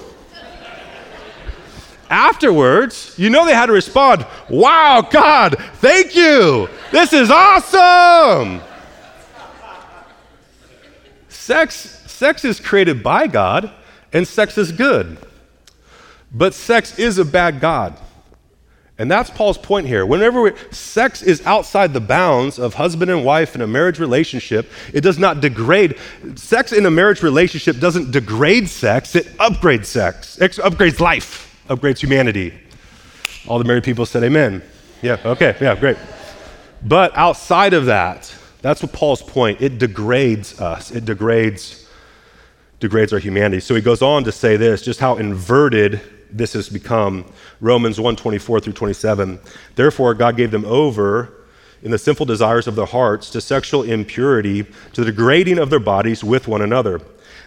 Afterwards, 2.15 3.13
you 3.19 3.29
know 3.29 3.45
they 3.45 3.55
had 3.55 3.67
to 3.67 3.73
respond, 3.73 4.25
Wow, 4.49 5.05
God, 5.11 5.57
thank 5.79 6.15
you. 6.15 6.69
This 6.93 7.13
is 7.13 7.29
awesome. 7.29 8.61
Sex, 11.29 11.75
sex 12.07 12.45
is 12.45 12.61
created 12.61 13.03
by 13.03 13.27
God, 13.27 13.73
and 14.13 14.29
sex 14.29 14.57
is 14.59 14.71
good. 14.71 15.19
But 16.33 16.55
sex 16.55 17.01
is 17.01 17.19
a 17.19 17.25
bad 17.25 17.59
God. 17.59 17.99
And 18.97 19.11
that's 19.11 19.31
Paul's 19.31 19.59
point 19.59 19.89
here. 19.89 20.07
Whenever 20.07 20.55
sex 20.71 21.21
is 21.21 21.45
outside 21.45 21.93
the 21.93 22.01
bounds 22.01 22.61
of 22.61 22.75
husband 22.75 23.11
and 23.11 23.25
wife 23.25 23.57
in 23.57 23.61
a 23.61 23.67
marriage 23.67 23.99
relationship, 23.99 24.71
it 24.93 25.01
does 25.01 25.19
not 25.19 25.41
degrade. 25.41 25.99
Sex 26.37 26.71
in 26.71 26.87
a 26.87 26.93
marriage 26.93 27.25
relationship 27.25 27.81
doesn't 27.81 28.13
degrade 28.13 28.69
sex, 28.69 29.17
it 29.17 29.27
upgrades 29.39 29.87
sex, 29.87 30.41
it 30.41 30.53
upgrades 30.53 31.01
life, 31.01 31.44
upgrades 31.69 31.99
humanity. 31.99 32.55
All 33.47 33.59
the 33.59 33.65
married 33.65 33.85
people 33.85 34.07
said 34.07 34.23
amen. 34.23 34.63
Yeah, 35.03 35.19
okay, 35.25 35.57
yeah, 35.61 35.79
great. 35.79 35.97
But 36.83 37.17
outside 37.17 37.75
of 37.75 37.87
that, 37.87 38.35
that's 38.63 38.83
what 38.83 38.93
Paul's 38.93 39.23
point. 39.23 39.61
It 39.61 39.79
degrades 39.79 40.61
us. 40.61 40.91
It 40.91 41.05
degrades 41.05 41.89
degrades 42.81 43.13
our 43.13 43.19
humanity. 43.19 43.61
So 43.61 43.75
he 43.75 43.81
goes 43.81 44.03
on 44.03 44.25
to 44.25 44.33
say 44.33 44.57
this, 44.57 44.83
just 44.83 45.01
how 45.01 45.17
inverted 45.17 46.01
this 46.31 46.53
has 46.53 46.69
become. 46.69 47.25
Romans 47.61 47.99
1 48.01 48.17
24 48.17 48.61
through 48.61 48.73
27. 48.73 49.39
Therefore, 49.75 50.13
God 50.15 50.37
gave 50.37 50.51
them 50.51 50.65
over 50.65 51.33
in 51.83 51.91
the 51.91 51.99
sinful 51.99 52.27
desires 52.27 52.67
of 52.67 52.77
their 52.77 52.87
hearts 52.87 53.31
to 53.31 53.41
sexual 53.41 53.83
impurity, 53.83 54.65
to 54.93 55.05
the 55.05 55.13
degrading 55.13 55.59
of 55.59 55.71
their 55.71 55.79
bodies 55.79 56.25
with 56.25 56.49
one 56.49 56.63
another. 56.63 57.01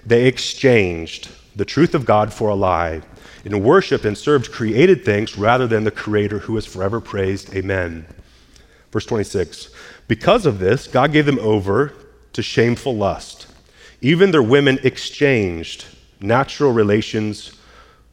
They 0.06 0.25
exchanged 0.25 1.30
the 1.56 1.65
truth 1.65 1.93
of 1.95 2.06
God 2.06 2.34
for 2.34 2.49
a 2.49 2.56
lie 2.56 3.01
and 3.45 3.63
worshiped 3.63 4.06
and 4.06 4.17
served 4.17 4.52
created 4.52 5.04
things 5.06 5.38
rather 5.38 5.67
than 5.67 5.84
the 5.84 5.91
Creator 5.91 6.39
who 6.39 6.58
is 6.58 6.65
forever 6.65 7.00
praised. 7.00 7.54
Amen. 7.54 8.06
Verse 8.91 9.06
26. 9.06 9.69
Because 10.08 10.45
of 10.45 10.60
this, 10.60 10.88
God 10.88 11.12
gave 11.12 11.26
them 11.26 11.39
over 11.39 11.93
to 12.34 12.41
shameful 12.41 12.95
lust. 12.95 13.47
Even 14.02 14.32
their 14.32 14.43
women 14.43 14.80
exchanged 14.84 15.86
natural 16.19 16.71
relations 16.71 17.52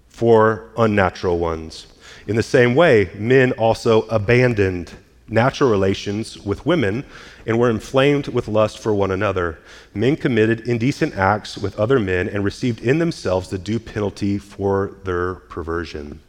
for 0.08 0.70
unnatural 0.76 1.38
ones. 1.38 1.86
In 2.26 2.36
the 2.36 2.42
same 2.42 2.74
way, 2.74 3.10
men 3.14 3.52
also 3.52 4.02
abandoned 4.02 4.92
natural 5.28 5.70
relations 5.70 6.38
with 6.38 6.66
women 6.66 7.04
and 7.46 7.58
were 7.58 7.70
inflamed 7.70 8.28
with 8.28 8.48
lust 8.48 8.78
for 8.78 8.94
one 8.94 9.10
another. 9.10 9.58
Men 9.94 10.16
committed 10.16 10.68
indecent 10.68 11.16
acts 11.16 11.56
with 11.56 11.78
other 11.78 11.98
men 11.98 12.28
and 12.28 12.44
received 12.44 12.82
in 12.82 12.98
themselves 12.98 13.48
the 13.48 13.58
due 13.58 13.78
penalty 13.78 14.38
for 14.38 14.96
their 15.04 15.36
perversion. 15.36 16.20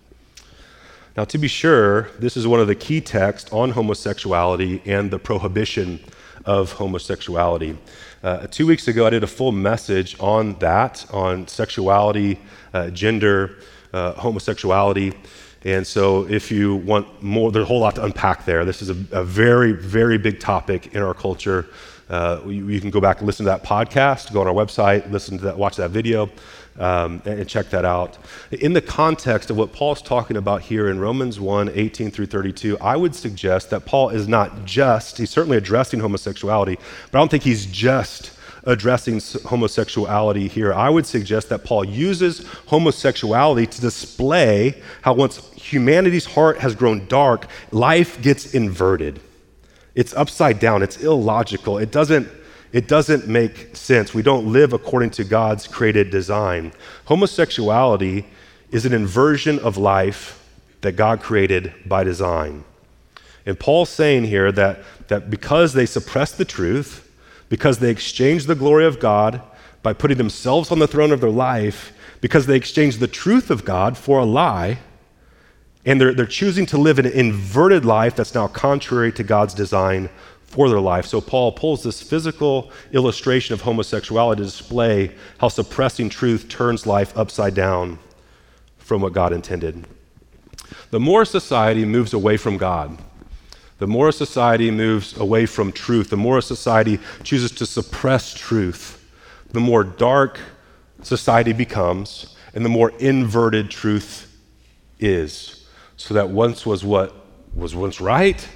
Now, 1.17 1.23
to 1.25 1.37
be 1.37 1.47
sure, 1.47 2.09
this 2.19 2.35
is 2.35 2.45
one 2.45 2.59
of 2.59 2.67
the 2.67 2.75
key 2.75 2.99
texts 2.99 3.51
on 3.53 3.71
homosexuality 3.71 4.81
and 4.85 5.09
the 5.09 5.19
prohibition 5.19 5.99
of 6.45 6.73
homosexuality. 6.73 7.77
Uh, 8.21 8.47
two 8.47 8.67
weeks 8.67 8.87
ago, 8.87 9.07
I 9.07 9.11
did 9.11 9.23
a 9.23 9.27
full 9.27 9.51
message 9.51 10.17
on 10.19 10.59
that, 10.59 11.05
on 11.11 11.47
sexuality, 11.47 12.39
uh, 12.73 12.89
gender, 12.89 13.57
uh, 13.93 14.13
homosexuality. 14.13 15.13
And 15.65 15.85
so, 15.85 16.27
if 16.27 16.51
you 16.51 16.75
want 16.75 17.23
more, 17.23 17.51
there's 17.51 17.63
a 17.63 17.67
whole 17.67 17.79
lot 17.79 17.95
to 17.95 18.05
unpack 18.05 18.45
there. 18.45 18.65
This 18.65 18.83
is 18.83 18.91
a, 18.91 19.19
a 19.19 19.23
very, 19.23 19.71
very 19.71 20.19
big 20.19 20.39
topic 20.39 20.93
in 20.93 21.01
our 21.01 21.15
culture. 21.15 21.65
Uh, 22.07 22.39
you, 22.45 22.67
you, 22.69 22.79
can 22.79 22.91
go 22.91 23.01
back 23.01 23.17
and 23.17 23.25
listen 23.25 23.45
to 23.45 23.49
that 23.49 23.63
podcast, 23.63 24.31
go 24.31 24.41
on 24.41 24.47
our 24.47 24.53
website, 24.53 25.09
listen 25.11 25.39
to 25.39 25.45
that, 25.45 25.57
watch 25.57 25.75
that 25.77 25.89
video, 25.89 26.29
um, 26.77 27.19
and, 27.25 27.39
and, 27.39 27.49
check 27.49 27.71
that 27.71 27.83
out. 27.83 28.19
In 28.51 28.73
the 28.73 28.81
context 28.81 29.49
of 29.49 29.57
what 29.57 29.73
Paul's 29.73 30.03
talking 30.03 30.37
about 30.37 30.61
here 30.61 30.87
in 30.87 30.99
Romans 30.99 31.39
1 31.39 31.71
18 31.73 32.11
through 32.11 32.27
32, 32.27 32.77
I 32.77 32.95
would 32.95 33.15
suggest 33.15 33.71
that 33.71 33.85
Paul 33.85 34.09
is 34.09 34.27
not 34.27 34.65
just, 34.65 35.17
he's 35.17 35.31
certainly 35.31 35.57
addressing 35.57 35.99
homosexuality, 35.99 36.77
but 37.09 37.17
I 37.17 37.21
don't 37.21 37.31
think 37.31 37.41
he's 37.41 37.65
just 37.65 38.34
addressing 38.65 39.21
homosexuality 39.45 40.47
here. 40.47 40.73
I 40.73 40.89
would 40.89 41.05
suggest 41.05 41.49
that 41.49 41.63
Paul 41.63 41.85
uses 41.85 42.45
homosexuality 42.67 43.67
to 43.67 43.81
display 43.81 44.81
how 45.01 45.13
once 45.13 45.51
humanity's 45.53 46.25
heart 46.25 46.59
has 46.59 46.75
grown 46.75 47.07
dark, 47.07 47.47
life 47.71 48.21
gets 48.21 48.53
inverted. 48.53 49.19
It's 49.93 50.13
upside 50.13 50.59
down, 50.59 50.83
it's 50.83 50.97
illogical. 50.97 51.77
It 51.77 51.91
doesn't 51.91 52.27
it 52.73 52.89
doesn't 52.89 53.25
make 53.25 53.73
sense. 53.73 54.13
We 54.13 54.21
don't 54.21 54.51
live 54.51 54.73
according 54.73 55.11
to 55.11 55.23
God's 55.23 55.65
created 55.65 56.09
design. 56.09 56.73
Homosexuality 57.05 58.25
is 58.69 58.85
an 58.85 58.91
inversion 58.91 59.59
of 59.59 59.77
life 59.77 60.43
that 60.81 60.97
God 60.97 61.21
created 61.21 61.73
by 61.85 62.03
design. 62.03 62.65
And 63.45 63.57
Paul's 63.57 63.89
saying 63.89 64.25
here 64.25 64.51
that, 64.51 64.79
that 65.07 65.29
because 65.29 65.71
they 65.71 65.85
suppress 65.85 66.33
the 66.33 66.43
truth, 66.43 67.04
because 67.49 67.79
they 67.79 67.89
exchanged 67.89 68.47
the 68.47 68.55
glory 68.55 68.85
of 68.85 68.99
God 68.99 69.41
by 69.83 69.93
putting 69.93 70.17
themselves 70.17 70.71
on 70.71 70.79
the 70.79 70.87
throne 70.87 71.11
of 71.11 71.21
their 71.21 71.29
life, 71.29 71.93
because 72.21 72.47
they 72.47 72.55
exchanged 72.55 72.99
the 72.99 73.07
truth 73.07 73.51
of 73.51 73.65
God 73.65 73.97
for 73.97 74.19
a 74.19 74.25
lie, 74.25 74.79
and 75.85 76.01
they're, 76.01 76.13
they're 76.13 76.25
choosing 76.25 76.65
to 76.65 76.77
live 76.77 76.97
an 76.97 77.05
inverted 77.05 77.85
life 77.85 78.15
that's 78.15 78.33
now 78.33 78.47
contrary 78.47 79.11
to 79.11 79.23
God's 79.23 79.53
design 79.53 80.09
for 80.43 80.69
their 80.69 80.79
life. 80.79 81.05
So 81.05 81.21
Paul 81.21 81.51
pulls 81.51 81.83
this 81.83 82.01
physical 82.01 82.71
illustration 82.91 83.53
of 83.53 83.61
homosexuality 83.61 84.41
to 84.41 84.45
display 84.45 85.11
how 85.37 85.49
suppressing 85.49 86.09
truth 86.09 86.47
turns 86.47 86.87
life 86.87 87.15
upside 87.15 87.53
down 87.53 87.99
from 88.77 89.01
what 89.01 89.13
God 89.13 89.33
intended. 89.33 89.85
The 90.91 90.99
more 90.99 91.25
society 91.25 91.85
moves 91.85 92.13
away 92.13 92.37
from 92.37 92.57
God, 92.57 92.97
the 93.77 93.87
more 93.87 94.09
a 94.09 94.13
society 94.13 94.71
moves 94.71 95.17
away 95.17 95.45
from 95.45 95.71
truth, 95.71 96.09
the 96.09 96.17
more 96.17 96.37
a 96.37 96.41
society 96.41 96.99
chooses 97.23 97.51
to 97.51 97.65
suppress 97.65 98.33
truth, 98.33 99.03
the 99.51 99.59
more 99.59 99.83
dark 99.83 100.39
society 101.01 101.53
becomes, 101.53 102.35
and 102.53 102.63
the 102.63 102.69
more 102.69 102.91
inverted 102.99 103.69
truth 103.69 104.33
is. 104.99 105.65
So 105.97 106.13
that 106.13 106.29
once 106.29 106.65
was 106.65 106.83
what 106.83 107.13
was 107.53 107.75
once 107.75 107.99
right, 107.99 108.47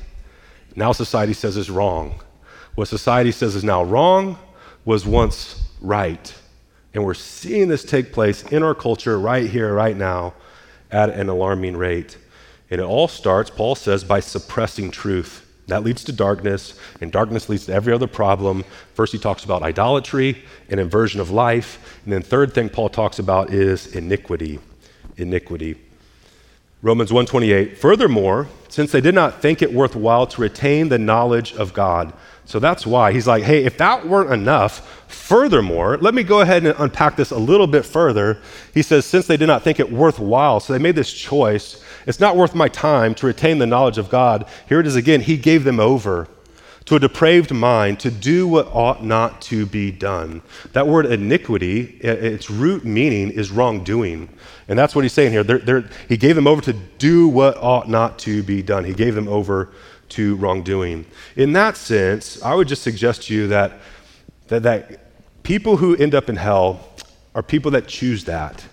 now 0.76 0.92
society 0.92 1.34
says 1.34 1.58
is 1.58 1.70
wrong. 1.70 2.22
What 2.76 2.88
society 2.88 3.32
says 3.32 3.56
is 3.56 3.64
now 3.64 3.84
wrong 3.84 4.38
was 4.86 5.06
once 5.06 5.62
right. 5.82 6.34
And 6.94 7.04
we're 7.04 7.14
seeing 7.14 7.68
this 7.68 7.84
take 7.84 8.14
place 8.14 8.44
in 8.44 8.64
our 8.64 8.74
culture 8.74 9.20
right 9.20 9.50
here, 9.50 9.74
right 9.74 9.96
now, 9.96 10.34
at 10.92 11.10
an 11.10 11.30
alarming 11.30 11.78
rate. 11.78 12.18
And 12.70 12.80
it 12.80 12.84
all 12.84 13.08
starts, 13.08 13.50
Paul 13.50 13.76
says, 13.76 14.04
by 14.04 14.20
suppressing 14.20 14.92
truth. 14.92 15.46
That 15.68 15.84
leads 15.84 16.04
to 16.06 16.12
darkness, 16.12 16.80
and 17.00 17.12
darkness 17.12 17.48
leads 17.48 17.68
to 17.68 17.74
every 17.74 17.94
other 17.94 18.08
problem. 18.08 18.64
First, 18.96 19.14
he 19.14 19.20
talks 19.20 19.44
about 19.44 19.62
idolatry 19.62 20.44
and 20.70 20.80
inversion 20.80 21.22
of 21.22 21.30
life. 21.30 22.00
And 22.04 22.14
then, 22.14 22.24
third 22.24 22.54
thing 22.54 22.70
Paul 22.70 22.90
talks 22.90 23.20
about 23.20 23.52
is 23.52 23.88
iniquity. 23.96 24.60
Iniquity. 25.18 25.89
Romans 26.82 27.12
1:28 27.12 27.78
Furthermore, 27.78 28.48
since 28.70 28.92
they 28.92 29.02
did 29.02 29.16
not 29.16 29.42
think 29.42 29.62
it 29.62 29.74
worthwhile 29.74 30.28
to 30.28 30.42
retain 30.42 30.90
the 30.90 31.00
knowledge 31.00 31.54
of 31.54 31.74
God. 31.74 32.14
So 32.46 32.58
that's 32.58 32.86
why 32.88 33.12
he's 33.12 33.28
like, 33.28 33.44
hey, 33.44 33.64
if 33.64 33.78
that 33.78 34.08
weren't 34.08 34.32
enough, 34.32 35.04
furthermore, 35.08 35.98
let 35.98 36.16
me 36.16 36.24
go 36.24 36.42
ahead 36.42 36.66
and 36.66 36.74
unpack 36.80 37.16
this 37.16 37.30
a 37.30 37.38
little 37.38 37.68
bit 37.68 37.86
further. 37.86 38.40
He 38.74 38.82
says, 38.82 39.06
since 39.06 39.28
they 39.28 39.38
did 39.38 39.46
not 39.46 39.62
think 39.62 39.80
it 39.80 39.92
worthwhile, 39.92 40.60
so 40.60 40.74
they 40.74 40.80
made 40.80 40.96
this 40.96 41.14
choice 41.14 41.84
it's 42.10 42.20
not 42.20 42.36
worth 42.36 42.56
my 42.56 42.68
time 42.70 43.14
to 43.16 43.28
retain 43.28 43.60
the 43.60 43.68
knowledge 43.68 44.00
of 44.00 44.10
God. 44.10 44.48
Here 44.68 44.80
it 44.80 44.88
is 44.88 44.96
again. 44.96 45.22
He 45.22 45.38
gave 45.38 45.64
them 45.64 45.80
over 45.80 46.28
to 46.90 46.96
a 46.96 47.00
depraved 47.00 47.54
mind 47.54 48.00
to 48.00 48.10
do 48.10 48.48
what 48.48 48.66
ought 48.74 49.04
not 49.06 49.44
to 49.44 49.68
be 49.68 49.92
done. 49.92 50.42
That 50.74 50.88
word 50.88 51.06
iniquity, 51.06 51.82
its 52.02 52.50
root 52.50 52.84
meaning 52.84 53.30
is 53.30 53.52
wrongdoing. 53.52 54.28
And 54.68 54.80
that's 54.80 54.96
what 54.96 55.04
he's 55.06 55.14
saying 55.14 55.32
here. 55.32 55.44
They're, 55.44 55.60
they're, 55.60 55.90
he 56.08 56.18
gave 56.18 56.36
them 56.36 56.48
over 56.48 56.64
to 56.64 56.74
do 56.74 57.28
what 57.28 57.58
ought 57.58 57.88
not 57.88 58.18
to 58.20 58.42
be 58.42 58.64
done. 58.64 58.86
He 58.86 58.96
gave 58.96 59.14
them 59.14 59.28
over 59.28 59.70
to 60.10 60.36
wrongdoing. 60.38 61.06
In 61.36 61.54
that 61.54 61.78
sense, 61.78 62.42
I 62.42 62.56
would 62.56 62.68
just 62.68 62.82
suggest 62.82 63.22
to 63.26 63.36
you 63.36 63.48
that, 63.50 63.74
that, 64.48 64.64
that 64.64 65.44
people 65.44 65.78
who 65.78 65.96
end 65.96 66.16
up 66.16 66.28
in 66.28 66.38
hell 66.38 66.90
are 67.36 67.44
people 67.44 67.70
that 67.70 67.88
choose 67.88 68.24
that. 68.24 68.66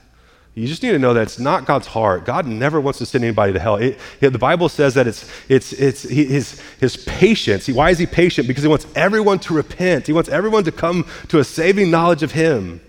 You 0.57 0.67
just 0.67 0.83
need 0.83 0.93
to 0.93 0.99
know 0.99 1.13
that 1.13 1.25
it's 1.25 1.39
not 1.39 1.67
God's 1.67 1.87
heart. 1.87 2.25
God 2.25 2.47
never 2.47 2.81
wants 2.81 2.99
to 3.01 3.07
send 3.07 3.23
anybody 3.23 3.53
to 3.53 3.59
hell. 3.59 3.77
It, 3.77 3.99
it, 4.23 4.31
the 4.31 4.39
Bible 4.39 4.71
says 4.71 4.95
that 4.95 5.07
it's, 5.07 5.31
it's, 5.51 5.75
it's 5.75 6.03
his, 6.05 6.63
his 6.81 6.97
patience. 6.97 7.69
Why 7.69 7.91
is 7.91 7.99
he 7.99 8.07
patient? 8.07 8.49
Because 8.49 8.63
he 8.63 8.69
wants 8.69 8.87
everyone 8.97 9.39
to 9.41 9.53
repent. 9.53 10.07
He 10.07 10.15
wants 10.15 10.31
everyone 10.31 10.65
to 10.65 10.73
come 10.73 11.05
to 11.29 11.41
a 11.41 11.45
saving 11.45 11.91
knowledge 11.91 12.23
of 12.23 12.33
him. 12.33 12.81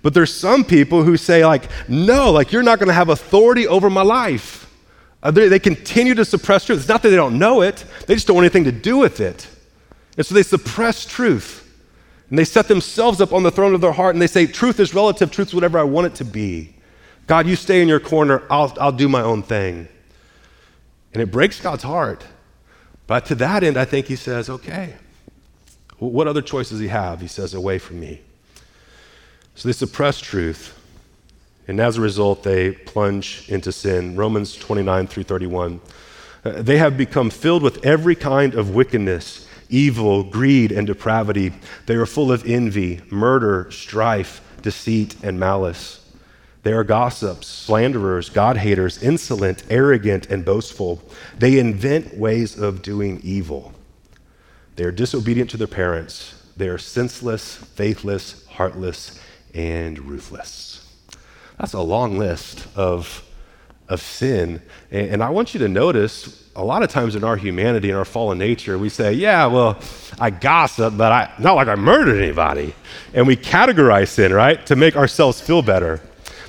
But 0.00 0.14
there's 0.14 0.32
some 0.32 0.64
people 0.64 1.02
who 1.02 1.18
say, 1.18 1.44
like, 1.44 1.68
no, 1.86 2.32
like, 2.32 2.50
you're 2.50 2.62
not 2.62 2.78
going 2.78 2.88
to 2.88 2.94
have 2.94 3.10
authority 3.10 3.68
over 3.68 3.90
my 3.90 4.00
life. 4.00 4.74
Uh, 5.22 5.30
they, 5.30 5.48
they 5.48 5.58
continue 5.58 6.14
to 6.14 6.24
suppress 6.24 6.64
truth. 6.64 6.78
It's 6.78 6.88
not 6.88 7.02
that 7.02 7.10
they 7.10 7.16
don't 7.16 7.38
know 7.38 7.60
it, 7.60 7.84
they 8.06 8.14
just 8.14 8.26
don't 8.26 8.36
want 8.36 8.46
anything 8.46 8.64
to 8.64 8.72
do 8.72 8.96
with 8.96 9.20
it. 9.20 9.46
And 10.16 10.24
so 10.24 10.34
they 10.34 10.42
suppress 10.42 11.04
truth. 11.04 11.58
And 12.30 12.38
they 12.38 12.44
set 12.44 12.68
themselves 12.68 13.20
up 13.20 13.34
on 13.34 13.42
the 13.42 13.50
throne 13.50 13.74
of 13.74 13.82
their 13.82 13.92
heart 13.92 14.14
and 14.14 14.22
they 14.22 14.26
say, 14.26 14.46
truth 14.46 14.80
is 14.80 14.94
relative, 14.94 15.30
truth 15.30 15.48
is 15.48 15.54
whatever 15.54 15.78
I 15.78 15.82
want 15.82 16.06
it 16.06 16.14
to 16.14 16.24
be. 16.24 16.74
God, 17.32 17.46
you 17.46 17.56
stay 17.56 17.80
in 17.80 17.88
your 17.88 17.98
corner, 17.98 18.42
I'll, 18.50 18.76
I'll 18.78 18.92
do 18.92 19.08
my 19.08 19.22
own 19.22 19.42
thing. 19.42 19.88
And 21.14 21.22
it 21.22 21.30
breaks 21.30 21.58
God's 21.58 21.82
heart. 21.82 22.26
But 23.06 23.24
to 23.24 23.34
that 23.36 23.64
end, 23.64 23.78
I 23.78 23.86
think 23.86 24.04
he 24.04 24.16
says, 24.16 24.50
okay, 24.50 24.96
what 25.96 26.28
other 26.28 26.42
choice 26.42 26.68
does 26.68 26.78
he 26.78 26.88
have? 26.88 27.22
He 27.22 27.28
says, 27.28 27.54
away 27.54 27.78
from 27.78 28.00
me. 28.00 28.20
So 29.54 29.66
they 29.66 29.72
suppress 29.72 30.20
truth. 30.20 30.78
And 31.66 31.80
as 31.80 31.96
a 31.96 32.02
result, 32.02 32.42
they 32.42 32.72
plunge 32.72 33.46
into 33.48 33.72
sin. 33.72 34.14
Romans 34.14 34.54
29 34.54 35.06
through 35.06 35.22
31. 35.22 35.80
Uh, 36.44 36.60
they 36.60 36.76
have 36.76 36.98
become 36.98 37.30
filled 37.30 37.62
with 37.62 37.82
every 37.82 38.14
kind 38.14 38.54
of 38.54 38.74
wickedness, 38.74 39.48
evil, 39.70 40.22
greed, 40.22 40.70
and 40.70 40.86
depravity. 40.86 41.54
They 41.86 41.94
are 41.94 42.04
full 42.04 42.30
of 42.30 42.44
envy, 42.44 43.00
murder, 43.08 43.70
strife, 43.70 44.42
deceit, 44.60 45.16
and 45.22 45.40
malice. 45.40 46.01
They 46.62 46.72
are 46.72 46.84
gossips, 46.84 47.48
slanderers, 47.48 48.28
God 48.28 48.56
haters, 48.56 49.02
insolent, 49.02 49.64
arrogant, 49.68 50.26
and 50.26 50.44
boastful. 50.44 51.02
They 51.38 51.58
invent 51.58 52.16
ways 52.16 52.58
of 52.58 52.82
doing 52.82 53.20
evil. 53.24 53.72
They 54.76 54.84
are 54.84 54.92
disobedient 54.92 55.50
to 55.50 55.56
their 55.56 55.66
parents. 55.66 56.40
They 56.56 56.68
are 56.68 56.78
senseless, 56.78 57.56
faithless, 57.56 58.46
heartless, 58.46 59.20
and 59.54 59.98
ruthless. 59.98 60.88
That's 61.58 61.72
a 61.72 61.80
long 61.80 62.18
list 62.18 62.66
of, 62.76 63.24
of 63.88 64.00
sin. 64.00 64.62
And, 64.90 65.10
and 65.10 65.22
I 65.22 65.30
want 65.30 65.54
you 65.54 65.60
to 65.60 65.68
notice 65.68 66.48
a 66.54 66.62
lot 66.62 66.82
of 66.82 66.90
times 66.90 67.16
in 67.16 67.24
our 67.24 67.36
humanity, 67.36 67.90
in 67.90 67.96
our 67.96 68.04
fallen 68.04 68.38
nature, 68.38 68.78
we 68.78 68.88
say, 68.88 69.12
yeah, 69.12 69.46
well, 69.46 69.78
I 70.20 70.30
gossip, 70.30 70.96
but 70.96 71.10
I, 71.10 71.32
not 71.38 71.54
like 71.54 71.68
I 71.68 71.74
murdered 71.74 72.22
anybody. 72.22 72.74
And 73.14 73.26
we 73.26 73.36
categorize 73.36 74.08
sin, 74.08 74.32
right, 74.32 74.64
to 74.66 74.76
make 74.76 74.96
ourselves 74.96 75.40
feel 75.40 75.62
better. 75.62 76.00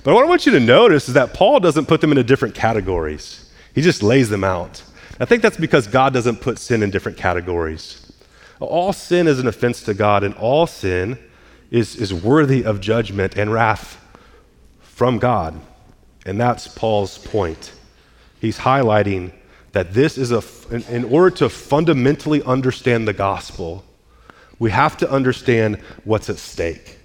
But 0.03 0.13
what 0.13 0.25
I 0.25 0.27
want 0.27 0.45
you 0.45 0.51
to 0.51 0.59
notice 0.59 1.07
is 1.07 1.13
that 1.13 1.33
Paul 1.33 1.59
doesn't 1.59 1.85
put 1.85 2.01
them 2.01 2.11
into 2.11 2.23
different 2.23 2.55
categories, 2.55 3.49
he 3.73 3.81
just 3.81 4.03
lays 4.03 4.29
them 4.29 4.43
out. 4.43 4.83
I 5.19 5.25
think 5.25 5.41
that's 5.41 5.57
because 5.57 5.87
God 5.87 6.13
doesn't 6.13 6.41
put 6.41 6.57
sin 6.57 6.83
in 6.83 6.89
different 6.89 7.17
categories. 7.17 8.11
All 8.59 8.93
sin 8.93 9.27
is 9.27 9.39
an 9.39 9.47
offense 9.47 9.83
to 9.83 9.93
God, 9.93 10.23
and 10.23 10.33
all 10.35 10.67
sin 10.67 11.19
is, 11.69 11.95
is 11.95 12.13
worthy 12.13 12.63
of 12.63 12.81
judgment 12.81 13.37
and 13.37 13.51
wrath 13.51 13.99
from 14.81 15.19
God. 15.19 15.59
And 16.25 16.39
that's 16.39 16.67
Paul's 16.67 17.17
point. 17.17 17.73
He's 18.39 18.59
highlighting 18.59 19.33
that 19.73 19.93
this 19.93 20.17
is 20.17 20.31
a, 20.31 20.43
in, 20.73 20.83
in 20.83 21.03
order 21.05 21.35
to 21.37 21.49
fundamentally 21.49 22.41
understand 22.43 23.07
the 23.07 23.13
gospel, 23.13 23.83
we 24.59 24.71
have 24.71 24.97
to 24.97 25.09
understand 25.09 25.77
what's 26.03 26.29
at 26.29 26.37
stake. 26.37 26.99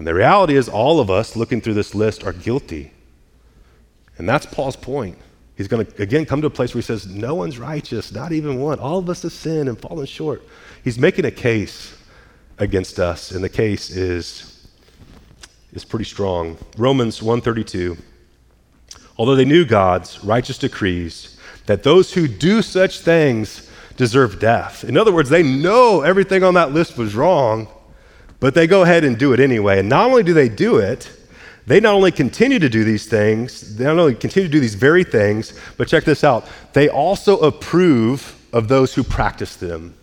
And 0.00 0.06
the 0.06 0.14
reality 0.14 0.56
is, 0.56 0.66
all 0.66 0.98
of 0.98 1.10
us 1.10 1.36
looking 1.36 1.60
through 1.60 1.74
this 1.74 1.94
list 1.94 2.24
are 2.24 2.32
guilty. 2.32 2.90
And 4.16 4.26
that's 4.26 4.46
Paul's 4.46 4.74
point. 4.74 5.18
He's 5.58 5.68
going 5.68 5.84
to, 5.84 6.02
again, 6.02 6.24
come 6.24 6.40
to 6.40 6.46
a 6.46 6.50
place 6.50 6.72
where 6.72 6.80
he 6.80 6.86
says, 6.86 7.06
No 7.06 7.34
one's 7.34 7.58
righteous, 7.58 8.10
not 8.10 8.32
even 8.32 8.58
one. 8.58 8.78
All 8.78 8.96
of 8.96 9.10
us 9.10 9.20
have 9.24 9.32
sinned 9.32 9.68
and 9.68 9.78
fallen 9.78 10.06
short. 10.06 10.42
He's 10.82 10.98
making 10.98 11.26
a 11.26 11.30
case 11.30 11.94
against 12.56 12.98
us, 12.98 13.32
and 13.32 13.44
the 13.44 13.50
case 13.50 13.90
is, 13.90 14.66
is 15.74 15.84
pretty 15.84 16.06
strong. 16.06 16.56
Romans 16.78 17.22
132. 17.22 17.98
Although 19.18 19.36
they 19.36 19.44
knew 19.44 19.66
God's 19.66 20.24
righteous 20.24 20.56
decrees, 20.56 21.36
that 21.66 21.82
those 21.82 22.14
who 22.14 22.26
do 22.26 22.62
such 22.62 23.00
things 23.00 23.68
deserve 23.98 24.40
death. 24.40 24.82
In 24.82 24.96
other 24.96 25.12
words, 25.12 25.28
they 25.28 25.42
know 25.42 26.00
everything 26.00 26.42
on 26.42 26.54
that 26.54 26.72
list 26.72 26.96
was 26.96 27.14
wrong, 27.14 27.68
but 28.40 28.54
they 28.54 28.66
go 28.66 28.82
ahead 28.82 29.04
and 29.04 29.18
do 29.18 29.32
it 29.32 29.40
anyway. 29.40 29.78
And 29.78 29.88
not 29.88 30.06
only 30.08 30.22
do 30.22 30.32
they 30.32 30.48
do 30.48 30.78
it, 30.78 31.10
they 31.66 31.78
not 31.78 31.94
only 31.94 32.10
continue 32.10 32.58
to 32.58 32.68
do 32.68 32.82
these 32.82 33.06
things, 33.06 33.76
they 33.76 33.84
not 33.84 33.98
only 33.98 34.14
continue 34.14 34.48
to 34.48 34.52
do 34.52 34.60
these 34.60 34.74
very 34.74 35.04
things, 35.04 35.52
but 35.76 35.86
check 35.86 36.04
this 36.04 36.24
out, 36.24 36.48
they 36.72 36.88
also 36.88 37.38
approve 37.38 38.36
of 38.52 38.68
those 38.68 38.94
who 38.94 39.04
practice 39.04 39.56
them. 39.56 39.94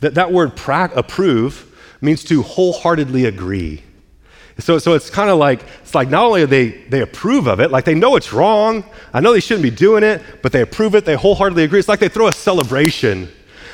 That, 0.00 0.14
that 0.14 0.32
word 0.32 0.56
pra- 0.56 0.92
approve 0.94 1.68
means 2.00 2.24
to 2.24 2.42
wholeheartedly 2.42 3.24
agree. 3.24 3.82
So, 4.58 4.78
so 4.78 4.92
it's 4.92 5.08
kind 5.08 5.30
of 5.30 5.38
like, 5.38 5.64
it's 5.80 5.94
like 5.94 6.10
not 6.10 6.24
only 6.24 6.44
they, 6.44 6.68
they 6.68 7.00
approve 7.00 7.46
of 7.46 7.60
it, 7.60 7.70
like 7.70 7.84
they 7.84 7.94
know 7.94 8.16
it's 8.16 8.32
wrong, 8.32 8.84
I 9.14 9.20
know 9.20 9.32
they 9.32 9.40
shouldn't 9.40 9.62
be 9.62 9.70
doing 9.70 10.02
it, 10.02 10.20
but 10.42 10.52
they 10.52 10.60
approve 10.60 10.94
it, 10.94 11.04
they 11.04 11.14
wholeheartedly 11.14 11.64
agree. 11.64 11.78
It's 11.78 11.88
like 11.88 12.00
they 12.00 12.08
throw 12.08 12.26
a 12.26 12.32
celebration. 12.32 13.28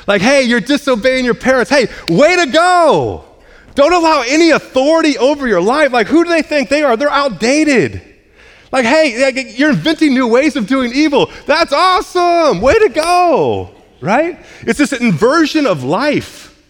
Like, 0.07 0.21
hey, 0.21 0.43
you're 0.43 0.61
disobeying 0.61 1.25
your 1.25 1.33
parents. 1.33 1.69
Hey, 1.69 1.87
way 2.07 2.37
to 2.37 2.51
go. 2.51 3.25
Don't 3.79 3.93
allow 3.93 4.23
any 4.27 4.49
authority 4.49 5.17
over 5.17 5.47
your 5.47 5.61
life. 5.61 5.93
Like, 5.93 6.07
who 6.07 6.25
do 6.25 6.29
they 6.29 6.41
think 6.41 6.67
they 6.67 6.83
are? 6.83 6.97
They're 6.97 7.09
outdated. 7.09 8.01
Like, 8.73 8.83
hey, 8.83 9.55
you're 9.55 9.69
inventing 9.69 10.13
new 10.13 10.27
ways 10.27 10.57
of 10.57 10.67
doing 10.67 10.91
evil. 10.93 11.31
That's 11.45 11.71
awesome. 11.71 12.59
Way 12.59 12.77
to 12.77 12.89
go. 12.89 13.73
Right? 14.01 14.37
It's 14.63 14.79
this 14.79 14.91
inversion 14.91 15.65
of 15.65 15.85
life. 15.85 16.61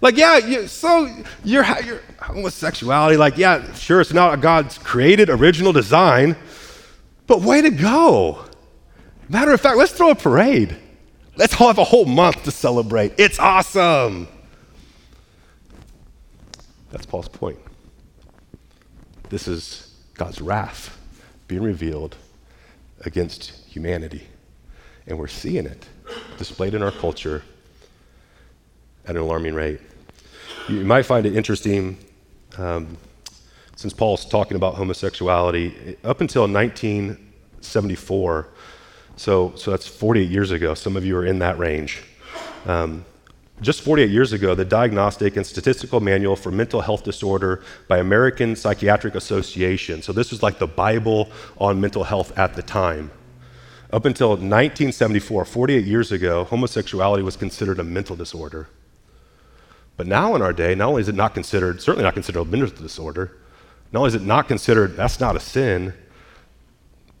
Like, 0.00 0.16
yeah, 0.16 0.38
you, 0.38 0.66
so 0.66 1.08
your, 1.44 1.64
your 1.84 2.00
homosexuality, 2.20 3.16
like, 3.16 3.38
yeah, 3.38 3.72
sure, 3.74 4.00
it's 4.00 4.12
not 4.12 4.40
God's 4.40 4.76
created 4.76 5.30
original 5.30 5.72
design, 5.72 6.34
but 7.28 7.42
way 7.42 7.62
to 7.62 7.70
go. 7.70 8.44
Matter 9.28 9.52
of 9.52 9.60
fact, 9.60 9.76
let's 9.76 9.92
throw 9.92 10.10
a 10.10 10.16
parade. 10.16 10.76
Let's 11.36 11.60
all 11.60 11.68
have 11.68 11.78
a 11.78 11.84
whole 11.84 12.06
month 12.06 12.42
to 12.42 12.50
celebrate. 12.50 13.12
It's 13.18 13.38
awesome. 13.38 14.26
That's 16.96 17.04
Paul's 17.04 17.28
point. 17.28 17.58
This 19.28 19.48
is 19.48 19.92
God's 20.14 20.40
wrath. 20.40 20.96
being 21.46 21.62
revealed 21.62 22.16
against 23.02 23.50
humanity. 23.66 24.26
And 25.06 25.18
we're 25.18 25.28
seeing 25.28 25.66
it 25.66 25.86
displayed 26.38 26.72
in 26.72 26.82
our 26.82 26.92
culture 26.92 27.42
at 29.04 29.14
an 29.14 29.20
alarming 29.20 29.52
rate. 29.52 29.80
You 30.70 30.86
might 30.86 31.02
find 31.02 31.26
it 31.26 31.36
interesting, 31.36 31.98
um, 32.56 32.96
since 33.76 33.92
Paul's 33.92 34.24
talking 34.24 34.56
about 34.56 34.76
homosexuality, 34.76 35.98
up 36.02 36.22
until 36.22 36.48
1974, 36.48 38.48
so, 39.16 39.52
so 39.54 39.70
that's 39.70 39.86
48 39.86 40.30
years 40.30 40.50
ago, 40.50 40.72
some 40.72 40.96
of 40.96 41.04
you 41.04 41.14
are 41.18 41.26
in 41.26 41.40
that 41.40 41.58
range. 41.58 42.02
Um, 42.64 43.04
just 43.62 43.80
48 43.80 44.10
years 44.10 44.32
ago, 44.32 44.54
the 44.54 44.64
Diagnostic 44.64 45.36
and 45.36 45.46
Statistical 45.46 46.00
Manual 46.00 46.36
for 46.36 46.50
Mental 46.50 46.82
Health 46.82 47.04
Disorder 47.04 47.62
by 47.88 47.98
American 47.98 48.54
Psychiatric 48.54 49.14
Association. 49.14 50.02
So, 50.02 50.12
this 50.12 50.30
was 50.30 50.42
like 50.42 50.58
the 50.58 50.66
Bible 50.66 51.30
on 51.58 51.80
mental 51.80 52.04
health 52.04 52.36
at 52.38 52.54
the 52.54 52.62
time. 52.62 53.10
Up 53.92 54.04
until 54.04 54.30
1974, 54.30 55.44
48 55.44 55.84
years 55.84 56.12
ago, 56.12 56.44
homosexuality 56.44 57.22
was 57.22 57.36
considered 57.36 57.78
a 57.78 57.84
mental 57.84 58.16
disorder. 58.16 58.68
But 59.96 60.06
now 60.06 60.34
in 60.34 60.42
our 60.42 60.52
day, 60.52 60.74
not 60.74 60.88
only 60.88 61.00
is 61.00 61.08
it 61.08 61.14
not 61.14 61.32
considered, 61.32 61.80
certainly 61.80 62.04
not 62.04 62.14
considered 62.14 62.40
a 62.40 62.44
mental 62.44 62.82
disorder, 62.82 63.38
not 63.92 64.00
only 64.00 64.08
is 64.08 64.14
it 64.16 64.22
not 64.22 64.48
considered, 64.48 64.96
that's 64.96 65.20
not 65.20 65.36
a 65.36 65.40
sin, 65.40 65.94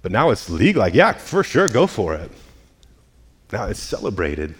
but 0.02 0.12
now 0.12 0.30
it's 0.30 0.50
legal. 0.50 0.80
Like, 0.80 0.92
yeah, 0.92 1.12
for 1.12 1.42
sure, 1.42 1.68
go 1.68 1.86
for 1.86 2.14
it. 2.14 2.30
Now 3.52 3.64
it's 3.64 3.80
celebrated. 3.80 4.54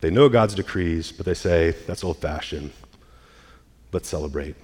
They 0.00 0.10
know 0.10 0.28
God's 0.28 0.54
decrees, 0.54 1.12
but 1.12 1.26
they 1.26 1.34
say, 1.34 1.72
that's 1.86 2.02
old 2.02 2.18
fashioned. 2.18 2.72
Let's 3.92 4.08
celebrate. 4.08 4.56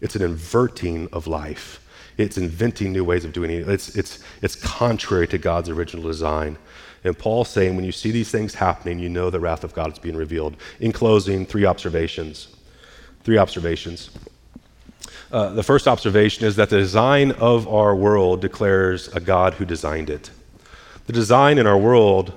It's 0.00 0.16
an 0.16 0.22
inverting 0.22 1.08
of 1.12 1.26
life. 1.26 1.78
It's 2.18 2.36
inventing 2.36 2.92
new 2.92 3.04
ways 3.04 3.24
of 3.24 3.32
doing 3.32 3.50
it. 3.50 3.68
It's, 3.68 3.96
it's, 3.96 4.18
it's 4.42 4.56
contrary 4.56 5.28
to 5.28 5.38
God's 5.38 5.68
original 5.68 6.04
design. 6.04 6.58
And 7.04 7.18
Paul's 7.18 7.48
saying, 7.48 7.76
when 7.76 7.84
you 7.84 7.92
see 7.92 8.10
these 8.10 8.30
things 8.30 8.54
happening, 8.54 8.98
you 8.98 9.08
know 9.08 9.30
the 9.30 9.40
wrath 9.40 9.64
of 9.64 9.74
God 9.74 9.92
is 9.92 9.98
being 9.98 10.16
revealed. 10.16 10.56
In 10.80 10.92
closing, 10.92 11.46
three 11.46 11.64
observations. 11.64 12.48
Three 13.24 13.38
observations. 13.38 14.10
Uh, 15.30 15.50
the 15.50 15.62
first 15.62 15.88
observation 15.88 16.46
is 16.46 16.56
that 16.56 16.68
the 16.68 16.78
design 16.78 17.32
of 17.32 17.66
our 17.66 17.94
world 17.96 18.40
declares 18.40 19.08
a 19.08 19.20
God 19.20 19.54
who 19.54 19.64
designed 19.64 20.10
it. 20.10 20.30
The 21.06 21.12
design 21.12 21.58
in 21.58 21.66
our 21.66 21.78
world 21.78 22.32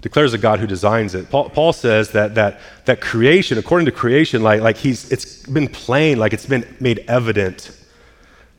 declares 0.00 0.32
a 0.32 0.38
God 0.38 0.60
who 0.60 0.66
designs 0.66 1.14
it. 1.14 1.30
Paul, 1.30 1.50
Paul, 1.50 1.72
says 1.72 2.10
that, 2.12 2.34
that, 2.36 2.60
that 2.84 3.00
creation, 3.00 3.58
according 3.58 3.86
to 3.86 3.92
creation, 3.92 4.42
like, 4.42 4.60
like 4.60 4.76
he's, 4.76 5.10
it's 5.10 5.44
been 5.46 5.68
plain, 5.68 6.18
like 6.18 6.32
it's 6.32 6.46
been 6.46 6.66
made 6.78 7.04
evident. 7.08 7.74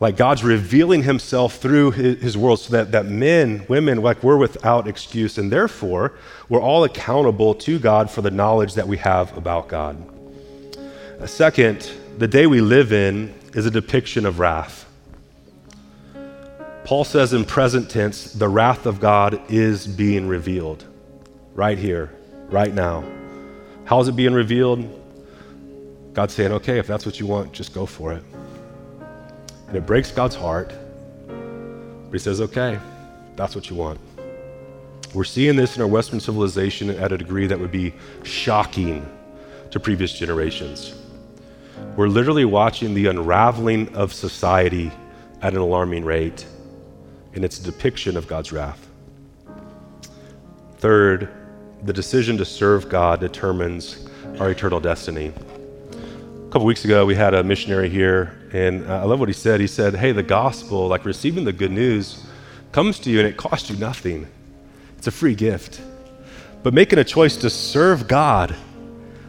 Like 0.02 0.16
God's 0.16 0.44
revealing 0.44 1.04
himself 1.04 1.58
through 1.58 1.92
his, 1.92 2.22
his 2.22 2.38
world 2.38 2.60
so 2.60 2.72
that, 2.72 2.92
that 2.92 3.06
men, 3.06 3.66
women, 3.68 4.02
like 4.02 4.22
we're 4.24 4.38
without 4.38 4.88
excuse. 4.88 5.38
And 5.38 5.52
therefore, 5.52 6.14
we're 6.48 6.62
all 6.62 6.84
accountable 6.84 7.54
to 7.56 7.80
God 7.80 8.10
for 8.10 8.22
the 8.22 8.32
knowledge 8.32 8.76
that 8.76 8.88
we 8.88 8.98
have 8.98 9.36
about 9.38 9.68
God. 9.68 9.98
Second, 11.26 11.92
the 12.18 12.28
day 12.28 12.48
we 12.48 12.62
live 12.62 12.94
in 12.94 13.34
is 13.54 13.66
a 13.66 13.72
depiction 13.72 14.26
of 14.26 14.40
wrath. 14.40 14.86
Paul 16.86 17.04
says 17.04 17.34
in 17.34 17.44
present 17.44 17.90
tense, 17.90 18.32
the 18.32 18.48
wrath 18.48 18.86
of 18.86 19.00
God 19.00 19.40
is 19.52 19.86
being 19.86 20.28
revealed 20.28 20.86
right 21.60 21.78
here, 21.78 22.10
right 22.48 22.74
now. 22.74 23.04
How 23.84 24.00
is 24.00 24.08
it 24.08 24.16
being 24.16 24.34
revealed? 24.34 24.88
God's 26.14 26.34
saying, 26.34 26.54
okay, 26.54 26.80
if 26.80 26.88
that's 26.88 27.06
what 27.06 27.20
you 27.20 27.28
want, 27.28 27.52
just 27.52 27.74
go 27.74 27.86
for 27.86 28.14
it. 28.14 28.24
And 29.68 29.76
it 29.76 29.86
breaks 29.86 30.10
God's 30.10 30.36
heart. 30.36 30.72
But 31.28 32.14
He 32.14 32.20
says, 32.20 32.40
okay, 32.40 32.80
that's 33.36 33.56
what 33.56 33.70
you 33.70 33.76
want. 33.76 34.00
We're 35.14 35.26
seeing 35.26 35.58
this 35.58 35.76
in 35.76 35.82
our 35.82 35.88
Western 35.88 36.22
civilization 36.22 36.92
at 36.92 37.12
a 37.12 37.18
degree 37.18 37.46
that 37.48 37.60
would 37.60 37.74
be 37.74 37.94
shocking 38.24 39.06
to 39.72 39.82
previous 39.82 40.14
generations. 40.14 40.94
We're 41.98 42.08
literally 42.08 42.46
watching 42.46 42.94
the 42.94 43.08
unraveling 43.08 43.94
of 43.96 44.14
society 44.14 44.94
at 45.42 45.54
an 45.54 45.60
alarming 45.60 46.06
rate, 46.06 46.46
and 47.34 47.44
it's 47.44 47.60
depiction 47.60 48.16
of 48.16 48.30
God's 48.30 48.54
wrath. 48.54 48.88
Third, 50.78 51.28
the 51.84 51.94
decision 51.94 52.38
to 52.38 52.46
serve 52.46 52.90
God 52.90 53.20
determines 53.20 54.08
our 54.40 54.52
eternal 54.52 54.80
destiny. 54.80 55.32
A 55.32 56.52
couple 56.52 56.66
weeks 56.66 56.84
ago, 56.84 57.06
we 57.06 57.16
had 57.16 57.34
a 57.34 57.44
missionary 57.44 57.90
here, 57.90 58.38
and 58.52 58.86
uh, 58.90 59.02
I 59.02 59.04
love 59.04 59.20
what 59.20 59.30
he 59.30 59.34
said. 59.34 59.60
He 59.60 59.68
said, 59.68 59.96
Hey, 59.96 60.12
the 60.12 60.24
gospel, 60.24 60.88
like 60.88 61.06
receiving 61.06 61.46
the 61.46 61.54
good 61.54 61.72
news, 61.72 62.26
comes 62.72 63.00
to 63.00 63.10
you 63.10 63.20
and 63.20 63.28
it 63.28 63.38
costs 63.38 63.70
you 63.70 63.78
nothing. 63.78 64.28
It's 64.98 65.08
a 65.08 65.12
free 65.12 65.36
gift. 65.36 65.82
But 66.64 66.74
making 66.74 67.00
a 67.00 67.04
choice 67.04 67.38
to 67.38 67.50
serve 67.50 68.08
God 68.08 68.56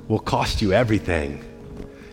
will 0.08 0.18
cost 0.18 0.60
you 0.60 0.72
everything. 0.72 1.44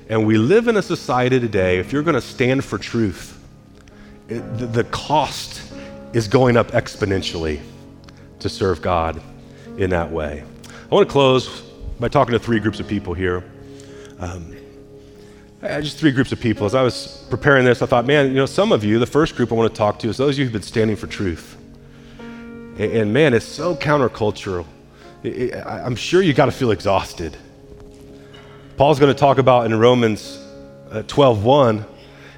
And 0.09 0.27
we 0.27 0.37
live 0.37 0.67
in 0.67 0.77
a 0.77 0.81
society 0.81 1.39
today, 1.39 1.79
if 1.79 1.91
you're 1.91 2.03
going 2.03 2.15
to 2.15 2.21
stand 2.21 2.63
for 2.63 2.77
truth, 2.77 3.33
it, 4.29 4.41
the 4.73 4.83
cost 4.85 5.73
is 6.13 6.27
going 6.27 6.55
up 6.55 6.71
exponentially 6.71 7.59
to 8.39 8.49
serve 8.49 8.81
God 8.81 9.21
in 9.77 9.89
that 9.91 10.11
way. 10.11 10.43
I 10.89 10.95
want 10.95 11.07
to 11.07 11.11
close 11.11 11.61
by 11.99 12.07
talking 12.07 12.33
to 12.33 12.39
three 12.39 12.59
groups 12.59 12.79
of 12.79 12.87
people 12.87 13.13
here. 13.13 13.43
Um, 14.19 14.55
just 15.61 15.97
three 15.97 16.11
groups 16.11 16.31
of 16.31 16.39
people. 16.39 16.65
As 16.65 16.75
I 16.75 16.81
was 16.81 17.25
preparing 17.29 17.65
this, 17.65 17.81
I 17.81 17.85
thought, 17.85 18.05
man, 18.05 18.27
you 18.27 18.35
know, 18.35 18.45
some 18.45 18.71
of 18.71 18.83
you, 18.83 18.99
the 18.99 19.05
first 19.05 19.35
group 19.35 19.51
I 19.51 19.55
want 19.55 19.71
to 19.73 19.77
talk 19.77 19.99
to 19.99 20.09
is 20.09 20.17
those 20.17 20.35
of 20.35 20.39
you 20.39 20.45
who've 20.45 20.53
been 20.53 20.61
standing 20.61 20.95
for 20.95 21.07
truth. 21.07 21.57
And, 22.19 22.79
and 22.79 23.13
man, 23.13 23.33
it's 23.33 23.45
so 23.45 23.75
countercultural. 23.75 24.65
It, 25.23 25.27
it, 25.27 25.65
I'm 25.65 25.95
sure 25.95 26.21
you 26.21 26.33
got 26.33 26.45
to 26.45 26.51
feel 26.51 26.71
exhausted. 26.71 27.35
Paul's 28.77 28.99
going 28.99 29.13
to 29.13 29.19
talk 29.19 29.39
about 29.39 29.65
in 29.65 29.77
Romans 29.77 30.37
uh, 30.91 31.01
12:1 31.07 31.85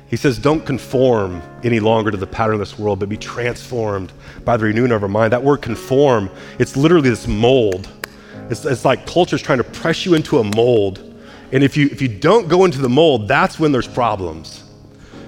he 0.10 0.16
says, 0.16 0.38
Don't 0.38 0.66
conform 0.66 1.42
any 1.64 1.80
longer 1.80 2.12
to 2.12 2.18
the 2.18 2.28
pattern 2.28 2.56
of 2.56 2.60
this 2.60 2.78
world, 2.78 3.00
but 3.00 3.10
be 3.10 3.18
transformed 3.18 4.12
by 4.44 4.58
the 4.58 4.66
renewing 4.66 4.92
of 4.92 5.04
our 5.04 5.10
mind. 5.10 5.32
That 5.32 5.44
word 5.44 5.62
conform, 5.62 6.30
it's 6.58 6.76
literally 6.76 7.10
this 7.10 7.28
mold. 7.28 7.88
It's, 8.50 8.66
it's 8.66 8.84
like 8.84 9.06
culture's 9.06 9.42
trying 9.42 9.60
to 9.60 9.64
press 9.64 10.06
you 10.06 10.16
into 10.16 10.40
a 10.40 10.44
mold. 10.44 11.06
And 11.52 11.64
if 11.64 11.78
you, 11.78 11.88
if 11.92 12.02
you 12.02 12.08
don't 12.08 12.48
go 12.48 12.66
into 12.66 12.80
the 12.80 12.90
mold, 12.90 13.28
that's 13.28 13.60
when 13.60 13.72
there's 13.72 13.88
problems. 13.88 14.64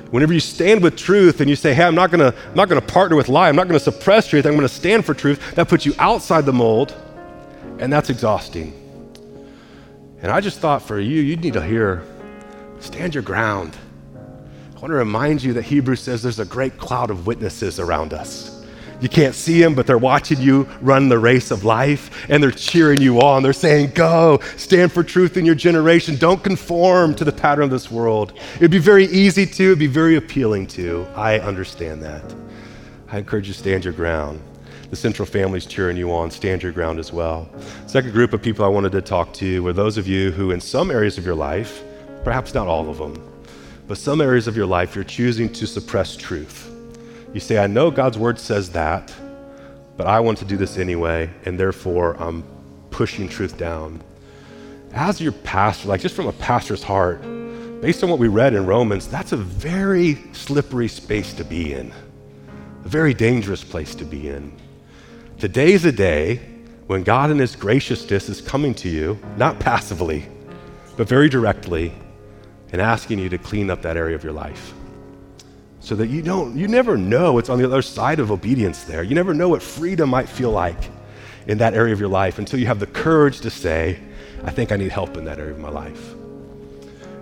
Whenever 0.09 0.33
you 0.33 0.39
stand 0.39 0.83
with 0.83 0.97
truth 0.97 1.39
and 1.39 1.49
you 1.49 1.55
say, 1.55 1.73
hey, 1.73 1.83
I'm 1.83 1.95
not 1.95 2.11
gonna, 2.11 2.33
I'm 2.49 2.55
not 2.55 2.67
gonna 2.67 2.81
partner 2.81 3.15
with 3.15 3.29
lie, 3.29 3.47
I'm 3.47 3.55
not 3.55 3.67
gonna 3.67 3.79
suppress 3.79 4.27
truth, 4.27 4.45
I'm 4.45 4.55
gonna 4.55 4.67
stand 4.67 5.05
for 5.05 5.13
truth, 5.13 5.55
that 5.55 5.69
puts 5.69 5.85
you 5.85 5.93
outside 5.99 6.45
the 6.45 6.53
mold, 6.53 6.93
and 7.79 7.93
that's 7.93 8.09
exhausting. 8.09 8.77
And 10.21 10.31
I 10.31 10.41
just 10.41 10.59
thought 10.59 10.81
for 10.81 10.99
you, 10.99 11.21
you'd 11.21 11.41
need 11.41 11.53
to 11.53 11.65
hear, 11.65 12.03
stand 12.79 13.13
your 13.15 13.23
ground. 13.23 13.77
I 14.81 14.85
want 14.85 14.93
to 14.93 14.97
remind 14.97 15.43
you 15.43 15.53
that 15.53 15.61
Hebrews 15.61 15.99
says 15.99 16.23
there's 16.23 16.39
a 16.39 16.45
great 16.45 16.79
cloud 16.79 17.11
of 17.11 17.27
witnesses 17.27 17.79
around 17.79 18.15
us. 18.15 18.65
You 18.99 19.09
can't 19.09 19.35
see 19.35 19.61
them, 19.61 19.75
but 19.75 19.85
they're 19.85 19.99
watching 19.99 20.41
you 20.41 20.63
run 20.81 21.07
the 21.07 21.19
race 21.19 21.51
of 21.51 21.63
life 21.63 22.25
and 22.31 22.41
they're 22.41 22.49
cheering 22.49 22.99
you 22.99 23.21
on. 23.21 23.43
They're 23.43 23.53
saying, 23.53 23.91
Go, 23.93 24.39
stand 24.57 24.91
for 24.91 25.03
truth 25.03 25.37
in 25.37 25.45
your 25.45 25.53
generation. 25.53 26.15
Don't 26.15 26.43
conform 26.43 27.13
to 27.13 27.23
the 27.23 27.31
pattern 27.31 27.65
of 27.65 27.69
this 27.69 27.91
world. 27.91 28.33
It'd 28.55 28.71
be 28.71 28.79
very 28.79 29.05
easy 29.05 29.45
to, 29.45 29.63
it'd 29.65 29.77
be 29.77 29.85
very 29.85 30.15
appealing 30.15 30.65
to. 30.69 31.05
I 31.15 31.37
understand 31.37 32.01
that. 32.01 32.23
I 33.09 33.19
encourage 33.19 33.47
you 33.47 33.53
to 33.53 33.59
stand 33.59 33.83
your 33.83 33.93
ground. 33.93 34.41
The 34.89 34.95
central 34.95 35.27
family's 35.27 35.67
cheering 35.67 35.95
you 35.95 36.11
on. 36.11 36.31
Stand 36.31 36.63
your 36.63 36.71
ground 36.71 36.97
as 36.97 37.13
well. 37.13 37.47
Second 37.85 38.13
group 38.13 38.33
of 38.33 38.41
people 38.41 38.65
I 38.65 38.69
wanted 38.69 38.93
to 38.93 39.01
talk 39.03 39.31
to 39.33 39.61
were 39.61 39.73
those 39.73 39.99
of 39.99 40.07
you 40.07 40.31
who, 40.31 40.49
in 40.49 40.59
some 40.59 40.89
areas 40.89 41.19
of 41.19 41.25
your 41.25 41.35
life, 41.35 41.83
perhaps 42.23 42.55
not 42.55 42.65
all 42.65 42.89
of 42.89 42.97
them, 42.97 43.30
but 43.91 43.97
some 43.97 44.21
areas 44.21 44.47
of 44.47 44.55
your 44.55 44.65
life, 44.65 44.95
you're 44.95 45.03
choosing 45.03 45.51
to 45.51 45.67
suppress 45.67 46.15
truth. 46.15 46.73
You 47.33 47.41
say, 47.41 47.57
I 47.57 47.67
know 47.67 47.91
God's 47.91 48.17
word 48.17 48.39
says 48.39 48.69
that, 48.69 49.13
but 49.97 50.07
I 50.07 50.21
want 50.21 50.37
to 50.37 50.45
do 50.45 50.55
this 50.55 50.77
anyway, 50.77 51.29
and 51.43 51.59
therefore 51.59 52.15
I'm 52.17 52.45
pushing 52.89 53.27
truth 53.27 53.57
down. 53.57 54.01
As 54.93 55.19
your 55.19 55.33
pastor, 55.33 55.89
like 55.89 55.99
just 55.99 56.15
from 56.15 56.27
a 56.27 56.31
pastor's 56.31 56.81
heart, 56.81 57.21
based 57.81 58.01
on 58.01 58.09
what 58.09 58.17
we 58.17 58.29
read 58.29 58.53
in 58.53 58.65
Romans, 58.65 59.09
that's 59.09 59.33
a 59.33 59.37
very 59.37 60.17
slippery 60.31 60.87
space 60.87 61.33
to 61.33 61.43
be 61.43 61.73
in, 61.73 61.91
a 62.85 62.87
very 62.87 63.13
dangerous 63.13 63.61
place 63.61 63.93
to 63.95 64.05
be 64.05 64.29
in. 64.29 64.53
Today 65.37 65.73
is 65.73 65.83
a 65.83 65.91
day 65.91 66.39
when 66.87 67.03
God 67.03 67.29
in 67.29 67.39
His 67.39 67.57
graciousness 67.57 68.29
is 68.29 68.39
coming 68.39 68.73
to 68.75 68.87
you, 68.87 69.19
not 69.35 69.59
passively, 69.59 70.29
but 70.95 71.09
very 71.09 71.27
directly, 71.27 71.93
and 72.71 72.81
asking 72.81 73.19
you 73.19 73.29
to 73.29 73.37
clean 73.37 73.69
up 73.69 73.81
that 73.81 73.97
area 73.97 74.15
of 74.15 74.23
your 74.23 74.33
life 74.33 74.73
so 75.79 75.95
that 75.95 76.07
you 76.07 76.21
don't 76.21 76.55
you 76.55 76.67
never 76.67 76.95
know 76.95 77.33
what's 77.33 77.49
on 77.49 77.57
the 77.57 77.65
other 77.65 77.81
side 77.81 78.19
of 78.19 78.31
obedience 78.31 78.83
there. 78.83 79.03
You 79.03 79.15
never 79.15 79.33
know 79.33 79.49
what 79.49 79.61
freedom 79.61 80.09
might 80.09 80.29
feel 80.29 80.51
like 80.51 80.89
in 81.47 81.57
that 81.57 81.73
area 81.73 81.91
of 81.91 81.99
your 81.99 82.09
life 82.09 82.39
until 82.39 82.59
you 82.59 82.67
have 82.67 82.79
the 82.79 82.85
courage 82.85 83.41
to 83.41 83.49
say 83.49 83.99
i 84.43 84.51
think 84.51 84.71
i 84.71 84.77
need 84.77 84.91
help 84.91 85.17
in 85.17 85.25
that 85.25 85.39
area 85.39 85.53
of 85.53 85.59
my 85.59 85.69
life. 85.69 86.13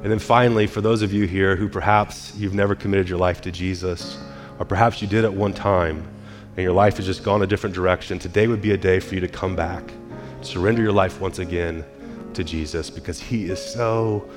And 0.01 0.09
then 0.09 0.19
finally, 0.19 0.65
for 0.65 0.79
those 0.79 1.01
of 1.01 1.11
you 1.11 1.25
here 1.27 1.57
who 1.57 1.67
perhaps 1.67 2.33
you've 2.37 2.53
never 2.53 2.73
committed 2.73 3.09
your 3.09 3.17
life 3.17 3.41
to 3.41 3.51
Jesus, 3.51 4.17
or 4.57 4.65
perhaps 4.65 5.01
you 5.01 5.09
did 5.09 5.25
at 5.25 5.33
one 5.33 5.51
time 5.51 6.07
and 6.55 6.63
your 6.63 6.71
life 6.71 6.97
has 6.97 7.05
just 7.05 7.21
gone 7.21 7.41
a 7.41 7.47
different 7.47 7.75
direction, 7.75 8.17
today 8.17 8.47
would 8.47 8.61
be 8.61 8.71
a 8.71 8.77
day 8.77 9.01
for 9.01 9.15
you 9.15 9.21
to 9.21 9.27
come 9.27 9.57
back, 9.57 9.83
surrender 10.41 10.81
your 10.81 10.93
life 10.93 11.19
once 11.19 11.39
again 11.39 11.83
to 12.33 12.45
Jesus 12.45 12.89
because 12.89 13.19
He 13.19 13.45
is 13.49 13.61
so 13.61 14.29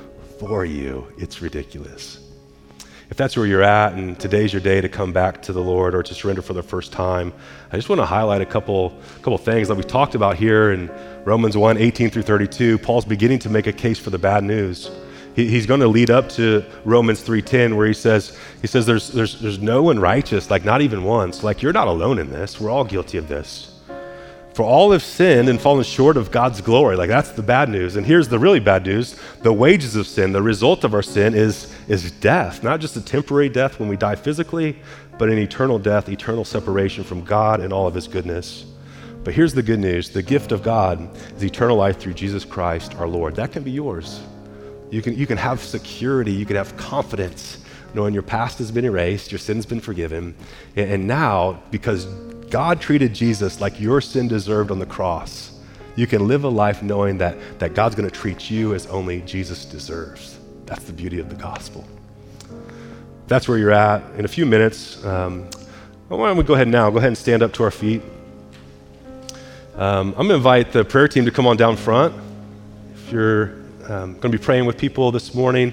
for 0.49 0.65
you. 0.65 1.07
It's 1.19 1.41
ridiculous. 1.41 2.19
If 3.11 3.17
that's 3.17 3.37
where 3.37 3.47
you're 3.47 3.63
at 3.63 3.93
and 3.93 4.19
today's 4.19 4.53
your 4.53 4.63
day 4.63 4.81
to 4.81 4.89
come 4.89 5.13
back 5.13 5.43
to 5.43 5.53
the 5.53 5.61
Lord 5.61 5.95
or 5.95 6.03
to 6.03 6.15
surrender 6.15 6.43
for 6.43 6.55
the 6.55 6.63
first 6.63 6.93
time, 6.93 7.33
I 7.71 7.77
just 7.77 7.89
want 7.89 8.01
to 8.01 8.07
highlight 8.07 8.41
a 8.41 8.47
couple, 8.47 8.99
couple 9.19 9.39
things 9.39 9.69
that 9.69 9.75
we 9.75 9.83
talked 9.83 10.15
about 10.15 10.37
here 10.37 10.73
in 10.73 10.91
Romans 11.25 11.57
1 11.57 11.77
18 11.77 12.11
through 12.11 12.23
32. 12.23 12.79
Paul's 12.79 13.05
beginning 13.05 13.39
to 13.41 13.51
make 13.51 13.67
a 13.67 13.73
case 13.73 13.99
for 13.99 14.11
the 14.11 14.19
bad 14.19 14.43
news 14.43 14.91
he, 15.35 15.49
he's 15.49 15.67
going 15.67 15.81
to 15.81 15.89
lead 15.89 16.11
up 16.11 16.29
to 16.31 16.65
Romans 16.85 17.23
3:10 17.23 17.77
where 17.77 17.87
he 17.87 17.95
says 17.95 18.39
he 18.61 18.67
says 18.67 18.87
there's, 18.87 19.09
there's, 19.09 19.41
there's 19.41 19.59
no 19.59 19.83
one 19.83 19.99
righteous 19.99 20.51
like 20.51 20.65
not 20.65 20.81
even 20.83 21.05
once 21.05 21.43
like 21.43 21.63
you're 21.63 21.73
not 21.73 21.89
alone 21.89 22.19
in 22.19 22.31
this 22.31 22.61
we're 22.61 22.71
all 22.71 22.85
guilty 22.85 23.19
of 23.19 23.29
this 23.29 23.81
for 24.55 24.65
all 24.65 24.93
have 24.93 25.03
sinned 25.03 25.49
and 25.49 25.61
fallen 25.61 25.85
short 25.85 26.17
of 26.17 26.31
God's 26.31 26.61
glory. 26.61 26.97
Like 26.97 27.09
that's 27.09 27.31
the 27.31 27.43
bad 27.43 27.69
news. 27.69 27.97
And 27.97 28.05
here's 28.05 28.29
the 28.29 28.39
really 28.39 28.61
bad 28.61 28.85
news. 28.85 29.19
The 29.43 29.53
wages 29.53 29.97
of 29.97 30.07
sin 30.07 30.33
the 30.33 30.43
result 30.43 30.85
of 30.85 30.95
our 30.95 31.03
sin 31.03 31.35
is 31.35 31.75
is 31.89 32.11
death. 32.13 32.63
Not 32.63 32.81
just 32.81 32.97
a 32.97 33.01
temporary 33.01 33.49
death 33.49 33.81
when 33.81 33.89
we 33.89 33.97
die 33.97 34.17
physically 34.17 34.77
but 35.19 35.29
an 35.29 35.39
eternal 35.39 35.79
death 35.79 36.09
eternal 36.09 36.45
separation 36.45 37.05
from 37.05 37.23
God 37.25 37.61
and 37.61 37.73
all 37.73 37.87
of 37.87 37.95
his 37.95 38.09
goodness. 38.09 38.67
But 39.25 39.35
here's 39.35 39.55
the 39.55 39.63
good 39.63 39.79
news. 39.79 40.11
The 40.11 40.23
gift 40.23 40.51
of 40.51 40.63
God 40.63 41.09
is 41.37 41.45
eternal 41.45 41.77
life 41.77 41.99
through 41.99 42.15
Jesus 42.15 42.45
Christ 42.45 42.97
our 42.97 43.07
Lord. 43.07 43.37
That 43.37 43.53
can 43.53 43.63
be 43.63 43.71
yours. 43.71 44.21
You 44.91 45.01
can, 45.01 45.17
you 45.17 45.27
can 45.27 45.39
have 45.39 45.61
security, 45.61 46.33
you 46.33 46.45
can 46.45 46.57
have 46.57 46.77
confidence, 46.77 47.59
knowing 47.95 48.13
your 48.13 48.23
past 48.23 48.59
has 48.59 48.71
been 48.71 48.85
erased, 48.85 49.33
your 49.33 49.39
sin's 49.39 49.65
been 49.65 49.81
forgiven. 49.81 50.35
And, 50.77 50.91
and 50.91 51.07
now, 51.07 51.63
because 51.71 52.07
God 52.53 52.83
treated 52.83 53.15
Jesus 53.15 53.63
like 53.63 53.81
your 53.81 54.03
sin 54.03 54.29
deserved 54.29 54.71
on 54.71 54.79
the 54.79 54.85
cross, 54.85 55.59
you 55.97 56.07
can 56.07 56.29
live 56.29 56.45
a 56.45 56.49
life 56.51 56.83
knowing 56.83 57.17
that, 57.17 57.35
that 57.59 57.73
God's 57.73 57.95
going 57.95 58.07
to 58.07 58.15
treat 58.15 58.51
you 58.51 58.75
as 58.75 58.87
only 58.89 59.23
Jesus 59.23 59.65
deserves. 59.65 60.39
That's 60.67 60.85
the 60.85 60.93
beauty 60.93 61.19
of 61.19 61.31
the 61.31 61.35
gospel. 61.35 61.89
That's 63.27 63.49
where 63.49 63.57
you're 63.57 63.73
at. 63.73 64.03
In 64.17 64.27
a 64.27 64.29
few 64.29 64.45
minutes, 64.45 65.03
um, 65.03 65.49
why 66.09 66.29
don't 66.29 66.37
we 66.37 66.45
go 66.45 66.53
ahead 66.53 66.69
now? 66.69 66.91
Go 66.91 66.99
ahead 66.99 67.09
and 67.09 67.17
stand 67.17 67.43
up 67.43 67.55
to 67.55 67.63
our 67.63 67.71
feet. 67.71 68.03
Um, 69.75 70.09
I'm 70.09 70.15
going 70.15 70.29
to 70.29 70.35
invite 70.35 70.73
the 70.73 70.85
prayer 70.85 71.09
team 71.09 71.25
to 71.25 71.31
come 71.31 71.47
on 71.47 71.57
down 71.57 71.75
front. 71.75 72.15
If 72.95 73.13
you're 73.13 73.55
um, 73.85 74.13
going 74.21 74.31
to 74.31 74.39
be 74.39 74.39
praying 74.39 74.67
with 74.67 74.77
people 74.77 75.11
this 75.11 75.35
morning. 75.35 75.73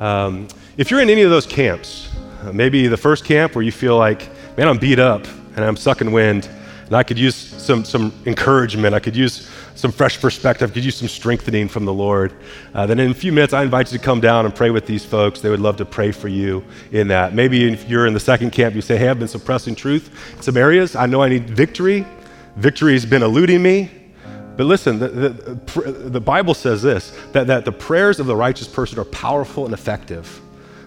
Um, 0.00 0.48
if 0.76 0.90
you're 0.90 1.00
in 1.00 1.08
any 1.08 1.22
of 1.22 1.30
those 1.30 1.46
camps, 1.46 2.14
uh, 2.42 2.52
maybe 2.52 2.88
the 2.88 2.98
first 2.98 3.24
camp 3.24 3.54
where 3.54 3.64
you 3.64 3.72
feel 3.72 3.96
like, 3.96 4.28
man, 4.58 4.68
I'm 4.68 4.76
beat 4.76 4.98
up 4.98 5.26
and 5.56 5.64
I'm 5.64 5.76
sucking 5.76 6.12
wind, 6.12 6.48
and 6.86 6.96
I 6.96 7.02
could 7.02 7.18
use 7.18 7.36
some, 7.36 7.84
some 7.84 8.12
encouragement, 8.26 8.94
I 8.94 9.00
could 9.00 9.14
use 9.14 9.48
some 9.76 9.92
fresh 9.92 10.20
perspective, 10.20 10.70
I 10.70 10.74
could 10.74 10.84
use 10.84 10.96
some 10.96 11.08
strengthening 11.08 11.68
from 11.68 11.84
the 11.84 11.92
Lord, 11.92 12.34
uh, 12.74 12.86
then 12.86 12.98
in 12.98 13.10
a 13.10 13.14
few 13.14 13.32
minutes, 13.32 13.52
I 13.52 13.62
invite 13.62 13.92
you 13.92 13.98
to 13.98 14.04
come 14.04 14.20
down 14.20 14.44
and 14.44 14.54
pray 14.54 14.70
with 14.70 14.86
these 14.86 15.04
folks. 15.04 15.40
They 15.40 15.50
would 15.50 15.60
love 15.60 15.76
to 15.76 15.84
pray 15.84 16.12
for 16.12 16.28
you 16.28 16.64
in 16.92 17.08
that. 17.08 17.32
Maybe 17.32 17.72
if 17.72 17.88
you're 17.88 18.06
in 18.06 18.12
the 18.14 18.20
second 18.20 18.50
camp, 18.50 18.74
you 18.74 18.82
say, 18.82 18.96
hey, 18.96 19.08
I've 19.08 19.18
been 19.18 19.28
suppressing 19.28 19.74
truth 19.74 20.34
in 20.36 20.42
some 20.42 20.56
areas. 20.56 20.96
I 20.96 21.06
know 21.06 21.22
I 21.22 21.28
need 21.28 21.48
victory. 21.48 22.04
Victory 22.56 22.92
has 22.94 23.06
been 23.06 23.22
eluding 23.22 23.62
me. 23.62 23.90
But 24.56 24.64
listen, 24.64 24.98
the, 24.98 25.08
the, 25.08 25.90
the, 26.10 26.20
Bible 26.20 26.52
says 26.52 26.82
this 26.82 27.16
that, 27.32 27.46
that 27.46 27.64
the 27.64 27.72
prayers 27.72 28.20
of 28.20 28.26
the 28.26 28.36
righteous 28.36 28.68
person 28.68 28.98
are 28.98 29.06
powerful 29.06 29.64
and 29.64 29.72
effective. 29.72 30.40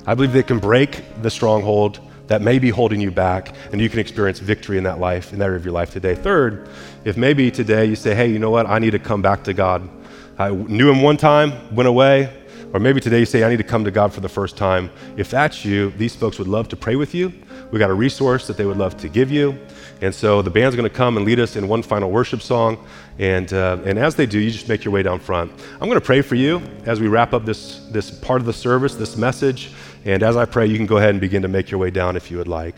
I 0.05 0.13
believe 0.13 0.33
they 0.33 0.43
can 0.43 0.59
break 0.59 1.01
the 1.23 1.31
stronghold 1.31 1.99
that 2.27 2.41
may 2.41 2.59
be 2.59 2.69
holding 2.69 3.01
you 3.01 3.11
back, 3.11 3.55
and 3.71 3.81
you 3.81 3.89
can 3.89 3.99
experience 3.99 4.39
victory 4.39 4.77
in 4.77 4.83
that 4.83 4.99
life, 4.99 5.33
in 5.33 5.39
that 5.39 5.45
area 5.45 5.57
of 5.57 5.65
your 5.65 5.73
life 5.73 5.91
today. 5.91 6.15
Third, 6.15 6.69
if 7.03 7.17
maybe 7.17 7.51
today 7.51 7.85
you 7.85 7.95
say, 7.95 8.15
hey, 8.15 8.27
you 8.27 8.39
know 8.39 8.51
what, 8.51 8.65
I 8.65 8.79
need 8.79 8.91
to 8.91 8.99
come 8.99 9.21
back 9.21 9.43
to 9.43 9.53
God. 9.53 9.89
I 10.37 10.51
knew 10.51 10.89
him 10.89 11.01
one 11.01 11.17
time, 11.17 11.75
went 11.75 11.87
away, 11.87 12.33
or 12.73 12.79
maybe 12.79 12.99
today 12.99 13.19
you 13.19 13.25
say, 13.25 13.43
I 13.43 13.49
need 13.49 13.57
to 13.57 13.63
come 13.63 13.83
to 13.83 13.91
God 13.91 14.11
for 14.13 14.21
the 14.21 14.29
first 14.29 14.57
time. 14.57 14.89
If 15.15 15.29
that's 15.29 15.63
you, 15.63 15.91
these 15.91 16.15
folks 16.15 16.39
would 16.39 16.47
love 16.47 16.69
to 16.69 16.75
pray 16.75 16.95
with 16.95 17.13
you. 17.13 17.31
We 17.71 17.77
got 17.77 17.91
a 17.91 17.93
resource 17.93 18.47
that 18.47 18.57
they 18.57 18.65
would 18.65 18.77
love 18.77 18.97
to 18.97 19.09
give 19.09 19.29
you. 19.29 19.59
And 20.01 20.13
so 20.13 20.41
the 20.41 20.49
band's 20.49 20.75
going 20.75 20.89
to 20.89 20.95
come 20.95 21.17
and 21.17 21.25
lead 21.25 21.39
us 21.39 21.55
in 21.55 21.67
one 21.67 21.83
final 21.83 22.09
worship 22.09 22.41
song. 22.41 22.83
And, 23.19 23.53
uh, 23.53 23.77
and 23.85 23.99
as 23.99 24.15
they 24.15 24.25
do, 24.25 24.39
you 24.39 24.49
just 24.49 24.67
make 24.67 24.83
your 24.83 24.91
way 24.91 25.03
down 25.03 25.19
front. 25.19 25.51
I'm 25.73 25.87
going 25.87 25.99
to 25.99 26.01
pray 26.01 26.21
for 26.21 26.33
you 26.33 26.61
as 26.85 26.99
we 26.99 27.07
wrap 27.07 27.33
up 27.33 27.45
this, 27.45 27.85
this 27.91 28.09
part 28.09 28.41
of 28.41 28.47
the 28.47 28.53
service, 28.53 28.95
this 28.95 29.17
message. 29.17 29.71
And 30.05 30.21
as 30.21 30.35
I 30.35 30.45
pray, 30.45 30.65
you 30.65 30.77
can 30.77 30.85
go 30.85 30.97
ahead 30.97 31.11
and 31.11 31.21
begin 31.21 31.43
to 31.43 31.47
make 31.47 31.71
your 31.71 31.79
way 31.79 31.89
down 31.89 32.15
if 32.15 32.29
you 32.29 32.37
would 32.37 32.47
like. 32.47 32.75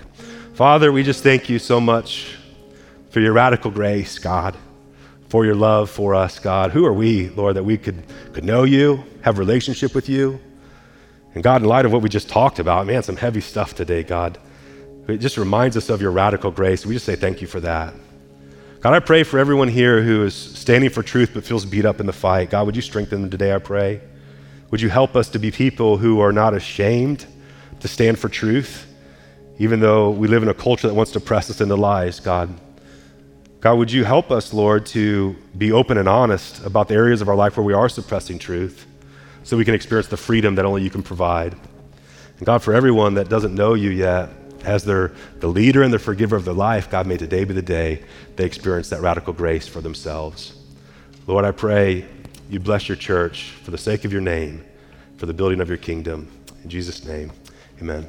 Father, 0.54 0.92
we 0.92 1.04
just 1.04 1.24
thank 1.24 1.50
you 1.50 1.60
so 1.60 1.82
much 1.82 2.36
for 3.10 3.20
your 3.20 3.34
radical 3.34 3.72
grace, 3.72 4.20
God, 4.20 4.56
for 5.30 5.46
your 5.46 5.56
love 5.56 5.90
for 5.90 6.14
us, 6.14 6.38
God. 6.38 6.72
Who 6.72 6.86
are 6.86 6.94
we, 6.94 7.30
Lord, 7.30 7.56
that 7.56 7.64
we 7.64 7.78
could, 7.78 8.04
could 8.34 8.44
know 8.44 8.64
you, 8.64 9.04
have 9.22 9.40
relationship 9.40 9.96
with 9.96 10.08
you? 10.08 10.40
And 11.34 11.44
God, 11.44 11.62
in 11.62 11.68
light 11.68 11.86
of 11.86 11.92
what 11.92 12.02
we 12.02 12.10
just 12.10 12.30
talked 12.30 12.60
about, 12.60 12.86
man, 12.86 13.04
some 13.04 13.18
heavy 13.18 13.42
stuff 13.42 13.76
today, 13.76 14.04
God. 14.04 14.38
It 15.08 15.18
just 15.18 15.38
reminds 15.38 15.76
us 15.78 15.90
of 15.90 16.02
your 16.02 16.12
radical 16.12 16.52
grace. 16.52 16.86
We 16.86 16.94
just 16.94 17.06
say 17.06 17.16
thank 17.16 17.42
you 17.42 17.48
for 17.48 17.60
that. 17.60 17.94
God, 18.82 18.94
I 18.94 19.00
pray 19.00 19.24
for 19.24 19.40
everyone 19.40 19.68
here 19.68 20.02
who 20.02 20.24
is 20.24 20.36
standing 20.36 20.90
for 20.90 21.04
truth 21.04 21.32
but 21.34 21.44
feels 21.44 21.66
beat 21.66 21.86
up 21.86 22.00
in 22.00 22.06
the 22.06 22.14
fight. 22.14 22.52
God, 22.52 22.66
would 22.66 22.76
you 22.76 22.82
strengthen 22.82 23.22
them 23.22 23.30
today, 23.32 23.54
I 23.54 23.60
pray? 23.60 24.00
Would 24.76 24.82
you 24.82 24.90
help 24.90 25.16
us 25.16 25.30
to 25.30 25.40
be 25.40 25.52
people 25.52 25.96
who 25.96 26.20
are 26.20 26.34
not 26.34 26.54
ashamed 26.54 27.26
to 27.80 27.88
stand 27.88 28.20
for 28.20 28.28
truth, 28.28 28.86
even 29.58 29.80
though 29.80 30.10
we 30.10 30.28
live 30.28 30.44
in 30.44 30.50
a 30.50 30.54
culture 30.54 30.90
that 30.90 30.94
wants 30.94 31.14
to 31.14 31.22
press 31.22 31.50
us 31.50 31.62
into 31.62 31.78
lies, 31.78 32.20
God? 32.20 32.54
God, 33.62 33.76
would 33.76 33.90
you 33.90 34.04
help 34.04 34.32
us, 34.32 34.54
Lord, 34.54 34.86
to 34.88 35.34
be 35.58 35.72
open 35.72 35.98
and 35.98 36.10
honest 36.10 36.62
about 36.66 36.90
the 36.90 36.96
areas 36.96 37.22
of 37.22 37.30
our 37.30 37.38
life 37.38 37.56
where 37.56 37.66
we 37.66 37.72
are 37.72 37.88
suppressing 37.88 38.38
truth 38.38 38.86
so 39.44 39.56
we 39.56 39.64
can 39.64 39.76
experience 39.76 40.10
the 40.10 40.18
freedom 40.18 40.56
that 40.56 40.66
only 40.66 40.84
you 40.84 40.90
can 40.90 41.04
provide? 41.04 41.54
And 42.38 42.46
God, 42.46 42.62
for 42.62 42.74
everyone 42.74 43.14
that 43.14 43.30
doesn't 43.30 43.56
know 43.56 43.76
you 43.76 43.92
yet, 43.92 44.28
as 44.66 44.84
their, 44.84 45.14
the 45.40 45.48
leader 45.48 45.84
and 45.84 45.94
the 45.94 46.00
forgiver 46.00 46.36
of 46.36 46.44
their 46.44 46.54
life, 46.54 46.90
God, 46.90 47.08
may 47.08 47.16
today 47.16 47.46
be 47.46 47.54
the 47.54 47.62
day 47.62 48.04
they 48.36 48.44
experience 48.44 48.90
that 48.90 49.00
radical 49.00 49.32
grace 49.32 49.70
for 49.70 49.80
themselves. 49.80 50.54
Lord, 51.28 51.46
I 51.46 51.52
pray 51.52 52.10
you 52.50 52.60
bless 52.60 52.88
your 52.88 52.96
church 52.96 53.52
for 53.64 53.72
the 53.72 53.78
sake 53.78 54.06
of 54.06 54.12
your 54.12 54.22
name, 54.22 54.64
for 55.18 55.26
the 55.26 55.34
building 55.34 55.62
of 55.62 55.70
your 55.70 55.78
kingdom. 55.78 56.32
In 56.64 56.70
Jesus' 56.70 57.06
name, 57.06 57.32
amen. 57.82 58.08